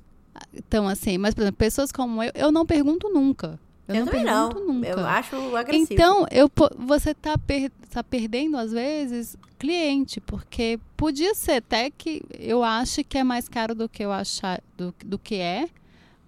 tão 0.68 0.88
assim. 0.88 1.16
Mas, 1.16 1.32
por 1.32 1.42
exemplo, 1.42 1.58
pessoas 1.58 1.92
como 1.92 2.20
eu, 2.20 2.32
eu 2.34 2.50
não 2.50 2.66
pergunto 2.66 3.08
nunca. 3.08 3.56
Eu, 3.90 3.96
eu 3.96 4.04
não 4.04 4.12
pergunto 4.12 4.60
não. 4.60 4.74
nunca. 4.74 4.88
Eu 4.88 5.06
acho 5.06 5.56
agressivo. 5.56 5.92
Então, 5.92 6.26
eu, 6.30 6.50
você 6.78 7.14
tá, 7.14 7.36
per, 7.36 7.70
tá 7.90 8.02
perdendo, 8.02 8.56
às 8.56 8.72
vezes, 8.72 9.36
cliente, 9.58 10.20
porque 10.20 10.78
podia 10.96 11.34
ser 11.34 11.52
até 11.52 11.90
que 11.90 12.22
eu 12.38 12.62
acho 12.62 13.04
que 13.04 13.18
é 13.18 13.24
mais 13.24 13.48
caro 13.48 13.74
do 13.74 13.88
que 13.88 14.02
eu 14.04 14.12
achar 14.12 14.60
do, 14.76 14.94
do 15.04 15.18
que 15.18 15.36
é. 15.36 15.68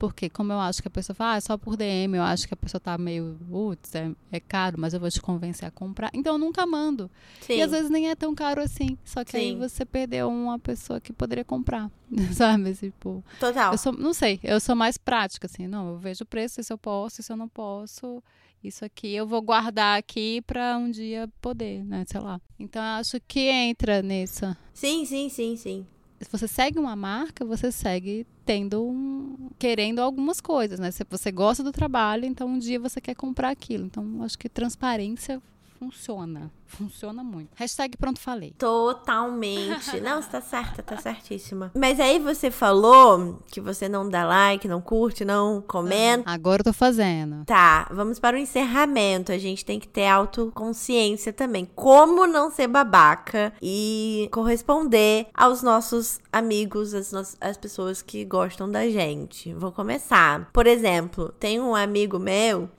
Porque 0.03 0.29
como 0.29 0.53
eu 0.53 0.59
acho 0.59 0.83
que 0.83 0.89
a 0.89 0.91
pessoa 0.91 1.15
fala, 1.15 1.35
ah, 1.35 1.37
é 1.37 1.41
só 1.41 1.57
por 1.57 1.77
DM, 1.77 2.17
eu 2.17 2.25
acho 2.25 2.49
que 2.49 2.53
a 2.53 2.57
pessoa 2.57 2.81
tá 2.81 2.99
meio, 2.99 3.39
putz, 3.49 3.95
é, 3.95 4.11
é, 4.33 4.41
caro, 4.41 4.75
mas 4.77 4.93
eu 4.93 4.99
vou 4.99 5.09
te 5.09 5.23
convencer 5.23 5.69
a 5.69 5.71
comprar. 5.71 6.11
Então 6.13 6.35
eu 6.35 6.39
nunca 6.39 6.67
mando. 6.67 7.09
Sim. 7.41 7.59
E 7.59 7.63
às 7.63 7.71
vezes 7.71 7.89
nem 7.89 8.11
é 8.11 8.17
tão 8.17 8.35
caro 8.35 8.61
assim. 8.61 8.99
Só 9.05 9.23
que 9.23 9.31
Sim. 9.31 9.39
aí 9.39 9.55
você 9.55 9.85
perdeu 9.85 10.29
uma 10.29 10.59
pessoa 10.59 11.01
que 11.01 11.13
poderia 11.13 11.45
comprar. 11.45 11.89
Sabe? 12.35 12.75
Tipo. 12.75 13.23
Total. 13.39 13.71
Eu 13.71 13.79
sou, 13.79 13.93
não 13.93 14.13
sei, 14.13 14.41
eu 14.43 14.59
sou 14.59 14.75
mais 14.75 14.99
prática, 14.99 15.47
assim. 15.47 15.69
Não, 15.69 15.91
eu 15.91 15.99
vejo 15.99 16.25
o 16.25 16.27
preço, 16.27 16.61
se 16.61 16.73
eu 16.73 16.79
posso, 16.79 17.23
se 17.23 17.33
eu 17.33 17.37
não 17.37 17.47
posso. 17.47 18.21
Isso 18.61 18.85
aqui 18.85 19.15
eu 19.15 19.25
vou 19.25 19.41
guardar 19.41 20.01
aqui 20.01 20.43
para 20.43 20.77
um 20.79 20.91
dia 20.91 21.29
poder, 21.41 21.85
né? 21.85 22.05
Sei 22.09 22.21
lá. 22.21 22.41
Então 22.59 22.83
eu 22.83 22.99
acho 22.99 23.21
que 23.29 23.49
entra 23.49 24.03
nisso. 24.03 24.47
Sim, 24.75 25.05
sim, 25.05 25.29
sim, 25.29 25.57
sim. 25.57 25.87
se 26.21 26.29
você 26.29 26.49
segue 26.49 26.81
uma 26.81 26.97
marca, 26.97 27.45
você 27.45 27.71
segue 27.71 28.27
tendo 28.45 28.85
um, 28.85 29.51
querendo 29.59 30.01
algumas 30.01 30.41
coisas, 30.41 30.79
né? 30.79 30.91
Se 30.91 31.05
você 31.09 31.31
gosta 31.31 31.63
do 31.63 31.73
trabalho, 31.73 32.25
então 32.25 32.49
um 32.49 32.59
dia 32.59 32.79
você 32.79 33.01
quer 33.01 33.15
comprar 33.15 33.51
aquilo. 33.51 33.87
Então, 33.87 34.23
acho 34.23 34.39
que 34.39 34.49
transparência 34.49 35.41
funciona. 35.83 36.51
Funciona 36.67 37.25
muito. 37.25 37.51
Hashtag 37.57 37.97
pronto 37.97 38.21
falei. 38.21 38.55
Totalmente. 38.57 39.99
Não, 40.01 40.23
você 40.23 40.29
tá 40.29 40.41
certa, 40.41 40.83
tá 40.83 40.97
certíssima. 40.97 41.73
Mas 41.75 41.99
aí 41.99 42.19
você 42.19 42.51
falou 42.51 43.43
que 43.51 43.61
você 43.61 43.89
não 43.89 44.09
dá 44.09 44.25
like, 44.25 44.67
não 44.67 44.81
curte, 44.81 45.25
não 45.25 45.61
comenta. 45.61 46.31
Agora 46.31 46.61
eu 46.61 46.65
tô 46.65 46.73
fazendo. 46.73 47.45
Tá, 47.45 47.89
vamos 47.91 48.19
para 48.19 48.37
o 48.37 48.39
encerramento. 48.39 49.33
A 49.33 49.39
gente 49.39 49.65
tem 49.65 49.79
que 49.79 49.89
ter 49.89 50.07
autoconsciência 50.07 51.33
também. 51.33 51.69
Como 51.75 52.27
não 52.27 52.51
ser 52.51 52.69
babaca 52.69 53.53
e 53.61 54.29
corresponder 54.33 55.27
aos 55.35 55.63
nossos 55.63 56.21
amigos, 56.33 56.95
as, 56.95 57.13
no 57.13 57.23
as 57.41 57.57
pessoas 57.57 58.01
que 58.01 58.25
gostam 58.25 58.71
da 58.71 58.89
gente. 58.89 59.53
Vou 59.55 59.73
começar. 59.73 60.49
Por 60.53 60.67
exemplo, 60.67 61.33
tem 61.39 61.61
um 61.61 61.75
amigo 61.75 62.19
meu 62.19 62.71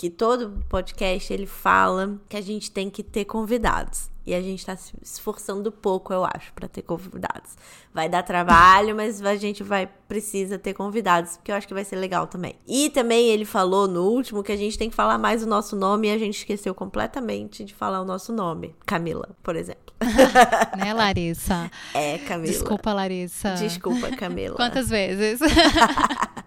que 0.00 0.08
todo 0.08 0.64
podcast 0.66 1.30
ele 1.30 1.44
fala 1.44 2.18
que 2.26 2.34
a 2.34 2.40
gente 2.40 2.70
tem 2.70 2.88
que 2.88 3.02
ter 3.02 3.26
convidados. 3.26 4.08
E 4.24 4.32
a 4.32 4.40
gente 4.40 4.64
tá 4.64 4.74
se 4.74 4.94
esforçando 5.02 5.70
pouco, 5.70 6.10
eu 6.10 6.24
acho, 6.24 6.54
para 6.54 6.66
ter 6.66 6.80
convidados. 6.80 7.54
Vai 7.92 8.08
dar 8.08 8.22
trabalho, 8.22 8.96
mas 8.96 9.22
a 9.22 9.36
gente 9.36 9.62
vai 9.62 9.86
precisa 10.08 10.58
ter 10.58 10.72
convidados, 10.72 11.36
porque 11.36 11.52
eu 11.52 11.54
acho 11.54 11.68
que 11.68 11.74
vai 11.74 11.84
ser 11.84 11.96
legal 11.96 12.26
também. 12.26 12.54
E 12.66 12.88
também 12.88 13.28
ele 13.28 13.44
falou 13.44 13.86
no 13.86 14.04
último 14.04 14.42
que 14.42 14.52
a 14.52 14.56
gente 14.56 14.78
tem 14.78 14.88
que 14.88 14.96
falar 14.96 15.18
mais 15.18 15.42
o 15.42 15.46
nosso 15.46 15.76
nome 15.76 16.08
e 16.08 16.12
a 16.12 16.18
gente 16.18 16.38
esqueceu 16.38 16.74
completamente 16.74 17.62
de 17.62 17.74
falar 17.74 18.00
o 18.00 18.04
nosso 18.06 18.32
nome. 18.32 18.74
Camila, 18.86 19.28
por 19.42 19.54
exemplo. 19.54 19.92
né, 20.78 20.94
Larissa? 20.94 21.70
É, 21.92 22.16
Camila. 22.16 22.50
Desculpa, 22.50 22.94
Larissa. 22.94 23.52
Desculpa, 23.52 24.16
Camila. 24.16 24.56
Quantas 24.56 24.88
vezes? 24.88 25.40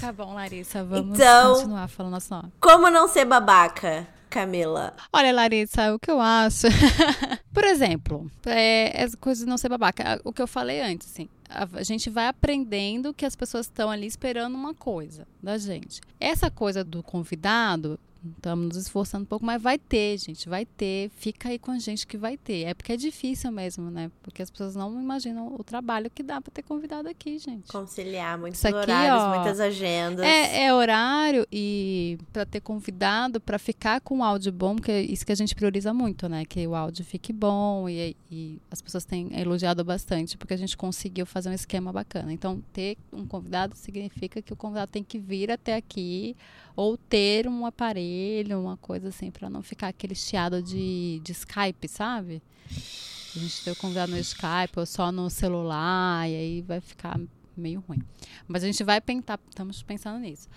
Tá 0.00 0.10
bom, 0.10 0.32
Larissa, 0.32 0.82
vamos 0.82 1.18
então, 1.18 1.54
continuar 1.56 1.86
falando 1.88 2.18
nome. 2.30 2.52
Como 2.58 2.88
não 2.88 3.06
ser 3.06 3.26
babaca? 3.26 4.08
Camila? 4.30 4.94
Olha, 5.12 5.30
Larissa, 5.30 5.92
o 5.92 5.98
que 5.98 6.10
eu 6.10 6.18
acho. 6.18 6.68
Por 7.52 7.64
exemplo, 7.64 8.30
é, 8.46 9.02
as 9.04 9.14
coisas 9.14 9.44
não 9.46 9.58
ser 9.58 9.68
babaca. 9.68 10.18
O 10.24 10.32
que 10.32 10.40
eu 10.40 10.46
falei 10.46 10.80
antes, 10.80 11.06
assim. 11.10 11.28
A 11.50 11.82
gente 11.82 12.08
vai 12.08 12.28
aprendendo 12.28 13.12
que 13.12 13.26
as 13.26 13.36
pessoas 13.36 13.66
estão 13.66 13.90
ali 13.90 14.06
esperando 14.06 14.54
uma 14.54 14.72
coisa 14.72 15.26
da 15.42 15.58
gente. 15.58 16.00
Essa 16.18 16.50
coisa 16.50 16.82
do 16.82 17.02
convidado, 17.02 17.98
Estamos 18.36 18.68
nos 18.68 18.76
esforçando 18.76 19.22
um 19.22 19.26
pouco, 19.26 19.44
mas 19.44 19.60
vai 19.62 19.78
ter, 19.78 20.18
gente, 20.18 20.48
vai 20.48 20.66
ter. 20.66 21.10
Fica 21.16 21.48
aí 21.48 21.58
com 21.58 21.70
a 21.70 21.78
gente 21.78 22.06
que 22.06 22.18
vai 22.18 22.36
ter. 22.36 22.64
É 22.64 22.74
porque 22.74 22.92
é 22.92 22.96
difícil 22.96 23.50
mesmo, 23.50 23.90
né? 23.90 24.10
Porque 24.22 24.42
as 24.42 24.50
pessoas 24.50 24.76
não 24.76 25.00
imaginam 25.00 25.54
o 25.58 25.64
trabalho 25.64 26.10
que 26.10 26.22
dá 26.22 26.40
para 26.40 26.50
ter 26.52 26.62
convidado 26.62 27.08
aqui, 27.08 27.38
gente. 27.38 27.68
Conciliar 27.68 28.38
muitos 28.38 28.62
aqui, 28.64 28.76
horários, 28.76 29.22
ó, 29.22 29.34
muitas 29.34 29.60
agendas. 29.60 30.24
É, 30.24 30.64
é 30.64 30.74
horário 30.74 31.46
e 31.50 32.18
para 32.32 32.44
ter 32.44 32.60
convidado, 32.60 33.40
para 33.40 33.58
ficar 33.58 34.00
com 34.02 34.18
o 34.18 34.24
áudio 34.24 34.52
bom, 34.52 34.76
porque 34.76 34.92
é 34.92 35.00
isso 35.00 35.24
que 35.24 35.32
a 35.32 35.36
gente 35.36 35.54
prioriza 35.54 35.94
muito, 35.94 36.28
né? 36.28 36.44
Que 36.44 36.66
o 36.66 36.74
áudio 36.74 37.04
fique 37.04 37.32
bom 37.32 37.88
e, 37.88 38.14
e 38.30 38.60
as 38.70 38.82
pessoas 38.82 39.04
têm 39.04 39.30
elogiado 39.40 39.82
bastante, 39.82 40.36
porque 40.36 40.52
a 40.52 40.58
gente 40.58 40.76
conseguiu 40.76 41.24
fazer 41.24 41.48
um 41.48 41.54
esquema 41.54 41.90
bacana. 41.90 42.32
Então, 42.32 42.62
ter 42.72 42.98
um 43.10 43.26
convidado 43.26 43.74
significa 43.76 44.42
que 44.42 44.52
o 44.52 44.56
convidado 44.56 44.90
tem 44.92 45.02
que 45.02 45.18
vir 45.18 45.50
até 45.50 45.74
aqui 45.74 46.36
ou 46.74 46.96
ter 46.96 47.48
um 47.48 47.66
aparelho, 47.66 48.60
uma 48.60 48.76
coisa 48.76 49.08
assim, 49.08 49.30
para 49.30 49.50
não 49.50 49.62
ficar 49.62 49.88
aquele 49.88 50.14
chiado 50.14 50.62
de, 50.62 51.20
de 51.22 51.32
Skype, 51.32 51.88
sabe? 51.88 52.42
A 52.68 53.38
gente 53.38 53.64
ter 53.64 53.76
convidado 53.76 54.12
no 54.12 54.18
Skype 54.18 54.78
ou 54.78 54.86
só 54.86 55.12
no 55.12 55.30
celular, 55.30 56.28
e 56.28 56.34
aí 56.34 56.62
vai 56.62 56.80
ficar 56.80 57.20
meio 57.56 57.82
ruim. 57.86 58.02
Mas 58.48 58.64
a 58.64 58.66
gente 58.66 58.82
vai 58.82 59.00
pensar, 59.00 59.38
estamos 59.48 59.82
pensando 59.82 60.18
nisso. 60.18 60.48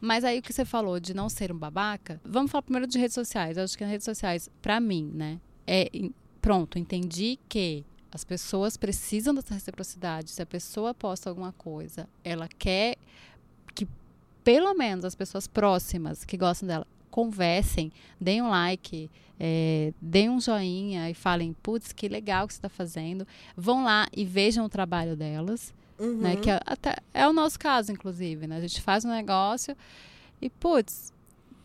Mas 0.00 0.24
aí 0.24 0.38
o 0.38 0.42
que 0.42 0.52
você 0.52 0.64
falou 0.64 0.98
de 0.98 1.14
não 1.14 1.28
ser 1.28 1.52
um 1.52 1.58
babaca, 1.58 2.20
vamos 2.24 2.50
falar 2.50 2.62
primeiro 2.62 2.86
de 2.86 2.98
redes 2.98 3.14
sociais. 3.14 3.56
Eu 3.56 3.64
acho 3.64 3.78
que 3.78 3.84
nas 3.84 3.90
redes 3.90 4.04
sociais, 4.04 4.50
para 4.60 4.80
mim, 4.80 5.10
né, 5.14 5.40
é 5.66 5.88
pronto, 6.40 6.78
entendi 6.78 7.38
que 7.48 7.84
as 8.10 8.24
pessoas 8.24 8.76
precisam 8.76 9.32
dessa 9.32 9.54
reciprocidade. 9.54 10.32
Se 10.32 10.42
a 10.42 10.46
pessoa 10.46 10.92
posta 10.92 11.30
alguma 11.30 11.52
coisa, 11.52 12.08
ela 12.22 12.46
quer 12.46 12.96
que 12.96 13.00
pelo 14.44 14.74
menos 14.74 15.04
as 15.04 15.14
pessoas 15.14 15.46
próximas 15.46 16.24
que 16.24 16.36
gostam 16.36 16.66
dela 16.66 16.86
conversem, 17.10 17.92
deem 18.20 18.42
um 18.42 18.48
like, 18.48 19.10
é, 19.38 19.92
deem 20.00 20.30
um 20.30 20.40
joinha 20.40 21.10
e 21.10 21.14
falem, 21.14 21.54
putz, 21.62 21.92
que 21.92 22.08
legal 22.08 22.46
que 22.46 22.54
você 22.54 22.58
está 22.58 22.70
fazendo. 22.70 23.26
Vão 23.56 23.84
lá 23.84 24.08
e 24.16 24.24
vejam 24.24 24.64
o 24.64 24.68
trabalho 24.68 25.14
delas, 25.14 25.74
uhum. 25.98 26.16
né? 26.16 26.36
Que 26.36 26.50
é, 26.50 26.60
até, 26.64 26.96
é 27.12 27.28
o 27.28 27.32
nosso 27.32 27.58
caso, 27.58 27.92
inclusive, 27.92 28.46
né? 28.46 28.56
A 28.56 28.60
gente 28.60 28.80
faz 28.80 29.04
um 29.04 29.10
negócio 29.10 29.76
e, 30.40 30.48
putz, 30.48 31.12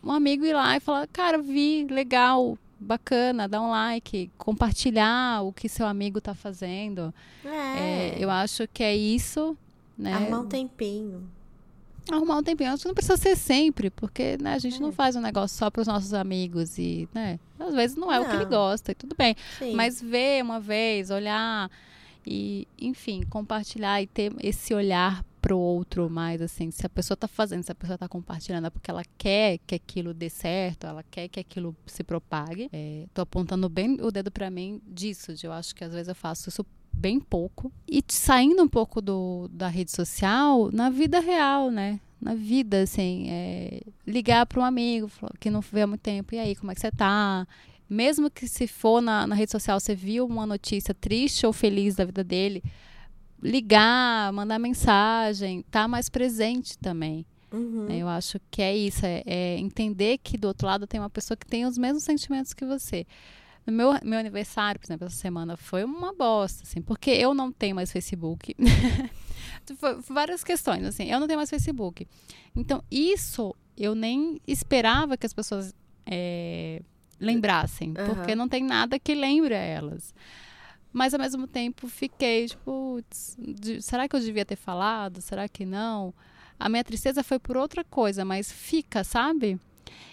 um 0.04 0.12
amigo 0.12 0.44
ir 0.44 0.52
lá 0.52 0.76
e 0.76 0.80
falar, 0.80 1.06
cara, 1.08 1.38
vi, 1.38 1.86
legal, 1.88 2.58
bacana, 2.78 3.48
dá 3.48 3.60
um 3.60 3.70
like, 3.70 4.30
compartilhar 4.36 5.42
o 5.42 5.52
que 5.52 5.68
seu 5.68 5.86
amigo 5.86 6.18
está 6.18 6.34
fazendo. 6.34 7.12
É. 7.42 7.48
É, 7.48 8.16
eu 8.18 8.28
acho 8.28 8.68
que 8.68 8.82
é 8.82 8.94
isso, 8.94 9.56
né? 9.96 10.12
Arrumar 10.12 10.40
um 10.40 10.46
tempinho 10.46 11.37
arrumar 12.14 12.38
um 12.38 12.42
tempinho. 12.42 12.70
Acho 12.70 12.82
que 12.82 12.88
não 12.88 12.94
precisa 12.94 13.16
ser 13.16 13.36
sempre, 13.36 13.90
porque 13.90 14.36
né, 14.40 14.54
a 14.54 14.58
gente 14.58 14.76
é. 14.76 14.80
não 14.80 14.92
faz 14.92 15.16
um 15.16 15.20
negócio 15.20 15.56
só 15.56 15.70
para 15.70 15.80
os 15.80 15.86
nossos 15.86 16.14
amigos 16.14 16.78
e, 16.78 17.08
né, 17.14 17.38
às 17.58 17.74
vezes 17.74 17.96
não 17.96 18.12
é 18.12 18.18
não. 18.18 18.26
o 18.26 18.30
que 18.30 18.36
ele 18.36 18.44
gosta 18.44 18.92
e 18.92 18.94
tudo 18.94 19.14
bem. 19.16 19.34
Sim. 19.58 19.74
Mas 19.74 20.00
ver 20.00 20.42
uma 20.42 20.60
vez, 20.60 21.10
olhar 21.10 21.70
e, 22.26 22.68
enfim, 22.78 23.22
compartilhar 23.28 24.02
e 24.02 24.06
ter 24.06 24.32
esse 24.40 24.74
olhar 24.74 25.24
pro 25.40 25.58
outro 25.58 26.10
mais 26.10 26.42
assim, 26.42 26.70
se 26.70 26.84
a 26.84 26.88
pessoa 26.88 27.14
está 27.14 27.28
fazendo, 27.28 27.62
se 27.62 27.72
a 27.72 27.74
pessoa 27.74 27.94
está 27.94 28.08
compartilhando 28.08 28.66
é 28.66 28.70
porque 28.70 28.90
ela 28.90 29.02
quer 29.16 29.58
que 29.66 29.74
aquilo 29.74 30.12
dê 30.12 30.28
certo, 30.28 30.86
ela 30.86 31.02
quer 31.02 31.28
que 31.28 31.40
aquilo 31.40 31.74
se 31.86 32.02
propague. 32.02 32.68
É, 32.72 33.06
tô 33.14 33.22
apontando 33.22 33.68
bem 33.68 33.98
o 34.00 34.10
dedo 34.10 34.30
para 34.30 34.50
mim 34.50 34.80
disso, 34.86 35.34
de 35.34 35.46
eu 35.46 35.52
acho 35.52 35.74
que 35.74 35.84
às 35.84 35.92
vezes 35.92 36.08
eu 36.08 36.14
faço 36.14 36.48
isso 36.48 36.66
bem 36.98 37.20
pouco. 37.20 37.72
E 37.86 38.02
saindo 38.08 38.62
um 38.62 38.68
pouco 38.68 39.00
do, 39.00 39.48
da 39.52 39.68
rede 39.68 39.90
social, 39.90 40.70
na 40.72 40.90
vida 40.90 41.20
real, 41.20 41.70
né? 41.70 42.00
Na 42.20 42.34
vida, 42.34 42.82
assim, 42.82 43.26
é, 43.28 43.80
ligar 44.06 44.44
para 44.46 44.60
um 44.60 44.64
amigo 44.64 45.10
que 45.38 45.50
não 45.50 45.60
vê 45.60 45.82
há 45.82 45.86
muito 45.86 46.00
tempo, 46.00 46.34
e 46.34 46.38
aí, 46.38 46.56
como 46.56 46.72
é 46.72 46.74
que 46.74 46.80
você 46.80 46.90
tá? 46.90 47.46
Mesmo 47.88 48.28
que 48.28 48.48
se 48.48 48.66
for 48.66 49.00
na, 49.00 49.26
na 49.26 49.34
rede 49.34 49.52
social, 49.52 49.78
você 49.78 49.94
viu 49.94 50.26
uma 50.26 50.44
notícia 50.44 50.92
triste 50.92 51.46
ou 51.46 51.52
feliz 51.52 51.94
da 51.94 52.04
vida 52.04 52.24
dele, 52.24 52.62
ligar, 53.42 54.32
mandar 54.32 54.58
mensagem, 54.58 55.64
tá 55.70 55.86
mais 55.86 56.08
presente 56.08 56.76
também. 56.76 57.24
Uhum. 57.52 57.86
Eu 57.88 58.08
acho 58.08 58.38
que 58.50 58.60
é 58.60 58.76
isso, 58.76 59.06
é, 59.06 59.22
é, 59.24 59.58
entender 59.58 60.18
que 60.18 60.36
do 60.36 60.48
outro 60.48 60.66
lado 60.66 60.86
tem 60.86 61.00
uma 61.00 61.08
pessoa 61.08 61.36
que 61.36 61.46
tem 61.46 61.64
os 61.64 61.78
mesmos 61.78 62.02
sentimentos 62.02 62.52
que 62.52 62.64
você. 62.64 63.06
No 63.68 63.74
meu, 63.74 63.92
meu 64.02 64.18
aniversário, 64.18 64.80
por 64.80 64.86
exemplo, 64.86 65.06
essa 65.06 65.16
semana 65.16 65.54
foi 65.54 65.84
uma 65.84 66.14
bosta, 66.14 66.62
assim, 66.62 66.80
porque 66.80 67.10
eu 67.10 67.34
não 67.34 67.52
tenho 67.52 67.76
mais 67.76 67.92
Facebook. 67.92 68.56
Várias 70.08 70.42
questões, 70.42 70.86
assim, 70.86 71.10
eu 71.10 71.20
não 71.20 71.26
tenho 71.26 71.36
mais 71.36 71.50
Facebook. 71.50 72.08
Então, 72.56 72.82
isso 72.90 73.54
eu 73.76 73.94
nem 73.94 74.40
esperava 74.46 75.18
que 75.18 75.26
as 75.26 75.34
pessoas 75.34 75.74
é, 76.06 76.80
lembrassem, 77.20 77.90
uhum. 77.90 78.06
porque 78.06 78.34
não 78.34 78.48
tem 78.48 78.64
nada 78.64 78.98
que 78.98 79.14
lembre 79.14 79.54
a 79.54 79.60
elas. 79.60 80.14
Mas 80.90 81.12
ao 81.12 81.20
mesmo 81.20 81.46
tempo 81.46 81.88
fiquei, 81.88 82.46
tipo, 82.46 83.02
será 83.82 84.08
que 84.08 84.16
eu 84.16 84.20
devia 84.20 84.46
ter 84.46 84.56
falado? 84.56 85.20
Será 85.20 85.46
que 85.46 85.66
não? 85.66 86.14
A 86.58 86.70
minha 86.70 86.82
tristeza 86.82 87.22
foi 87.22 87.38
por 87.38 87.54
outra 87.54 87.84
coisa, 87.84 88.24
mas 88.24 88.50
fica, 88.50 89.04
sabe? 89.04 89.60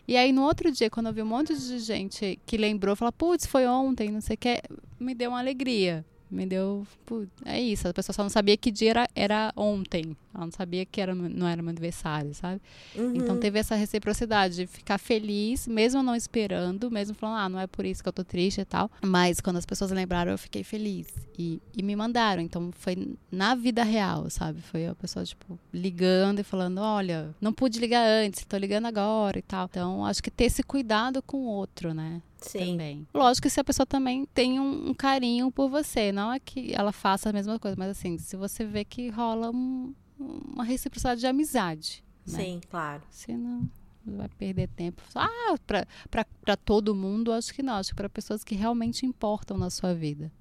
E 0.07 0.15
aí, 0.15 0.31
no 0.31 0.43
outro 0.43 0.71
dia, 0.71 0.89
quando 0.89 1.07
eu 1.07 1.13
vi 1.13 1.21
um 1.21 1.25
monte 1.25 1.55
de 1.55 1.79
gente 1.79 2.39
que 2.45 2.57
lembrou, 2.57 2.95
falou, 2.95 3.11
putz, 3.11 3.45
foi 3.45 3.65
ontem, 3.65 4.11
não 4.11 4.21
sei 4.21 4.35
o 4.35 4.37
que, 4.37 4.61
me 4.99 5.15
deu 5.15 5.31
uma 5.31 5.39
alegria. 5.39 6.05
Me 6.29 6.45
deu. 6.45 6.85
Putz, 7.05 7.31
é 7.45 7.59
isso, 7.59 7.87
a 7.87 7.93
pessoa 7.93 8.13
só 8.13 8.23
não 8.23 8.29
sabia 8.29 8.57
que 8.57 8.71
dia 8.71 8.91
era, 8.91 9.07
era 9.15 9.53
ontem. 9.55 10.15
Ela 10.33 10.45
não 10.45 10.51
sabia 10.51 10.85
que 10.85 10.99
era, 10.99 11.15
não 11.15 11.47
era 11.47 11.61
meu 11.61 11.69
aniversário, 11.69 12.33
sabe? 12.33 12.61
Uhum. 12.95 13.15
Então 13.15 13.37
teve 13.39 13.57
essa 13.57 13.75
reciprocidade 13.75 14.55
de 14.55 14.67
ficar 14.67 14.97
feliz, 14.97 15.67
mesmo 15.67 16.03
não 16.03 16.15
esperando, 16.15 16.91
mesmo 16.91 17.15
falando, 17.15 17.37
ah, 17.37 17.49
não 17.49 17.59
é 17.59 17.67
por 17.67 17.85
isso 17.85 18.03
que 18.03 18.09
eu 18.09 18.13
tô 18.13 18.23
triste 18.23 18.59
e 18.59 18.65
tal. 18.65 18.91
Mas 19.01 19.39
quando 19.39 19.57
as 19.57 19.65
pessoas 19.65 19.91
lembraram, 19.91 20.31
eu 20.31 20.37
fiquei 20.37 20.63
feliz. 20.63 21.07
E, 21.37 21.61
e 21.75 21.81
me 21.81 21.95
mandaram. 21.95 22.41
Então 22.41 22.71
foi 22.73 23.15
na 23.31 23.55
vida 23.55 23.83
real, 23.83 24.29
sabe? 24.29 24.61
Foi 24.61 24.87
a 24.87 24.95
pessoa, 24.95 25.23
tipo, 25.23 25.57
ligando 25.73 26.39
e 26.39 26.43
falando, 26.43 26.79
olha, 26.79 27.33
não 27.39 27.53
pude 27.53 27.79
ligar 27.79 28.05
antes, 28.05 28.43
tô 28.43 28.57
ligando 28.57 28.87
agora 28.87 29.39
e 29.39 29.41
tal. 29.41 29.65
Então 29.65 30.05
acho 30.05 30.21
que 30.21 30.31
ter 30.31 30.45
esse 30.45 30.63
cuidado 30.63 31.21
com 31.21 31.37
o 31.37 31.45
outro, 31.47 31.93
né? 31.93 32.21
Sim. 32.49 32.71
Também. 32.71 33.07
Lógico 33.13 33.43
que 33.43 33.49
se 33.49 33.59
a 33.59 33.63
pessoa 33.63 33.85
também 33.85 34.25
tem 34.33 34.59
um, 34.59 34.89
um, 34.89 34.93
carinho 34.93 35.51
por 35.51 35.69
você, 35.69 36.11
não 36.11 36.31
é 36.31 36.39
que 36.39 36.73
ela 36.73 36.91
faça 36.91 37.29
a 37.29 37.33
mesma 37.33 37.59
coisa, 37.59 37.75
mas 37.77 37.89
assim, 37.89 38.17
se 38.17 38.35
você 38.35 38.65
vê 38.65 38.85
que 38.85 39.09
rola 39.09 39.49
um, 39.51 39.93
uma 40.19 40.63
reciprocidade 40.63 41.19
de 41.19 41.27
amizade. 41.27 42.03
Né? 42.25 42.39
Sim, 42.39 42.61
claro. 42.69 43.03
Se 43.09 43.33
não, 43.33 43.69
vai 44.05 44.29
perder 44.29 44.67
tempo. 44.69 45.01
Ah, 45.15 45.55
para 45.65 46.57
todo 46.57 46.95
mundo, 46.95 47.31
acho 47.31 47.53
que 47.53 47.63
não. 47.63 47.75
Acho 47.75 47.89
que 47.89 47.95
para 47.95 48.09
pessoas 48.09 48.43
que 48.43 48.55
realmente 48.55 49.05
importam 49.05 49.57
na 49.57 49.69
sua 49.69 49.93
vida. 49.93 50.31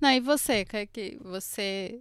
Não, 0.00 0.10
e 0.10 0.20
você, 0.20 0.64
que, 0.64 0.86
que 0.86 1.18
você 1.22 2.00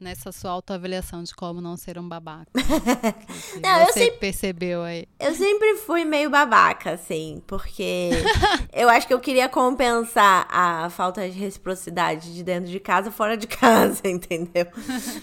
nessa 0.00 0.32
sua 0.32 0.50
autoavaliação 0.50 1.22
de 1.22 1.34
como 1.34 1.60
não 1.60 1.76
ser 1.76 1.98
um 1.98 2.08
babaca? 2.08 2.50
Não, 3.62 3.86
você 3.86 4.04
sempre, 4.04 4.18
percebeu 4.18 4.82
aí? 4.82 5.06
Eu 5.18 5.34
sempre 5.34 5.76
fui 5.76 6.04
meio 6.04 6.30
babaca, 6.30 6.92
assim, 6.92 7.42
porque 7.46 8.10
eu 8.72 8.88
acho 8.88 9.06
que 9.06 9.12
eu 9.12 9.20
queria 9.20 9.48
compensar 9.48 10.46
a 10.50 10.88
falta 10.90 11.28
de 11.28 11.38
reciprocidade 11.38 12.34
de 12.34 12.42
dentro 12.42 12.70
de 12.70 12.80
casa 12.80 13.10
fora 13.10 13.36
de 13.36 13.46
casa, 13.48 14.00
entendeu? 14.04 14.66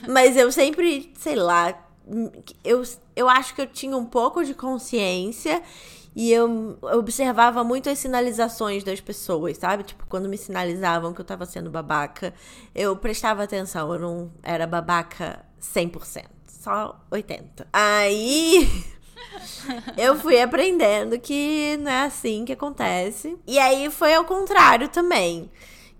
Mas 0.08 0.38
eu 0.38 0.52
sempre, 0.52 1.12
sei 1.18 1.36
lá, 1.36 1.78
eu, 2.64 2.84
eu 3.16 3.28
acho 3.28 3.56
que 3.56 3.62
eu 3.62 3.68
tinha 3.68 3.98
um 3.98 4.06
pouco 4.06 4.44
de 4.44 4.54
consciência 4.54 5.62
e 6.20 6.34
eu 6.34 6.80
observava 6.82 7.64
muito 7.64 7.92
as 7.92 8.00
sinalizações 8.00 8.84
das 8.84 9.00
pessoas, 9.00 9.56
sabe? 9.56 9.84
Tipo, 9.84 10.04
quando 10.08 10.28
me 10.28 10.36
sinalizavam 10.36 11.14
que 11.14 11.22
eu 11.22 11.26
tava 11.26 11.46
sendo 11.46 11.70
babaca, 11.70 12.34
eu 12.74 12.96
prestava 12.96 13.44
atenção. 13.44 13.94
Eu 13.94 14.00
não 14.00 14.32
era 14.42 14.66
babaca 14.66 15.46
100%, 15.62 16.26
só 16.48 17.00
80%. 17.12 17.68
Aí. 17.72 18.68
eu 19.96 20.16
fui 20.16 20.42
aprendendo 20.42 21.20
que 21.20 21.78
não 21.78 21.92
é 21.92 22.06
assim 22.06 22.46
que 22.46 22.54
acontece. 22.54 23.38
E 23.46 23.60
aí 23.60 23.92
foi 23.92 24.16
ao 24.16 24.26
contrário 24.26 24.90
também. 24.90 25.52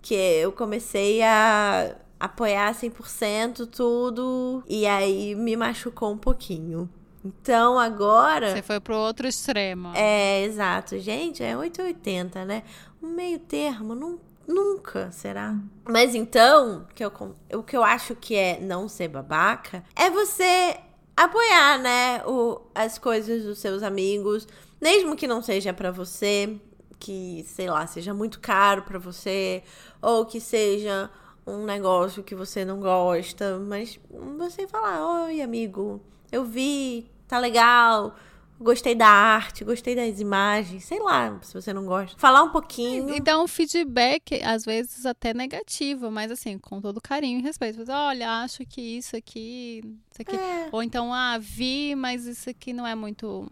Que 0.02 0.16
eu 0.16 0.52
comecei 0.52 1.22
a 1.22 1.96
apoiar 2.20 2.74
100% 2.74 3.68
tudo. 3.68 4.64
E 4.68 4.88
aí 4.88 5.36
me 5.36 5.56
machucou 5.56 6.12
um 6.12 6.18
pouquinho. 6.18 6.90
Então 7.28 7.78
agora. 7.78 8.52
Você 8.52 8.62
foi 8.62 8.80
pro 8.80 8.96
outro 8.96 9.28
extremo. 9.28 9.92
É, 9.96 10.44
exato. 10.44 10.98
Gente, 11.00 11.44
é 11.44 11.58
880, 11.58 12.46
né? 12.46 12.64
Um 13.02 13.10
meio 13.10 13.40
termo, 13.40 13.94
não, 13.94 14.20
nunca 14.48 15.12
será. 15.12 15.56
Mas 15.88 16.16
então, 16.16 16.86
que 16.96 17.04
eu, 17.04 17.12
o 17.54 17.64
que 17.64 17.76
eu 17.76 17.84
acho 17.84 18.16
que 18.16 18.36
é 18.36 18.60
não 18.60 18.88
ser 18.88 19.10
babaca 19.10 19.84
é 19.96 20.10
você 20.10 20.78
apoiar, 21.16 21.80
né? 21.80 22.24
O, 22.26 22.62
as 22.74 22.98
coisas 22.98 23.44
dos 23.44 23.60
seus 23.60 23.84
amigos, 23.84 24.48
mesmo 24.80 25.16
que 25.16 25.28
não 25.28 25.42
seja 25.42 25.74
para 25.74 25.92
você, 25.92 26.58
que, 26.98 27.44
sei 27.48 27.70
lá, 27.70 27.86
seja 27.88 28.14
muito 28.14 28.40
caro 28.40 28.84
para 28.84 28.98
você, 28.98 29.64
ou 30.02 30.26
que 30.26 30.40
seja 30.40 31.10
um 31.46 31.66
negócio 31.66 32.24
que 32.24 32.36
você 32.36 32.66
não 32.66 32.80
gosta, 32.80 33.58
mas 33.60 34.00
você 34.38 34.68
falar, 34.68 35.26
oi, 35.26 35.42
amigo, 35.42 36.02
eu 36.32 36.44
vi, 36.44 37.10
tá 37.28 37.40
legal, 37.40 38.16
gostei 38.60 38.96
da 38.96 39.08
arte, 39.08 39.64
gostei 39.64 39.96
das 39.96 40.20
imagens, 40.20 40.86
sei 40.86 41.00
lá, 41.00 41.38
se 41.42 41.54
você 41.54 41.74
não 41.74 41.86
gosta. 41.86 42.18
Falar 42.18 42.44
um 42.44 42.50
pouquinho. 42.50 43.14
E 43.14 43.20
dar 43.20 43.40
um 43.40 43.48
feedback, 43.48 44.42
às 44.44 44.66
vezes 44.66 45.06
até 45.06 45.34
negativo, 45.34 46.10
mas 46.12 46.32
assim, 46.32 46.58
com 46.58 46.82
todo 46.82 47.02
carinho 47.02 47.40
e 47.40 47.44
respeito. 47.44 47.84
Olha, 47.90 48.42
acho 48.44 48.66
que 48.66 48.82
isso 48.82 49.16
aqui, 49.16 49.82
isso 50.12 50.22
aqui. 50.22 50.36
É. 50.36 50.70
Ou 50.72 50.82
então, 50.82 51.14
ah, 51.14 51.38
vi, 51.38 51.96
mas 51.96 52.26
isso 52.26 52.50
aqui 52.50 52.74
não 52.74 52.86
é 52.86 52.96
muito 52.96 53.48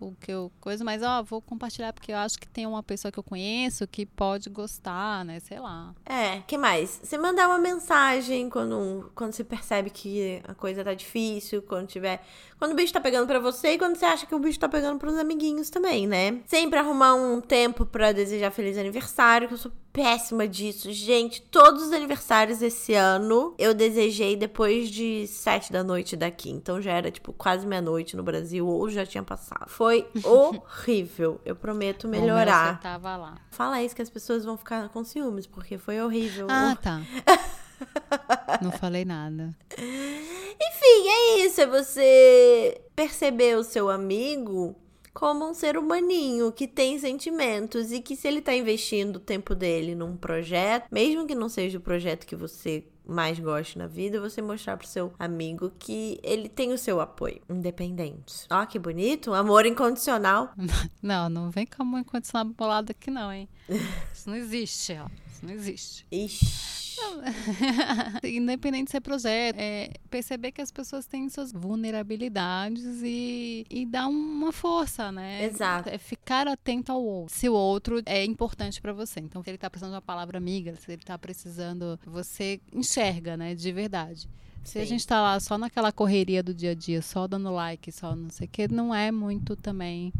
o 0.00 0.14
que 0.14 0.30
eu 0.30 0.52
coisa, 0.60 0.84
mas 0.84 1.02
ó, 1.02 1.22
vou 1.22 1.42
compartilhar 1.42 1.92
porque 1.92 2.12
eu 2.12 2.16
acho 2.16 2.38
que 2.38 2.48
tem 2.48 2.66
uma 2.66 2.82
pessoa 2.82 3.10
que 3.10 3.18
eu 3.18 3.22
conheço 3.22 3.86
que 3.86 4.06
pode 4.06 4.48
gostar, 4.48 5.24
né? 5.24 5.40
Sei 5.40 5.58
lá. 5.58 5.94
É, 6.06 6.40
que 6.46 6.56
mais? 6.56 7.00
Você 7.02 7.18
mandar 7.18 7.48
uma 7.48 7.58
mensagem 7.58 8.48
quando, 8.48 9.10
quando 9.14 9.32
você 9.32 9.42
percebe 9.42 9.90
que 9.90 10.40
a 10.46 10.54
coisa 10.54 10.84
tá 10.84 10.94
difícil, 10.94 11.62
quando 11.62 11.88
tiver. 11.88 12.24
Quando 12.58 12.72
o 12.72 12.74
bicho 12.74 12.92
tá 12.92 13.00
pegando 13.00 13.26
para 13.26 13.38
você 13.38 13.72
e 13.72 13.78
quando 13.78 13.96
você 13.96 14.04
acha 14.04 14.26
que 14.26 14.34
o 14.34 14.38
bicho 14.38 14.58
tá 14.58 14.68
pegando 14.68 14.98
pros 14.98 15.16
amiguinhos 15.16 15.70
também, 15.70 16.06
né? 16.06 16.40
Sempre 16.46 16.78
arrumar 16.78 17.14
um 17.14 17.40
tempo 17.40 17.86
para 17.86 18.10
desejar 18.12 18.50
feliz 18.50 18.76
aniversário, 18.76 19.46
que 19.46 19.54
eu 19.54 19.58
sou 19.58 19.70
péssima 19.92 20.46
disso. 20.46 20.92
Gente, 20.92 21.40
todos 21.42 21.84
os 21.84 21.92
aniversários 21.92 22.60
esse 22.60 22.94
ano 22.94 23.54
eu 23.58 23.72
desejei 23.74 24.36
depois 24.36 24.90
de 24.90 25.26
sete 25.26 25.72
da 25.72 25.84
noite 25.84 26.16
daqui. 26.16 26.50
Então 26.50 26.80
já 26.80 26.92
era, 26.92 27.10
tipo, 27.10 27.32
quase 27.32 27.66
meia-noite 27.66 28.16
no 28.16 28.22
Brasil 28.22 28.66
ou 28.66 28.88
já 28.88 29.06
tinha 29.06 29.22
passado. 29.22 29.68
Foi 29.68 30.06
horrível. 30.24 31.40
Eu 31.44 31.54
prometo 31.54 32.08
melhorar. 32.08 32.74
Você 32.76 32.82
tava 32.82 33.16
lá. 33.16 33.36
Fala 33.50 33.82
isso 33.82 33.94
que 33.94 34.02
as 34.02 34.10
pessoas 34.10 34.44
vão 34.44 34.56
ficar 34.56 34.88
com 34.88 35.04
ciúmes, 35.04 35.46
porque 35.46 35.78
foi 35.78 36.00
horrível. 36.00 36.46
Ah, 36.50 36.76
tá. 36.80 37.00
Não 38.62 38.72
falei 38.72 39.04
nada. 39.04 39.54
Enfim, 39.76 41.08
é 41.08 41.46
isso. 41.46 41.60
É 41.60 41.66
você 41.66 42.80
perceber 42.94 43.56
o 43.56 43.64
seu 43.64 43.88
amigo 43.88 44.74
como 45.18 45.48
um 45.48 45.52
ser 45.52 45.76
humaninho 45.76 46.52
que 46.52 46.68
tem 46.68 46.96
sentimentos 46.96 47.90
e 47.90 48.00
que 48.00 48.14
se 48.14 48.28
ele 48.28 48.40
tá 48.40 48.54
investindo 48.54 49.16
o 49.16 49.20
tempo 49.20 49.52
dele 49.52 49.94
num 49.94 50.16
projeto, 50.16 50.86
mesmo 50.92 51.26
que 51.26 51.34
não 51.34 51.48
seja 51.48 51.78
o 51.78 51.80
projeto 51.80 52.24
que 52.24 52.36
você 52.36 52.84
mais 53.04 53.40
goste 53.40 53.78
na 53.78 53.88
vida, 53.88 54.20
você 54.20 54.40
mostrar 54.40 54.76
pro 54.76 54.86
seu 54.86 55.12
amigo 55.18 55.72
que 55.76 56.20
ele 56.22 56.48
tem 56.48 56.72
o 56.72 56.78
seu 56.78 57.00
apoio, 57.00 57.40
independente. 57.48 58.46
Ó, 58.48 58.64
que 58.66 58.78
bonito, 58.78 59.32
um 59.32 59.34
amor 59.34 59.66
incondicional. 59.66 60.52
Não, 61.02 61.28
não 61.28 61.50
vem 61.50 61.66
com 61.66 61.82
amor 61.82 62.00
incondicional 62.00 62.52
bolado 62.52 62.92
aqui 62.92 63.10
não, 63.10 63.32
hein? 63.32 63.48
Isso 64.14 64.28
não 64.28 64.36
existe, 64.36 64.92
ó. 64.92 65.08
Isso 65.26 65.46
não 65.46 65.52
existe. 65.52 66.06
Ixi. 66.10 66.87
Independente 68.24 68.86
de 68.86 68.90
ser 68.90 69.00
projeto, 69.00 69.56
é 69.58 69.90
perceber 70.10 70.52
que 70.52 70.60
as 70.60 70.70
pessoas 70.70 71.06
têm 71.06 71.28
suas 71.28 71.52
vulnerabilidades 71.52 73.02
e, 73.02 73.66
e 73.70 73.86
dar 73.86 74.08
uma 74.08 74.52
força, 74.52 75.10
né? 75.12 75.44
Exato. 75.44 75.88
É 75.88 75.98
ficar 75.98 76.48
atento 76.48 76.92
ao 76.92 77.02
outro. 77.02 77.34
Se 77.34 77.48
o 77.48 77.54
outro 77.54 78.02
é 78.06 78.24
importante 78.24 78.80
para 78.80 78.92
você. 78.92 79.20
Então, 79.20 79.42
se 79.42 79.50
ele 79.50 79.58
tá 79.58 79.68
precisando 79.68 79.92
de 79.92 79.96
uma 79.96 80.02
palavra 80.02 80.38
amiga, 80.38 80.74
se 80.76 80.90
ele 80.90 81.02
tá 81.02 81.18
precisando, 81.18 81.98
você 82.06 82.60
enxerga, 82.72 83.36
né, 83.36 83.54
de 83.54 83.72
verdade. 83.72 84.28
Se 84.64 84.74
Sim. 84.74 84.80
a 84.80 84.84
gente 84.84 85.06
tá 85.06 85.22
lá 85.22 85.40
só 85.40 85.56
naquela 85.56 85.90
correria 85.90 86.42
do 86.42 86.52
dia 86.52 86.72
a 86.72 86.74
dia, 86.74 87.00
só 87.00 87.26
dando 87.26 87.50
like, 87.50 87.90
só 87.90 88.14
não 88.14 88.28
sei 88.28 88.46
o 88.46 88.50
que, 88.50 88.68
não 88.68 88.94
é 88.94 89.10
muito 89.10 89.56
também. 89.56 90.12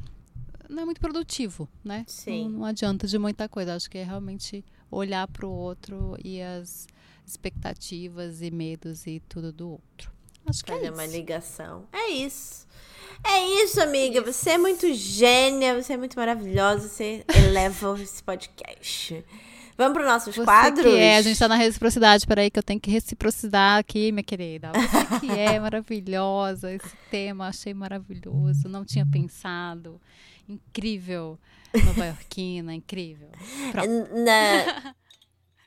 Não 0.68 0.82
é 0.82 0.84
muito 0.84 1.00
produtivo, 1.00 1.68
né? 1.84 2.04
Sim. 2.06 2.44
Não, 2.44 2.58
não 2.60 2.64
adianta 2.64 3.06
de 3.06 3.18
muita 3.18 3.48
coisa. 3.48 3.74
Acho 3.74 3.90
que 3.90 3.98
é 3.98 4.04
realmente 4.04 4.64
olhar 4.90 5.26
para 5.28 5.46
o 5.46 5.50
outro 5.50 6.16
e 6.22 6.40
as 6.40 6.86
expectativas 7.26 8.42
e 8.42 8.50
medos 8.50 9.06
e 9.06 9.20
tudo 9.28 9.52
do 9.52 9.70
outro. 9.70 10.10
Acho 10.46 10.64
que 10.64 10.72
é 10.72 10.74
Fazer 10.74 10.86
é 10.86 10.90
uma 10.90 11.06
ligação. 11.06 11.84
É 11.92 12.08
isso. 12.08 12.66
É 13.24 13.64
isso, 13.64 13.80
amiga. 13.80 14.22
Você 14.22 14.50
é 14.50 14.58
muito 14.58 14.92
gênia, 14.94 15.80
você 15.80 15.92
é 15.92 15.96
muito 15.96 16.16
maravilhosa, 16.16 16.88
você 16.88 17.24
eleva 17.34 17.96
esse 18.00 18.22
podcast. 18.22 19.24
Vamos 19.76 19.92
para 19.92 20.02
os 20.02 20.08
nossos 20.08 20.34
você 20.34 20.44
quadros? 20.44 20.92
Que 20.92 20.98
é, 20.98 21.16
a 21.18 21.22
gente 21.22 21.34
está 21.34 21.46
na 21.46 21.54
reciprocidade. 21.54 22.26
Peraí, 22.26 22.50
que 22.50 22.58
eu 22.58 22.62
tenho 22.62 22.80
que 22.80 22.90
reciprocidade 22.90 23.80
aqui, 23.80 24.10
minha 24.10 24.24
querida. 24.24 24.72
Você 24.72 25.20
que 25.20 25.30
é 25.38 25.58
maravilhosa. 25.60 26.72
Esse 26.72 26.96
tema 27.10 27.46
achei 27.46 27.72
maravilhoso. 27.72 28.68
Não 28.68 28.84
tinha 28.84 29.06
pensado. 29.06 30.00
Incrível. 30.48 31.38
Nova 31.84 32.06
Yorkina, 32.06 32.74
incrível. 32.74 33.28
Pronto. 33.72 33.88
Na... 34.24 34.94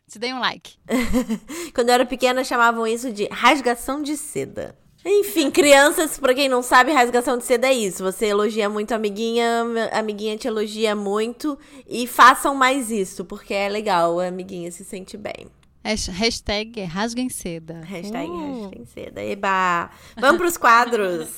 Te 0.09 0.19
dei 0.19 0.33
um 0.33 0.39
like. 0.39 0.73
Quando 1.73 1.89
eu 1.89 1.93
era 1.93 2.05
pequena, 2.05 2.43
chamavam 2.43 2.85
isso 2.85 3.13
de 3.13 3.27
rasgação 3.31 4.01
de 4.01 4.17
seda. 4.17 4.77
Enfim, 5.05 5.49
crianças, 5.49 6.19
pra 6.19 6.33
quem 6.33 6.49
não 6.49 6.61
sabe, 6.61 6.91
rasgação 6.91 7.37
de 7.37 7.45
seda 7.45 7.67
é 7.67 7.73
isso. 7.73 8.03
Você 8.03 8.27
elogia 8.27 8.69
muito 8.69 8.91
a 8.91 8.95
amiguinha, 8.95 9.63
a 9.91 9.99
amiguinha 9.99 10.37
te 10.37 10.47
elogia 10.47 10.95
muito. 10.95 11.57
E 11.87 12.05
façam 12.05 12.53
mais 12.53 12.91
isso, 12.91 13.23
porque 13.23 13.53
é 13.53 13.69
legal, 13.69 14.19
a 14.19 14.27
amiguinha 14.27 14.69
se 14.69 14.83
sente 14.83 15.17
bem. 15.17 15.47
Hashtag 15.83 16.83
rasguem 16.83 17.29
seda. 17.29 17.81
Hashtag 17.85 18.29
uh. 18.29 18.63
rasguem 18.63 18.85
seda. 18.85 19.23
Eba! 19.23 19.89
Vamos 20.19 20.37
pros 20.37 20.57
quadros. 20.57 21.29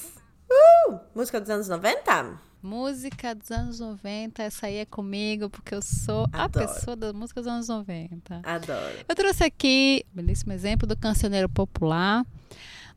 Uh! 0.52 1.00
Música 1.16 1.40
dos 1.40 1.50
anos 1.50 1.70
90? 1.70 2.53
Música 2.64 3.36
dos 3.36 3.52
anos 3.52 3.82
90, 3.82 4.42
essa 4.42 4.68
aí 4.68 4.78
é 4.78 4.86
comigo, 4.86 5.50
porque 5.50 5.76
eu 5.76 5.82
sou 5.82 6.26
Adoro. 6.32 6.66
a 6.66 6.74
pessoa 6.74 6.96
da 6.96 7.12
música 7.12 7.42
dos 7.42 7.48
anos 7.52 7.68
90. 7.68 8.40
Adoro. 8.42 9.06
Eu 9.06 9.14
trouxe 9.14 9.44
aqui 9.44 10.06
um 10.14 10.16
belíssimo 10.16 10.54
exemplo 10.54 10.88
do 10.88 10.96
cancioneiro 10.96 11.50
popular 11.50 12.26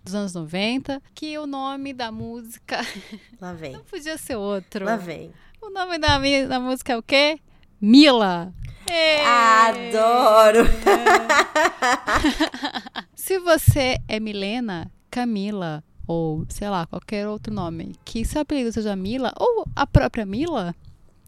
dos 0.05 0.15
anos 0.15 0.35
90, 0.35 1.03
que 1.13 1.37
o 1.37 1.49
nome 1.49 1.93
da 1.93 2.13
música. 2.13 2.81
Lá 3.43 3.53
vem. 3.55 3.73
Não 3.73 3.83
podia 3.83 4.17
ser 4.17 4.37
outro. 4.37 4.85
Lá 4.85 4.97
vem. 4.97 5.33
O 5.61 5.69
nome 5.69 5.99
da, 5.99 6.17
da 6.47 6.61
música 6.61 6.93
é 6.93 6.97
o 6.97 7.03
quê? 7.03 7.41
Mila. 7.81 8.55
Adoro! 9.27 10.65
Se 13.17 13.41
você 13.41 13.99
é 14.07 14.21
Milena, 14.21 14.93
Camila, 15.11 15.83
ou 16.07 16.45
sei 16.49 16.69
lá, 16.69 16.87
qualquer 16.87 17.27
outro 17.29 17.53
nome, 17.53 17.95
que 18.05 18.25
seu 18.25 18.43
apelido 18.43 18.73
seja 18.73 18.95
Mila, 18.95 19.33
ou 19.39 19.67
a 19.75 19.87
própria 19.87 20.25
Mila. 20.25 20.75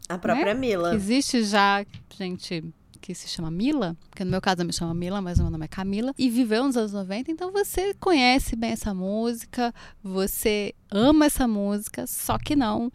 A 0.09 0.19
própria 0.19 0.55
né? 0.55 0.61
Mila. 0.61 0.95
Existe 0.95 1.43
já 1.45 1.85
gente 2.17 2.65
que 3.01 3.15
se 3.15 3.29
chama 3.29 3.51
Mila, 3.51 3.97
porque 4.11 4.25
no 4.25 4.31
meu 4.31 4.41
caso 4.41 4.63
eu 4.63 4.67
me 4.67 4.73
chamo 4.73 4.93
Mila, 4.93 5.23
mas 5.23 5.39
o 5.39 5.43
meu 5.43 5.51
nome 5.51 5.65
é 5.65 5.69
Camila, 5.69 6.13
e 6.19 6.29
viveu 6.29 6.65
nos 6.65 6.77
anos 6.77 6.93
90, 6.93 7.31
então 7.31 7.51
você 7.51 7.95
conhece 7.95 8.57
bem 8.57 8.73
essa 8.73 8.93
música, 8.93 9.73
você 10.03 10.75
ama 10.91 11.27
essa 11.27 11.47
música, 11.49 12.07
só 12.07 12.39
que 12.39 12.55
não 12.55 12.93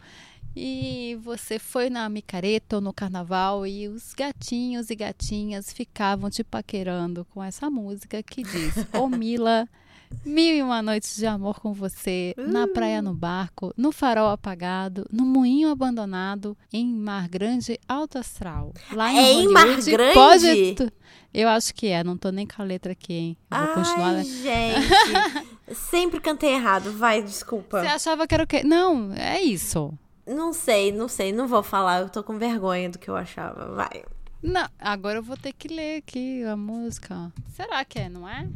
E 0.54 1.18
você 1.20 1.58
foi 1.58 1.90
na 1.90 2.08
micareta 2.08 2.76
ou 2.76 2.82
no 2.82 2.92
carnaval 2.92 3.66
e 3.66 3.88
os 3.88 4.14
gatinhos 4.14 4.88
e 4.88 4.94
gatinhas 4.94 5.72
ficavam 5.72 6.30
te 6.30 6.44
paquerando 6.44 7.24
com 7.24 7.42
essa 7.42 7.68
música 7.68 8.22
que 8.22 8.44
diz: 8.44 8.74
Ô 8.92 9.08
Mila, 9.08 9.68
mil 10.24 10.54
e 10.54 10.62
uma 10.62 10.82
noites 10.82 11.16
de 11.16 11.26
amor 11.26 11.60
com 11.60 11.72
você, 11.72 12.34
na 12.36 12.66
praia 12.66 13.00
no 13.02 13.14
barco, 13.14 13.72
no 13.76 13.92
farol 13.92 14.30
apagado, 14.30 15.06
no 15.12 15.24
moinho 15.24 15.70
abandonado, 15.70 16.56
em 16.72 16.86
Mar 16.86 17.28
Grande 17.28 17.78
Alto 17.88 18.18
Astral. 18.18 18.72
Lá 18.92 19.12
em, 19.12 19.18
É 19.18 19.32
em 19.32 19.48
Mar 19.48 19.66
Grande? 19.82 20.14
Pode... 20.14 20.92
Eu 21.32 21.48
acho 21.48 21.74
que 21.74 21.88
é, 21.88 22.04
não 22.04 22.16
tô 22.16 22.30
nem 22.30 22.46
com 22.46 22.62
a 22.62 22.64
letra 22.64 22.92
aqui, 22.92 23.12
hein? 23.12 23.36
Vou 23.50 23.58
Ai, 23.60 23.74
continuar. 23.74 24.12
né? 24.12 24.24
gente. 24.24 25.74
Sempre 25.74 26.20
cantei 26.20 26.50
errado. 26.54 26.92
Vai, 26.92 27.22
desculpa. 27.22 27.80
Você 27.80 27.88
achava 27.88 28.24
que 28.26 28.34
era 28.34 28.44
o 28.44 28.46
quê? 28.46 28.62
Não, 28.62 29.12
é 29.12 29.42
isso. 29.42 29.92
Não 30.24 30.52
sei, 30.52 30.92
não 30.92 31.08
sei. 31.08 31.32
Não 31.32 31.48
vou 31.48 31.60
falar. 31.62 32.02
Eu 32.02 32.08
tô 32.08 32.22
com 32.22 32.38
vergonha 32.38 32.88
do 32.88 33.00
que 33.00 33.08
eu 33.08 33.16
achava. 33.16 33.74
Vai. 33.74 34.04
Não, 34.40 34.68
agora 34.78 35.18
eu 35.18 35.22
vou 35.24 35.36
ter 35.36 35.52
que 35.52 35.66
ler 35.66 35.98
aqui 35.98 36.44
a 36.44 36.56
música. 36.56 37.32
Será 37.56 37.84
que 37.84 37.98
é, 37.98 38.08
não 38.08 38.28
é? 38.28 38.46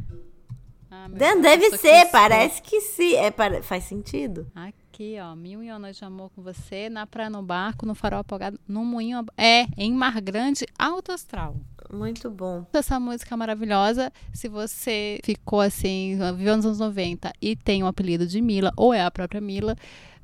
Ah, 0.91 1.07
Dan- 1.07 1.39
Deve 1.41 1.77
ser, 1.77 2.05
parece 2.11 2.61
que 2.61 2.81
sim. 2.81 3.13
É, 3.15 3.31
Faz 3.61 3.83
sentido. 3.83 4.47
Aqui, 4.55 5.17
ó, 5.21 5.35
mil 5.35 5.61
e 5.63 5.69
noite 5.79 5.99
de 5.99 6.05
amor 6.05 6.29
com 6.35 6.41
você, 6.41 6.89
na 6.89 7.05
praia 7.05 7.29
no 7.29 7.41
barco, 7.43 7.85
no 7.85 7.93
farol 7.95 8.19
apagado, 8.21 8.59
no 8.67 8.83
moinho. 8.83 9.23
É, 9.37 9.65
em 9.77 9.93
Mar 9.93 10.19
Grande, 10.19 10.65
Alto 10.77 11.11
Astral. 11.11 11.55
Muito 11.91 12.29
bom. 12.29 12.65
Essa 12.73 12.99
música 12.99 13.35
maravilhosa, 13.37 14.11
se 14.33 14.47
você 14.47 15.19
ficou 15.23 15.59
assim, 15.61 16.17
viveu 16.35 16.55
nos 16.55 16.65
anos 16.65 16.79
90 16.79 17.31
e 17.41 17.55
tem 17.55 17.83
o 17.83 17.87
apelido 17.87 18.27
de 18.27 18.41
Mila, 18.41 18.71
ou 18.75 18.93
é 18.93 19.01
a 19.03 19.09
própria 19.09 19.41
Mila, 19.41 19.75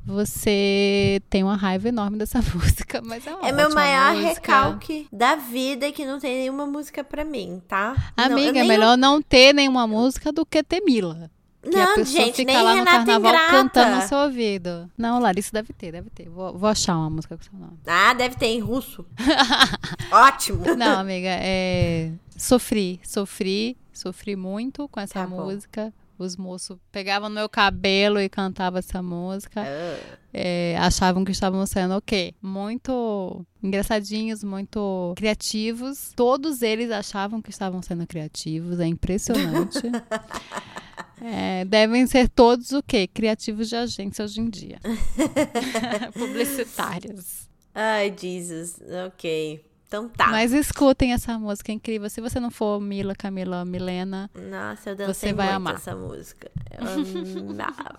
você 0.05 1.21
tem 1.29 1.43
uma 1.43 1.55
raiva 1.55 1.89
enorme 1.89 2.17
dessa 2.17 2.39
música, 2.53 3.01
mas 3.03 3.25
é 3.27 3.33
uma 3.35 3.47
É 3.47 3.51
meu 3.51 3.73
maior 3.73 4.13
música. 4.13 4.29
recalque 4.29 5.07
da 5.11 5.35
vida 5.35 5.91
que 5.91 6.05
não 6.05 6.19
tem 6.19 6.37
nenhuma 6.39 6.65
música 6.65 7.03
pra 7.03 7.25
mim, 7.25 7.61
tá? 7.67 7.95
Não, 8.17 8.25
eu 8.25 8.31
Amiga, 8.33 8.49
é 8.49 8.53
nem- 8.53 8.67
melhor 8.67 8.97
não 8.97 9.21
ter 9.21 9.53
nenhuma 9.53 9.85
música 9.87 10.31
do 10.31 10.45
que 10.45 10.63
ter 10.63 10.81
Mila. 10.81 11.29
Que 11.67 11.75
a 11.75 11.85
Não, 11.87 11.95
pessoa 11.95 12.25
gente, 12.25 12.35
fica 12.35 12.61
lá 12.61 12.71
no 12.73 12.77
Renata 12.77 12.91
carnaval 12.97 13.31
Ingrata. 13.31 13.51
cantando 13.51 13.95
no 13.95 14.01
seu 14.03 14.17
ouvido. 14.19 14.91
Não, 14.95 15.19
Larissa 15.19 15.49
deve 15.51 15.73
ter, 15.73 15.91
deve 15.91 16.11
ter. 16.11 16.29
Vou, 16.29 16.55
vou 16.55 16.69
achar 16.69 16.95
uma 16.95 17.09
música 17.09 17.35
com 17.35 17.43
seu 17.43 17.53
nome. 17.57 17.79
Ah, 17.87 18.13
deve 18.13 18.35
ter 18.35 18.45
em 18.45 18.59
russo. 18.59 19.03
Ótimo. 20.11 20.63
Não, 20.77 20.99
amiga, 20.99 21.29
é. 21.31 22.11
Sofri, 22.37 22.99
sofri, 23.03 23.75
sofri 23.91 24.35
muito 24.35 24.87
com 24.89 24.99
essa 24.99 25.13
Tá 25.15 25.25
bom. 25.25 25.37
Os 26.18 26.36
moços 26.38 26.78
pegavam 26.91 27.30
no 27.30 27.36
meu 27.36 27.49
cabelo 27.49 28.20
e 28.20 28.30
cantavam 28.30 28.80
essa 28.80 29.01
música. 29.01 29.61
Ah, 29.66 30.18
É, 30.34 30.78
achavam 30.80 31.24
que 31.24 31.32
estavam 31.32 31.66
sendo 31.66 31.95
o 31.95 32.01
quê? 32.01 32.34
Muito 32.41 33.45
engraçadinhos, 33.63 34.43
muito 34.43 35.13
criativos. 35.16 36.11
Todos 36.16 36.61
eles 36.61 36.91
achavam 36.91 37.41
que 37.41 37.49
estavam 37.49 37.82
sendo 37.82 38.05
criativos. 38.07 38.80
É 38.80 38.86
impressionante. 38.86 39.82
É, 41.22 41.63
devem 41.66 42.05
ser 42.05 42.28
todos 42.28 42.72
o 42.74 42.84
quê? 42.84 43.07
Criativos 43.07 43.70
de 43.70 43.76
agência 43.76 44.24
hoje 44.26 44.41
em 44.41 44.49
dia. 44.49 44.80
Publicitários. 46.13 47.47
Ai, 47.74 48.13
Jesus. 48.16 48.80
Ok. 49.07 49.63
Então 49.88 50.09
tá. 50.09 50.27
Mas 50.27 50.51
escutem 50.51 51.13
essa 51.13 51.38
música 51.38 51.71
é 51.71 51.75
incrível. 51.75 52.09
Se 52.09 52.19
você 52.19 52.39
não 52.39 52.49
for 52.49 52.81
Mila, 52.81 53.13
Camila, 53.15 53.63
Milena, 53.63 54.29
Nossa, 54.33 54.89
eu 54.89 54.95
dancei 54.95 55.29
Você 55.29 55.33
vai 55.33 55.45
muito 55.47 55.55
amar. 55.57 55.75
essa 55.75 55.95
música. 55.95 56.51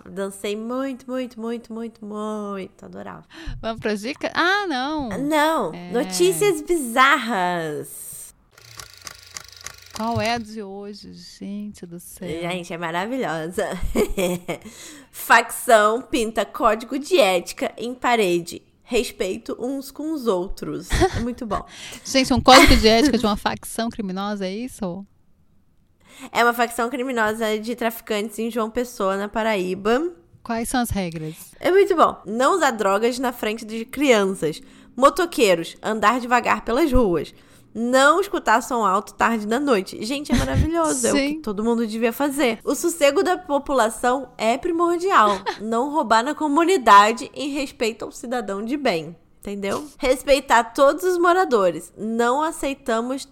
Eu 0.05 0.11
dancei 0.11 0.55
muito, 0.55 1.09
muito, 1.09 1.39
muito, 1.39 1.73
muito, 1.73 2.05
muito. 2.05 2.85
Adorava. 2.85 3.23
vamos 3.61 3.79
para 3.79 3.95
dica? 3.95 4.29
Ah, 4.35 4.67
não! 4.67 5.09
Não, 5.17 5.73
É. 5.73 5.91
notícias 5.91 6.61
bizarras. 6.61 8.05
Qual 9.95 10.21
é 10.21 10.33
a 10.35 10.37
de 10.37 10.61
hoje, 10.61 11.11
gente 11.13 11.83
do 11.83 11.99
céu? 11.99 12.27
Gente, 12.29 12.71
é 12.71 12.77
maravilhosa. 12.77 13.65
Facção 15.11 16.03
pinta 16.03 16.45
código 16.45 16.99
de 16.99 17.19
ética 17.19 17.73
em 17.75 17.95
parede. 17.95 18.61
Respeito 18.89 19.53
uns 19.59 19.91
com 19.91 20.13
os 20.13 20.27
outros. 20.27 20.87
É 21.17 21.19
muito 21.19 21.45
bom. 21.45 21.61
Gente, 22.05 22.33
um 22.33 22.39
código 22.39 22.73
de 22.77 22.87
ética 22.87 23.17
de 23.17 23.25
uma 23.25 23.35
facção 23.35 23.89
criminosa, 23.89 24.45
é 24.45 24.55
isso? 24.55 25.05
É 26.31 26.41
uma 26.41 26.53
facção 26.53 26.89
criminosa 26.89 27.59
de 27.59 27.75
traficantes 27.75 28.39
em 28.39 28.49
João 28.49 28.69
Pessoa, 28.69 29.17
na 29.17 29.27
Paraíba. 29.27 30.13
Quais 30.41 30.69
são 30.69 30.79
as 30.79 30.89
regras? 30.89 31.35
É 31.59 31.69
muito 31.69 31.93
bom. 31.97 32.15
Não 32.25 32.55
usar 32.55 32.71
drogas 32.71 33.19
na 33.19 33.33
frente 33.33 33.65
de 33.65 33.83
crianças. 33.83 34.61
Motoqueiros, 34.95 35.75
andar 35.83 36.21
devagar 36.21 36.63
pelas 36.63 36.89
ruas. 36.89 37.33
Não 37.79 38.19
escutar 38.19 38.63
som 38.63 38.83
alto 38.83 39.13
tarde 39.13 39.45
da 39.45 39.59
noite. 39.59 40.03
Gente, 40.03 40.31
é 40.31 40.35
maravilhoso. 40.35 41.05
É 41.05 41.11
o 41.11 41.15
que 41.15 41.35
todo 41.35 41.63
mundo 41.63 41.85
devia 41.85 42.11
fazer. 42.11 42.57
O 42.63 42.73
sossego 42.73 43.21
da 43.21 43.37
população 43.37 44.29
é 44.35 44.57
primordial. 44.57 45.29
Não 45.61 45.91
roubar 45.91 46.23
na 46.23 46.33
comunidade 46.33 47.29
em 47.35 47.49
respeito 47.49 48.03
ao 48.03 48.11
cidadão 48.11 48.65
de 48.65 48.75
bem. 48.75 49.15
Entendeu? 49.41 49.87
Respeitar 49.99 50.63
todos 50.73 51.03
os 51.03 51.19
moradores. 51.19 51.93
Não 51.95 52.41
aceitamos 52.41 53.29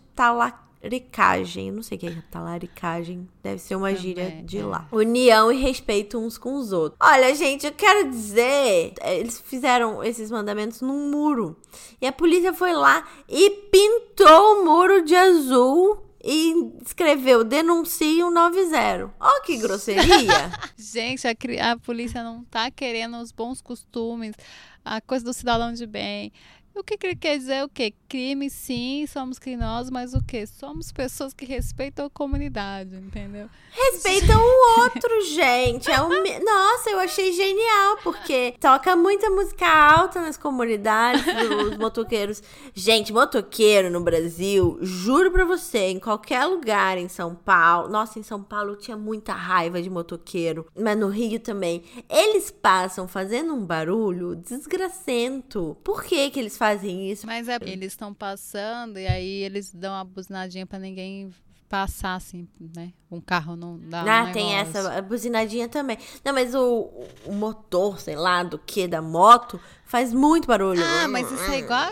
talaricagem. 0.86 1.72
Não 1.72 1.82
sei 1.82 1.98
o 1.98 2.00
que 2.00 2.08
é 2.08 2.16
talaricagem. 2.30 3.28
Deve 3.42 3.60
ser 3.60 3.76
uma 3.76 3.88
Também, 3.90 4.02
gíria 4.02 4.42
de 4.44 4.60
é. 4.60 4.66
lá. 4.66 4.88
União 4.92 5.52
e 5.52 5.62
respeito 5.62 6.18
uns 6.18 6.38
com 6.38 6.56
os 6.56 6.72
outros. 6.72 6.98
Olha, 7.02 7.34
gente, 7.36 7.66
eu 7.66 7.72
quero 7.72 8.10
dizer, 8.10 8.94
eh, 9.02 9.20
eles 9.20 9.40
fizeram 9.40 10.04
esses 10.04 10.30
mandamentos 10.32 10.82
num 10.82 11.10
muro. 11.10 11.58
E 12.02 12.08
a 12.08 12.12
polícia 12.12 12.54
foi 12.54 12.74
lá 12.74 13.08
e 13.28 13.50
pintou 13.72 14.62
o 14.62 14.66
muro 14.66 15.04
de 15.04 15.16
azul 15.16 16.04
e 16.24 16.74
escreveu 16.84 17.44
denuncie 17.44 18.22
190. 18.22 19.14
Ó 19.20 19.42
que 19.42 19.58
grosseria. 19.58 20.52
Gente, 20.78 21.28
a, 21.28 21.72
a 21.72 21.78
polícia 21.78 22.24
não 22.24 22.44
tá 22.46 22.72
querendo 22.72 23.18
os 23.18 23.32
bons 23.32 23.62
costumes, 23.62 24.36
a 24.84 25.02
coisa 25.02 25.26
do 25.26 25.34
cidadão 25.34 25.74
de 25.74 25.86
bem. 25.86 26.32
O 26.78 26.84
que, 26.84 26.98
que 26.98 27.08
ele 27.08 27.16
quer 27.16 27.38
dizer? 27.38 27.64
O 27.64 27.70
quê? 27.70 27.94
Crime, 28.10 28.50
sim, 28.50 29.06
somos 29.08 29.40
criminosos, 29.40 29.90
mas 29.90 30.14
o 30.14 30.22
quê? 30.22 30.46
Somos 30.46 30.92
pessoas 30.92 31.34
que 31.34 31.46
respeitam 31.46 32.06
a 32.06 32.10
comunidade, 32.10 32.98
entendeu? 32.98 33.48
Respeitam 33.72 34.38
o 34.38 34.82
outro, 34.82 35.22
gente. 35.34 35.90
É 35.90 36.02
um... 36.02 36.10
Nossa, 36.10 36.90
eu 36.90 37.00
achei 37.00 37.32
genial, 37.32 37.98
porque 38.04 38.56
toca 38.60 38.94
muita 38.96 39.30
música 39.30 39.66
alta 39.66 40.22
nas 40.22 40.38
comunidades 40.38 41.24
dos 41.26 41.78
motoqueiros. 41.78 42.44
Gente, 42.74 43.14
motoqueiro 43.14 43.90
no 43.90 44.02
Brasil, 44.02 44.78
juro 44.82 45.32
pra 45.32 45.46
você, 45.46 45.88
em 45.88 46.00
qualquer 46.00 46.46
lugar 46.46 46.98
em 46.98 47.08
São 47.08 47.34
Paulo. 47.34 47.90
Nossa, 47.90 48.20
em 48.20 48.24
São 48.24 48.44
Paulo 48.44 48.76
tinha 48.76 48.98
muita 48.98 49.34
raiva 49.34 49.82
de 49.82 49.90
motoqueiro, 49.90 50.68
mas 50.78 50.98
no 50.98 51.08
Rio 51.08 51.40
também. 51.40 51.84
Eles 52.10 52.52
passam 52.52 53.08
fazendo 53.08 53.54
um 53.54 53.66
barulho 53.66 54.36
desgracento. 54.36 55.78
Por 55.82 56.04
que 56.04 56.30
que 56.30 56.40
eles 56.40 56.58
fazem 56.58 56.65
isso? 56.74 57.26
Mas 57.26 57.48
é, 57.48 57.58
eles 57.62 57.94
estão 57.94 58.14
passando 58.14 58.98
e 59.00 59.08
aí 59.08 59.44
eles 59.44 59.74
dão 59.74 59.94
uma 59.94 60.04
buzinadinha 60.04 60.66
pra 60.66 60.80
ninguém 60.80 61.32
passar, 61.68 62.16
assim, 62.16 62.48
né? 62.76 62.94
Um 63.12 63.20
carro 63.20 63.56
não 63.56 63.78
dá 63.80 64.04
um 64.04 64.08
Ah, 64.08 64.32
tem 64.32 64.56
negócio. 64.56 64.78
essa 64.88 65.02
buzinadinha 65.02 65.68
também. 65.68 65.98
Não, 66.24 66.34
mas 66.34 66.54
o, 66.56 66.92
o 67.26 67.34
motor, 67.34 68.00
sei 68.00 68.16
lá, 68.16 68.44
do 68.44 68.58
que, 68.58 68.88
da 68.88 69.02
moto, 69.02 69.60
faz 69.84 70.14
muito 70.14 70.48
barulho. 70.48 70.82
Ah, 70.84 71.08
mas 71.08 71.30
isso 71.32 71.52
é 71.52 71.60
igual 71.60 71.92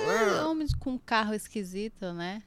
homem 0.50 0.68
com 0.80 0.92
um 0.92 0.98
carro 0.98 1.34
esquisito, 1.34 2.14
né? 2.14 2.44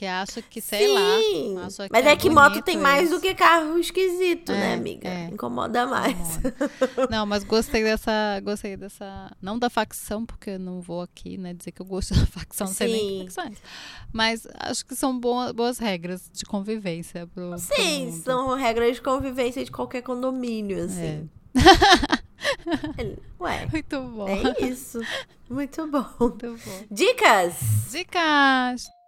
Porque 0.00 0.06
acha 0.06 0.40
que, 0.40 0.62
sei 0.62 0.86
Sim, 0.86 1.54
lá. 1.54 1.66
acha 1.66 1.86
mas 1.92 2.06
é, 2.06 2.16
que 2.16 2.30
moto 2.30 2.62
tem 2.62 2.78
mais 2.78 3.10
isso. 3.10 3.16
do 3.16 3.20
que 3.20 3.34
carro 3.34 3.78
esquisito, 3.78 4.50
né, 4.50 4.70
É, 4.70 4.74
amiga? 4.74 5.06
é. 5.06 5.24
Incomoda 5.26 5.86
mais. 5.86 6.16
Não, 7.10 7.26
mas 7.26 7.44
gostei 7.44 7.84
dessa. 7.84 8.40
Gostei 8.42 8.78
dessa. 8.78 9.30
Não 9.42 9.58
da 9.58 9.68
facção, 9.68 10.24
porque 10.24 10.50
eu 10.52 10.58
não 10.58 10.80
vou 10.80 11.02
aqui, 11.02 11.36
né, 11.36 11.52
dizer 11.52 11.72
que 11.72 11.82
eu 11.82 11.86
gosto 11.86 12.14
da 12.18 12.24
facção, 12.24 12.66
não 12.66 12.72
sei 12.72 12.90
nem 12.90 13.26
que 13.26 13.34
facção 13.34 13.44
é. 13.44 13.56
Mas 14.10 14.48
acho 14.54 14.86
que 14.86 14.96
são 14.96 15.20
boas, 15.20 15.52
boas 15.52 15.78
regras 15.78 16.30
de 16.32 16.46
convivência 16.46 17.26
pro. 17.26 17.50
pro 17.50 17.58
Sim, 17.58 18.06
mundo. 18.06 18.22
são 18.22 18.56
regras 18.56 18.96
de 18.96 19.02
convivência 19.02 19.62
de 19.62 19.70
qualquer 19.70 20.00
condomínio, 20.00 20.82
assim. 20.82 21.28
Ué, 23.38 23.66
Muito 23.70 24.00
bom. 24.00 24.26
é 24.26 24.64
isso. 24.64 24.98
Muito 25.50 25.86
bom. 25.88 26.06
Muito 26.18 26.56
bom. 26.56 26.84
Dicas! 26.90 27.90
Dicas! 27.92 28.99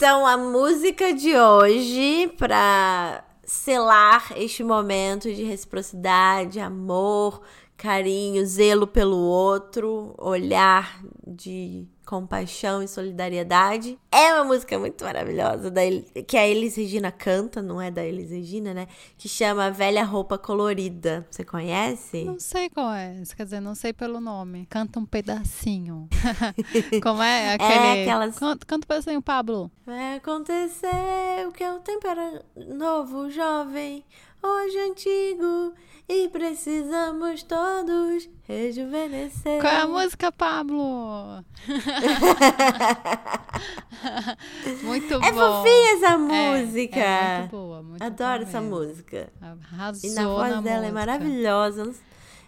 Então, 0.00 0.26
a 0.26 0.34
música 0.34 1.12
de 1.12 1.36
hoje, 1.36 2.32
pra 2.38 3.22
selar 3.44 4.32
este 4.34 4.64
momento 4.64 5.30
de 5.30 5.44
reciprocidade, 5.44 6.58
amor, 6.58 7.42
carinho, 7.76 8.46
zelo 8.46 8.86
pelo 8.86 9.18
outro, 9.18 10.14
olhar 10.16 11.02
de 11.26 11.86
compaixão 12.10 12.82
e 12.82 12.88
solidariedade. 12.88 13.96
É 14.10 14.34
uma 14.34 14.42
música 14.42 14.76
muito 14.76 15.04
maravilhosa 15.04 15.70
da, 15.70 15.82
que 16.26 16.36
a 16.36 16.44
Elis 16.44 16.74
Regina 16.74 17.12
canta, 17.12 17.62
não 17.62 17.80
é 17.80 17.88
da 17.88 18.04
Elis 18.04 18.32
Regina, 18.32 18.74
né? 18.74 18.88
Que 19.16 19.28
chama 19.28 19.70
Velha 19.70 20.02
Roupa 20.02 20.36
Colorida. 20.36 21.24
Você 21.30 21.44
conhece? 21.44 22.24
Não 22.24 22.40
sei 22.40 22.68
qual 22.68 22.92
é, 22.92 23.22
quer 23.36 23.44
dizer, 23.44 23.60
não 23.60 23.76
sei 23.76 23.92
pelo 23.92 24.20
nome. 24.20 24.66
Canta 24.68 24.98
um 24.98 25.06
pedacinho. 25.06 26.08
Como 27.00 27.22
é? 27.22 27.54
Aquele... 27.54 27.72
É 27.72 28.02
aquelas... 28.02 28.36
Canta, 28.36 28.66
canta 28.66 28.84
um 28.84 28.88
pedacinho, 28.88 29.22
Pablo. 29.22 29.70
Vai 29.86 30.16
acontecer 30.16 31.46
o 31.46 31.52
que 31.52 31.64
o 31.64 31.78
tempo 31.78 32.08
era 32.08 32.44
novo, 32.56 33.30
jovem, 33.30 34.04
hoje 34.42 34.78
antigo 34.78 35.74
e 36.08 36.28
precisamos 36.28 37.42
todos 37.42 38.28
rejuvenescer. 38.42 39.60
Qual 39.60 39.72
é 39.72 39.80
a 39.82 39.86
música, 39.86 40.32
Pablo? 40.32 41.44
muito 44.82 45.20
boa. 45.20 45.26
É 45.26 45.32
fofinha 45.32 45.96
essa 45.96 46.18
música. 46.18 46.98
É, 46.98 47.02
é 47.02 47.38
muito 47.38 47.50
boa, 47.50 47.82
muito 47.82 48.02
Adoro 48.02 48.42
essa 48.42 48.60
música. 48.60 49.32
Arrasou 49.40 50.10
e 50.10 50.14
na 50.14 50.26
voz 50.26 50.50
na 50.50 50.60
dela 50.60 50.76
música. 50.78 50.88
é 50.88 50.92
maravilhosa. 50.92 51.94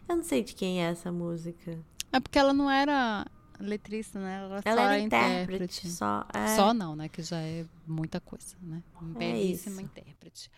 Eu 0.08 0.16
não 0.16 0.24
sei 0.24 0.42
de 0.42 0.54
quem 0.54 0.82
é 0.82 0.90
essa 0.90 1.12
música. 1.12 1.78
É 2.12 2.20
porque 2.20 2.38
ela 2.38 2.52
não 2.52 2.70
era 2.70 3.24
letrista, 3.60 4.18
né? 4.18 4.38
Ela, 4.38 4.60
ela 4.64 4.76
só 4.76 4.82
era 4.82 4.98
intérprete. 4.98 5.54
intérprete. 5.54 5.88
Só, 5.88 6.26
é. 6.34 6.56
só 6.56 6.74
não, 6.74 6.96
né? 6.96 7.08
Que 7.08 7.22
já 7.22 7.38
é 7.38 7.64
muita 7.86 8.20
coisa, 8.20 8.56
né? 8.60 8.82
Belíssima 9.00 9.80
intérprete. 9.82 10.50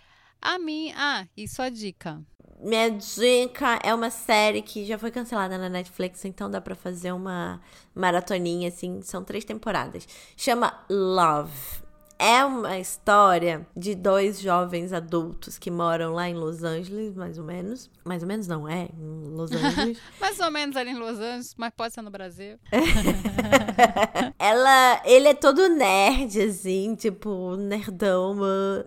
A 0.45 0.59
mim, 0.59 0.93
ah, 0.95 1.27
e 1.35 1.49
sua 1.49 1.71
dica? 1.71 2.23
Minha 2.61 2.91
dica 2.91 3.79
é 3.83 3.95
uma 3.95 4.11
série 4.11 4.61
que 4.61 4.85
já 4.85 4.99
foi 4.99 5.11
cancelada 5.11 5.57
na 5.57 5.71
Netflix, 5.71 6.23
então 6.27 6.51
dá 6.51 6.61
pra 6.61 6.75
fazer 6.75 7.13
uma 7.13 7.63
maratoninha, 7.95 8.69
assim. 8.69 9.01
São 9.01 9.25
três 9.25 9.43
temporadas. 9.47 10.07
Chama 10.37 10.85
Love. 10.91 11.84
É 12.19 12.45
uma 12.45 12.79
história 12.79 13.67
de 13.77 13.95
dois 13.95 14.41
jovens 14.41 14.93
adultos 14.93 15.59
que 15.59 15.71
moram 15.71 16.15
lá 16.15 16.29
em 16.29 16.35
Los 16.35 16.63
Angeles, 16.63 17.15
mais 17.15 17.39
ou 17.39 17.45
menos. 17.45 17.91
Mais 18.05 18.23
ou 18.23 18.29
menos 18.29 18.47
não 18.47 18.69
é, 18.69 18.89
em 18.97 19.31
Los 19.31 19.51
Angeles. 19.53 19.99
mais 20.21 20.39
ou 20.39 20.51
menos 20.51 20.77
ali 20.77 20.91
em 20.91 20.99
Los 20.99 21.19
Angeles, 21.19 21.55
mas 21.59 21.73
pode 21.77 21.93
ser 21.93 22.03
no 22.03 22.11
Brasil. 22.11 22.57
Ela, 24.39 25.03
ele 25.05 25.29
é 25.29 25.35
todo 25.35 25.69
nerd, 25.69 26.41
assim, 26.41 26.95
tipo, 26.95 27.57
nerdão, 27.57 28.37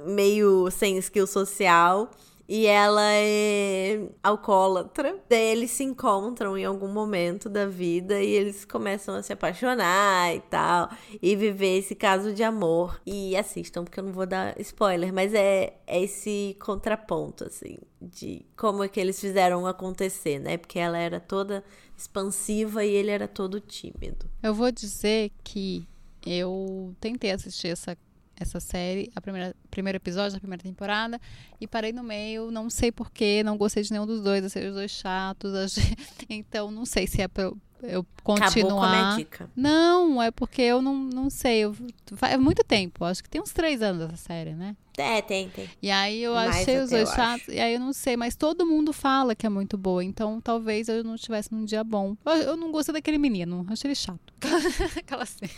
meio 0.05 0.69
sem 0.71 0.97
skill 0.97 1.27
social 1.27 2.09
e 2.47 2.65
ela 2.65 3.03
é 3.03 4.07
alcoólatra. 4.23 5.19
Daí 5.29 5.51
eles 5.51 5.71
se 5.71 5.83
encontram 5.83 6.57
em 6.57 6.63
algum 6.63 6.87
momento 6.87 7.49
da 7.49 7.65
vida 7.65 8.21
e 8.21 8.29
eles 8.29 8.63
começam 8.63 9.15
a 9.15 9.21
se 9.21 9.33
apaixonar 9.33 10.33
e 10.33 10.39
tal, 10.41 10.89
e 11.21 11.35
viver 11.35 11.79
esse 11.79 11.93
caso 11.93 12.33
de 12.33 12.43
amor. 12.43 13.01
E 13.05 13.35
assistam, 13.35 13.83
porque 13.83 13.99
eu 13.99 14.03
não 14.05 14.13
vou 14.13 14.25
dar 14.25 14.59
spoiler, 14.61 15.13
mas 15.13 15.33
é, 15.33 15.77
é 15.85 16.01
esse 16.01 16.55
contraponto, 16.59 17.43
assim, 17.43 17.77
de 18.01 18.45
como 18.55 18.83
é 18.83 18.87
que 18.87 18.99
eles 18.99 19.19
fizeram 19.19 19.65
acontecer, 19.67 20.39
né? 20.39 20.57
Porque 20.57 20.79
ela 20.79 20.97
era 20.97 21.19
toda 21.19 21.63
expansiva 21.97 22.85
e 22.85 22.93
ele 22.93 23.11
era 23.11 23.27
todo 23.27 23.59
tímido. 23.59 24.29
Eu 24.41 24.53
vou 24.53 24.71
dizer 24.71 25.31
que 25.43 25.87
eu 26.25 26.95
tentei 26.99 27.31
assistir 27.31 27.69
essa 27.69 27.97
essa 28.39 28.59
série, 28.59 29.11
a 29.15 29.21
primeira 29.21 29.55
primeiro 29.69 29.97
episódio 29.97 30.33
da 30.33 30.39
primeira 30.39 30.63
temporada 30.63 31.19
e 31.59 31.67
parei 31.67 31.91
no 31.91 32.03
meio, 32.03 32.51
não 32.51 32.69
sei 32.69 32.91
porquê, 32.91 33.43
não 33.43 33.57
gostei 33.57 33.83
de 33.83 33.91
nenhum 33.91 34.05
dos 34.05 34.21
dois, 34.21 34.43
achei 34.45 34.67
os 34.67 34.75
dois 34.75 34.91
chatos, 34.91 35.53
achei... 35.53 35.95
então 36.29 36.71
não 36.71 36.85
sei 36.85 37.07
se 37.07 37.21
é 37.21 37.27
pra 37.27 37.43
eu, 37.43 37.57
eu 37.83 38.05
continuar. 38.23 39.17
Acabou 39.17 39.25
com. 39.25 39.49
Não, 39.55 40.21
é 40.21 40.31
porque 40.31 40.61
eu 40.61 40.81
não, 40.81 40.95
não 40.95 41.29
sei, 41.29 41.59
eu, 41.59 41.75
faz 42.15 42.39
muito 42.39 42.63
tempo, 42.63 43.03
acho 43.03 43.23
que 43.23 43.29
tem 43.29 43.41
uns 43.41 43.51
três 43.51 43.81
anos 43.81 44.03
essa 44.03 44.17
série, 44.17 44.53
né? 44.53 44.75
É, 44.97 45.21
tem, 45.21 45.47
tem. 45.49 45.69
E 45.79 45.91
aí 45.91 46.23
eu 46.23 46.33
Mais 46.33 46.55
achei 46.55 46.79
os 46.79 46.89
dois 46.89 47.09
chatos, 47.09 47.47
e 47.49 47.59
aí 47.59 47.75
eu 47.75 47.79
não 47.79 47.93
sei, 47.93 48.17
mas 48.17 48.35
todo 48.35 48.65
mundo 48.65 48.91
fala 48.91 49.35
que 49.35 49.45
é 49.45 49.49
muito 49.49 49.77
boa, 49.77 50.03
então 50.03 50.41
talvez 50.41 50.89
eu 50.89 51.03
não 51.03 51.13
estivesse 51.15 51.53
num 51.53 51.65
dia 51.65 51.83
bom. 51.83 52.15
Eu, 52.25 52.33
eu 52.33 52.57
não 52.57 52.71
gostei 52.71 52.93
daquele 52.93 53.19
menino, 53.19 53.65
achei 53.69 53.89
ele 53.89 53.95
chato. 53.95 54.33
Aquela 54.97 55.25
cena. 55.25 55.51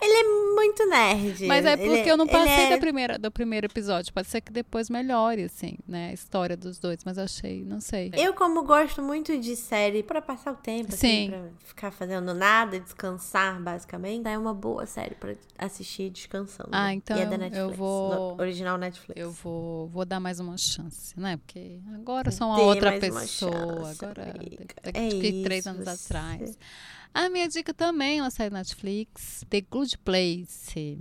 Ele 0.00 0.12
é 0.12 0.54
muito 0.54 0.86
nerd. 0.88 1.46
Mas 1.46 1.64
é 1.64 1.76
porque 1.76 1.90
ele, 2.00 2.10
eu 2.10 2.16
não 2.16 2.26
passei 2.26 2.64
é... 2.66 2.70
da 2.70 2.78
primeira, 2.78 3.18
do 3.18 3.30
primeiro 3.30 3.66
episódio. 3.66 4.12
Pode 4.12 4.28
ser 4.28 4.40
que 4.40 4.52
depois 4.52 4.88
melhore, 4.90 5.42
assim, 5.44 5.76
né? 5.86 6.10
A 6.10 6.12
história 6.12 6.56
dos 6.56 6.78
dois. 6.78 7.04
Mas 7.04 7.18
eu 7.18 7.24
achei, 7.24 7.64
não 7.64 7.80
sei. 7.80 8.10
Eu, 8.14 8.34
como 8.34 8.62
gosto 8.62 9.02
muito 9.02 9.36
de 9.38 9.56
série 9.56 10.02
pra 10.02 10.20
passar 10.22 10.52
o 10.52 10.56
tempo, 10.56 10.94
assim, 10.94 11.24
Sim. 11.24 11.30
pra 11.30 11.44
ficar 11.64 11.90
fazendo 11.90 12.32
nada, 12.34 12.78
descansar, 12.80 13.60
basicamente, 13.60 14.26
é 14.28 14.38
uma 14.38 14.54
boa 14.54 14.86
série 14.86 15.14
pra 15.14 15.34
assistir 15.58 16.10
descansando. 16.10 16.70
Ah, 16.72 16.92
então 16.92 17.16
e 17.16 17.20
é 17.20 17.26
da 17.26 17.34
eu- 17.34 17.38
Netflix. 17.38 17.58
eu 17.58 17.70
vou- 17.76 18.36
original 18.40 18.78
Netflix. 18.78 19.20
Eu 19.20 19.30
vou, 19.30 19.88
vou 19.88 20.04
dar 20.04 20.20
mais 20.20 20.40
uma 20.40 20.56
chance, 20.56 21.18
né? 21.18 21.36
Porque 21.36 21.80
agora 21.94 22.28
eu 22.28 22.32
sou 22.32 22.46
uma 22.48 22.60
outra 22.60 22.90
mais 22.90 23.02
uma 23.04 23.20
pessoa. 23.20 23.52
chance, 23.52 24.04
agora, 24.04 24.34
daqui 24.82 25.40
É 25.40 25.42
três 25.44 25.66
anos 25.66 25.86
atrás. 25.86 26.58
A 27.14 27.28
minha 27.28 27.46
dica 27.46 27.74
também 27.74 28.18
é 28.18 28.22
uma 28.22 28.30
série 28.30 28.54
Netflix, 28.54 29.44
The 29.50 29.60
Good 29.60 29.98
Place. 29.98 30.98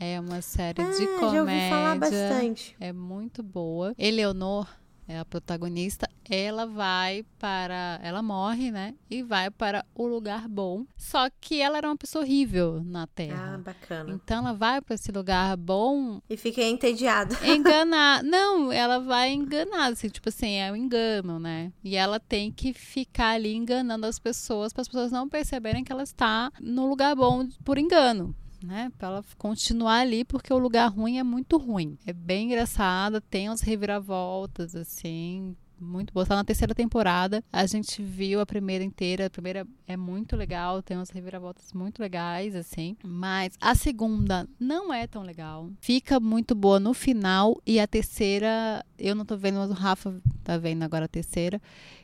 É 0.00 0.18
uma 0.18 0.40
série 0.40 0.80
ah, 0.80 0.90
de 0.90 1.06
comédia. 1.06 1.30
já 1.30 1.40
ouvi 1.40 1.70
falar 1.70 1.98
bastante. 1.98 2.76
É 2.80 2.92
muito 2.92 3.42
boa. 3.42 3.94
Eleonor 3.98 4.66
é 5.08 5.18
a 5.18 5.24
protagonista. 5.24 6.08
Ela 6.28 6.66
vai 6.66 7.24
para. 7.38 8.00
Ela 8.02 8.22
morre, 8.22 8.70
né? 8.72 8.94
E 9.08 9.22
vai 9.22 9.50
para 9.50 9.84
o 9.94 10.06
lugar 10.06 10.48
bom. 10.48 10.84
Só 10.96 11.28
que 11.40 11.60
ela 11.60 11.78
era 11.78 11.88
uma 11.88 11.96
pessoa 11.96 12.24
horrível 12.24 12.82
na 12.84 13.04
Ah, 13.04 13.06
Terra. 13.06 13.58
bacana. 13.64 14.12
Então 14.12 14.38
ela 14.38 14.52
vai 14.52 14.80
para 14.80 14.94
esse 14.96 15.12
lugar 15.12 15.56
bom 15.56 16.20
E 16.28 16.36
fiquei 16.36 16.68
entediada. 16.68 17.36
enganar. 17.46 18.24
Não, 18.24 18.72
ela 18.72 18.98
vai 18.98 19.32
enganar, 19.32 19.92
assim, 19.92 20.08
tipo 20.08 20.28
assim, 20.28 20.54
é 20.56 20.72
um 20.72 20.76
engano, 20.76 21.38
né? 21.38 21.72
E 21.84 21.94
ela 21.96 22.18
tem 22.18 22.50
que 22.50 22.72
ficar 22.74 23.30
ali 23.34 23.54
enganando 23.54 24.06
as 24.06 24.18
pessoas 24.18 24.72
para 24.72 24.82
as 24.82 24.88
pessoas 24.88 25.12
não 25.12 25.28
perceberem 25.28 25.84
que 25.84 25.92
ela 25.92 26.02
está 26.02 26.50
no 26.60 26.88
lugar 26.88 27.14
bom 27.14 27.48
por 27.64 27.78
engano. 27.78 28.34
Né, 28.66 28.90
pra 28.98 29.08
ela 29.08 29.24
continuar 29.38 30.00
ali, 30.00 30.24
porque 30.24 30.52
o 30.52 30.58
lugar 30.58 30.90
ruim 30.90 31.18
é 31.18 31.22
muito 31.22 31.56
ruim. 31.56 31.96
É 32.04 32.12
bem 32.12 32.46
engraçada, 32.46 33.20
tem 33.20 33.48
umas 33.48 33.60
reviravoltas, 33.60 34.74
assim, 34.74 35.54
muito 35.80 36.12
boa. 36.12 36.26
Tá 36.26 36.34
na 36.34 36.44
terceira 36.44 36.74
temporada. 36.74 37.44
A 37.52 37.66
gente 37.66 38.02
viu 38.02 38.40
a 38.40 38.46
primeira 38.46 38.82
inteira. 38.82 39.26
A 39.26 39.30
primeira 39.30 39.66
é 39.86 39.96
muito 39.96 40.36
legal, 40.36 40.82
tem 40.82 40.96
umas 40.96 41.10
reviravoltas 41.10 41.72
muito 41.72 42.00
legais, 42.00 42.54
assim. 42.54 42.96
Mas 43.04 43.54
a 43.60 43.74
segunda 43.74 44.48
não 44.58 44.92
é 44.92 45.06
tão 45.06 45.22
legal. 45.22 45.70
Fica 45.80 46.18
muito 46.18 46.54
boa 46.54 46.80
no 46.80 46.94
final. 46.94 47.60
E 47.66 47.78
a 47.78 47.86
terceira, 47.86 48.84
eu 48.98 49.14
não 49.14 49.24
tô 49.24 49.36
vendo, 49.36 49.58
mas 49.58 49.70
o 49.70 49.74
Rafa 49.74 50.20
tá 50.42 50.56
vendo 50.56 50.82
agora 50.82 51.04
a 51.04 51.08
terceira. 51.08 51.60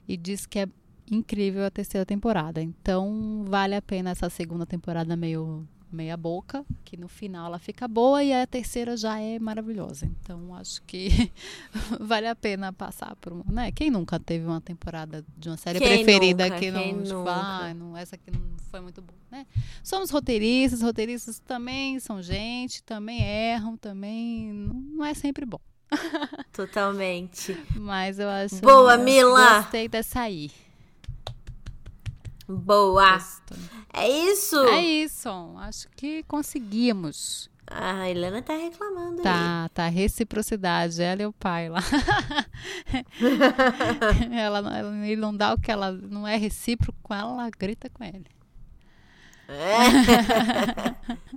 E 0.07 0.17
diz 0.17 0.47
que 0.47 0.61
é 0.61 0.67
incrível 1.11 1.65
a 1.65 1.71
terceira 1.71 2.07
temporada. 2.07 2.63
Então 2.63 3.45
vale 3.47 3.75
a 3.75 3.83
pena 3.83 4.11
essa 4.11 4.31
segunda 4.31 4.67
temporada 4.67 5.17
meio 5.17 5.67
meia 5.93 6.17
boca, 6.17 6.65
que 6.85 6.97
no 6.97 7.09
final 7.09 7.47
ela 7.47 7.59
fica 7.59 7.87
boa 7.87 8.23
e 8.23 8.33
a 8.33 8.47
terceira 8.47 8.97
já 8.97 9.19
é 9.21 9.39
maravilhosa. 9.39 10.07
Então 10.07 10.55
acho 10.55 10.83
que 10.83 11.31
vale 12.01 12.27
a 12.27 12.35
pena 12.35 12.73
passar 12.73 13.15
por 13.17 13.33
uma, 13.33 13.45
né? 13.49 13.73
Quem 13.73 13.91
nunca 13.91 14.19
teve 14.19 14.47
uma 14.47 14.61
temporada 14.61 15.25
de 15.37 15.49
uma 15.49 15.57
série 15.57 15.79
Quem 15.79 16.05
preferida 16.05 16.45
nunca? 16.45 16.59
que 16.59 16.71
não, 16.71 17.03
tipo, 17.03 17.29
ah, 17.29 17.73
não, 17.75 17.97
essa 17.97 18.17
aqui 18.17 18.31
não 18.31 18.41
foi 18.71 18.81
muito 18.81 19.03
boa, 19.03 19.19
né? 19.31 19.47
Somos 19.83 20.11
roteiristas, 20.11 20.83
roteiristas 20.83 21.39
também 21.39 22.01
são 22.01 22.23
gente, 22.23 22.83
também 22.83 23.23
erram, 23.23 23.77
também 23.77 24.53
não, 24.53 25.05
é 25.05 25.15
sempre 25.15 25.45
bom. 25.45 25.61
Totalmente. 26.53 27.57
Mas 27.77 28.19
eu 28.19 28.29
acho 28.29 28.57
Boa, 28.63 28.97
Mila! 28.97 29.61
Gostei 29.61 29.89
dessa 29.89 30.21
aí. 30.21 30.51
Boa. 32.57 33.19
É 33.93 34.09
isso? 34.09 34.57
É 34.65 34.83
isso. 34.83 35.29
Acho 35.59 35.89
que 35.97 36.23
conseguimos. 36.25 37.51
A 37.67 38.09
Helena 38.11 38.43
tá 38.43 38.55
reclamando 38.55 39.19
aí. 39.19 39.23
Tá, 39.23 39.71
tá. 39.73 39.89
Reciprocidade. 39.89 41.01
Ela 41.03 41.23
e 41.23 41.27
o 41.27 41.33
pai 41.33 41.69
lá. 41.69 41.81
ela, 44.37 44.63
não- 44.63 44.75
ela- 44.75 45.07
ele 45.07 45.21
não 45.21 45.35
dá 45.37 45.55
o 45.55 45.61
que 45.61 45.71
ela 45.71 45.93
não 45.93 46.27
é 46.27 46.37
recíproco 46.37 46.99
com 47.03 47.15
ela, 47.15 47.33
ela 47.33 47.51
grita 47.51 47.89
com 47.91 48.05
ele. 48.05 48.27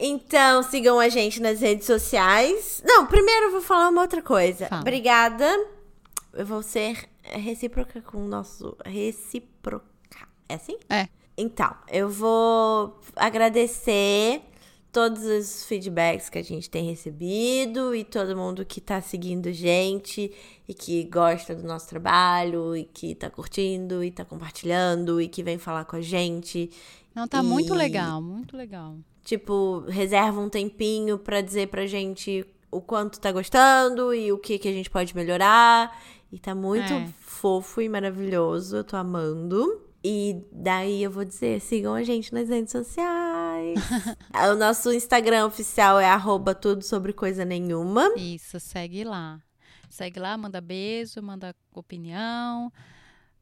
Então, 0.00 0.62
sigam 0.62 1.00
a 1.00 1.08
gente 1.08 1.40
nas 1.40 1.60
redes 1.60 1.84
sociais. 1.86 2.80
Não, 2.86 3.06
primeiro 3.06 3.46
eu 3.46 3.50
vou 3.52 3.60
falar 3.60 3.88
uma 3.88 4.02
outra 4.02 4.22
coisa. 4.22 4.66
Fala. 4.68 4.82
Obrigada. 4.82 5.44
Eu 6.32 6.46
vou 6.46 6.62
ser 6.62 7.08
recíproca 7.36 8.00
com 8.00 8.24
o 8.24 8.28
nosso. 8.28 8.76
Recíproca. 8.84 9.84
É 10.48 10.54
assim? 10.54 10.78
É. 10.88 11.08
Então, 11.36 11.74
eu 11.90 12.08
vou 12.08 12.98
agradecer 13.14 14.42
todos 14.90 15.22
os 15.24 15.64
feedbacks 15.66 16.28
que 16.28 16.38
a 16.38 16.42
gente 16.42 16.68
tem 16.68 16.84
recebido 16.84 17.94
e 17.94 18.02
todo 18.02 18.34
mundo 18.36 18.64
que 18.64 18.80
tá 18.80 19.00
seguindo 19.00 19.52
gente 19.52 20.32
e 20.66 20.74
que 20.74 21.04
gosta 21.04 21.54
do 21.54 21.62
nosso 21.62 21.88
trabalho 21.88 22.74
e 22.76 22.84
que 22.84 23.14
tá 23.14 23.30
curtindo 23.30 24.02
e 24.02 24.10
tá 24.10 24.24
compartilhando 24.24 25.20
e 25.20 25.28
que 25.28 25.42
vem 25.42 25.58
falar 25.58 25.84
com 25.84 25.96
a 25.96 26.00
gente. 26.00 26.70
Não, 27.14 27.28
tá 27.28 27.38
E- 27.40 27.42
muito 27.42 27.74
legal, 27.74 28.20
muito 28.20 28.56
legal. 28.56 28.96
Tipo, 29.24 29.84
reserva 29.88 30.40
um 30.40 30.48
tempinho 30.48 31.18
pra 31.18 31.40
dizer 31.42 31.68
pra 31.68 31.86
gente 31.86 32.44
o 32.70 32.80
quanto 32.80 33.20
tá 33.20 33.30
gostando 33.30 34.12
e 34.14 34.32
o 34.32 34.38
que 34.38 34.58
que 34.58 34.68
a 34.68 34.72
gente 34.72 34.90
pode 34.90 35.14
melhorar. 35.14 35.96
E 36.30 36.38
tá 36.38 36.54
muito 36.54 36.92
É. 36.92 37.08
fofo 37.20 37.80
e 37.80 37.88
maravilhoso, 37.88 38.76
eu 38.76 38.84
tô 38.84 38.96
amando. 38.96 39.84
E 40.04 40.44
daí 40.52 41.02
eu 41.02 41.10
vou 41.10 41.24
dizer, 41.24 41.60
sigam 41.60 41.94
a 41.94 42.02
gente 42.04 42.32
nas 42.32 42.48
redes 42.48 42.70
sociais. 42.70 43.74
o 44.52 44.54
nosso 44.54 44.92
Instagram 44.92 45.46
oficial 45.46 45.98
é 45.98 46.06
arroba 46.06 46.54
tudo 46.54 46.82
sobre 46.84 47.12
coisa 47.12 47.44
nenhuma. 47.44 48.08
Isso, 48.16 48.60
segue 48.60 49.02
lá. 49.04 49.40
Segue 49.90 50.20
lá, 50.20 50.36
manda 50.36 50.60
beijo, 50.60 51.20
manda 51.22 51.56
opinião, 51.74 52.70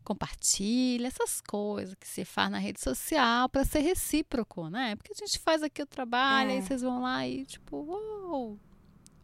compartilha, 0.05 1.09
essas 1.09 1.41
coisas 1.41 1.95
que 1.97 2.07
se 2.07 2.25
faz 2.25 2.51
na 2.51 2.59
rede 2.59 2.81
social 2.81 3.49
para 3.49 3.65
ser 3.65 3.81
recíproco, 3.81 4.69
né? 4.71 4.95
Porque 4.97 5.13
a 5.13 5.27
gente 5.27 5.39
faz 5.41 5.63
aqui 5.63 5.83
o 5.83 5.87
trabalho, 5.87 6.51
É. 6.51 6.55
aí 6.55 6.63
vocês 6.63 6.81
vão 6.83 7.03
lá 7.03 7.27
e 7.27 7.45
tipo, 7.45 7.77
uou, 7.77 8.59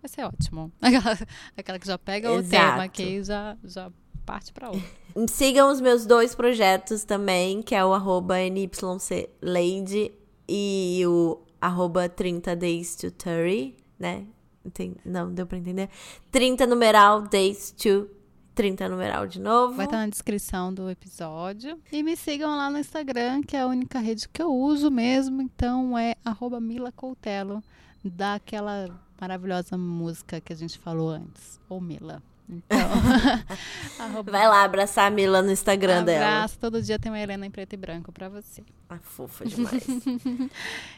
vai 0.02 0.08
ser 0.08 0.24
ótimo. 0.24 0.72
Aquela, 0.82 1.18
aquela 1.56 1.78
que 1.78 1.86
já 1.86 1.96
pega 1.98 2.30
o 2.32 2.38
Exato. 2.40 2.50
tema 2.72 2.82
aqui 2.84 3.22
já, 3.24 3.56
já 3.64 3.90
parte 4.26 4.52
para 4.52 4.70
outro. 4.70 4.84
Sigam 5.28 5.70
os 5.70 5.80
meus 5.80 6.04
dois 6.06 6.34
projetos 6.34 7.04
também, 7.04 7.62
que 7.62 7.74
é 7.74 7.84
o 7.84 7.92
arroba 7.94 8.36
NYCLady 8.38 10.12
e 10.48 11.02
o 11.06 11.40
arroba 11.60 12.08
30 12.08 12.54
Days 12.56 12.96
to 12.96 13.10
30, 13.10 13.76
né? 13.98 14.26
Enten- 14.64 14.96
Não, 15.04 15.32
deu 15.32 15.46
pra 15.46 15.58
entender? 15.58 15.88
30 16.30 16.66
numeral 16.66 17.22
Days 17.22 17.72
to 17.72 18.08
30 18.54 18.88
numeral 18.88 19.26
de 19.26 19.40
novo. 19.40 19.74
Vai 19.74 19.86
estar 19.86 19.98
na 19.98 20.06
descrição 20.08 20.72
do 20.72 20.88
episódio. 20.90 21.78
E 21.90 22.02
me 22.02 22.16
sigam 22.16 22.56
lá 22.56 22.70
no 22.70 22.78
Instagram, 22.78 23.42
que 23.42 23.56
é 23.56 23.60
a 23.62 23.66
única 23.66 23.98
rede 23.98 24.28
que 24.28 24.42
eu 24.42 24.52
uso 24.52 24.90
mesmo. 24.90 25.40
Então 25.42 25.96
é 25.98 26.14
arroba 26.24 26.60
Mila 26.60 26.92
Coutelo, 26.92 27.62
daquela 28.04 28.88
maravilhosa 29.22 29.78
música 29.78 30.40
que 30.40 30.52
a 30.52 30.56
gente 30.56 30.76
falou 30.78 31.10
antes. 31.10 31.60
Ou 31.68 31.80
Mila. 31.80 32.20
Então, 32.48 32.78
arroba 34.00 34.32
Vai 34.32 34.48
lá 34.48 34.64
abraçar 34.64 35.06
a 35.06 35.10
Mila 35.10 35.40
no 35.40 35.52
Instagram 35.52 36.02
dela. 36.02 36.26
abraço. 36.26 36.58
Todo 36.58 36.82
dia 36.82 36.98
tem 36.98 37.12
uma 37.12 37.20
Helena 37.20 37.46
em 37.46 37.50
preto 37.50 37.72
e 37.74 37.76
branco 37.76 38.10
pra 38.10 38.28
você. 38.28 38.64
Ah, 38.88 38.98
fofa 39.00 39.44
demais. 39.46 39.86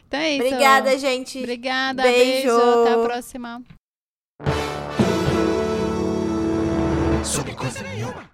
Então 0.07 0.19
é 0.19 0.35
isso. 0.35 0.45
Obrigada, 0.45 0.97
gente. 0.97 1.39
Obrigada. 1.39 2.03
Beijo. 2.03 2.47
beijo. 2.47 2.81
Até 2.81 2.93
a 2.93 3.03
próxima. 3.03 3.63
sobre 7.23 7.53
coisa 7.53 7.81
nenhuma. 7.81 8.29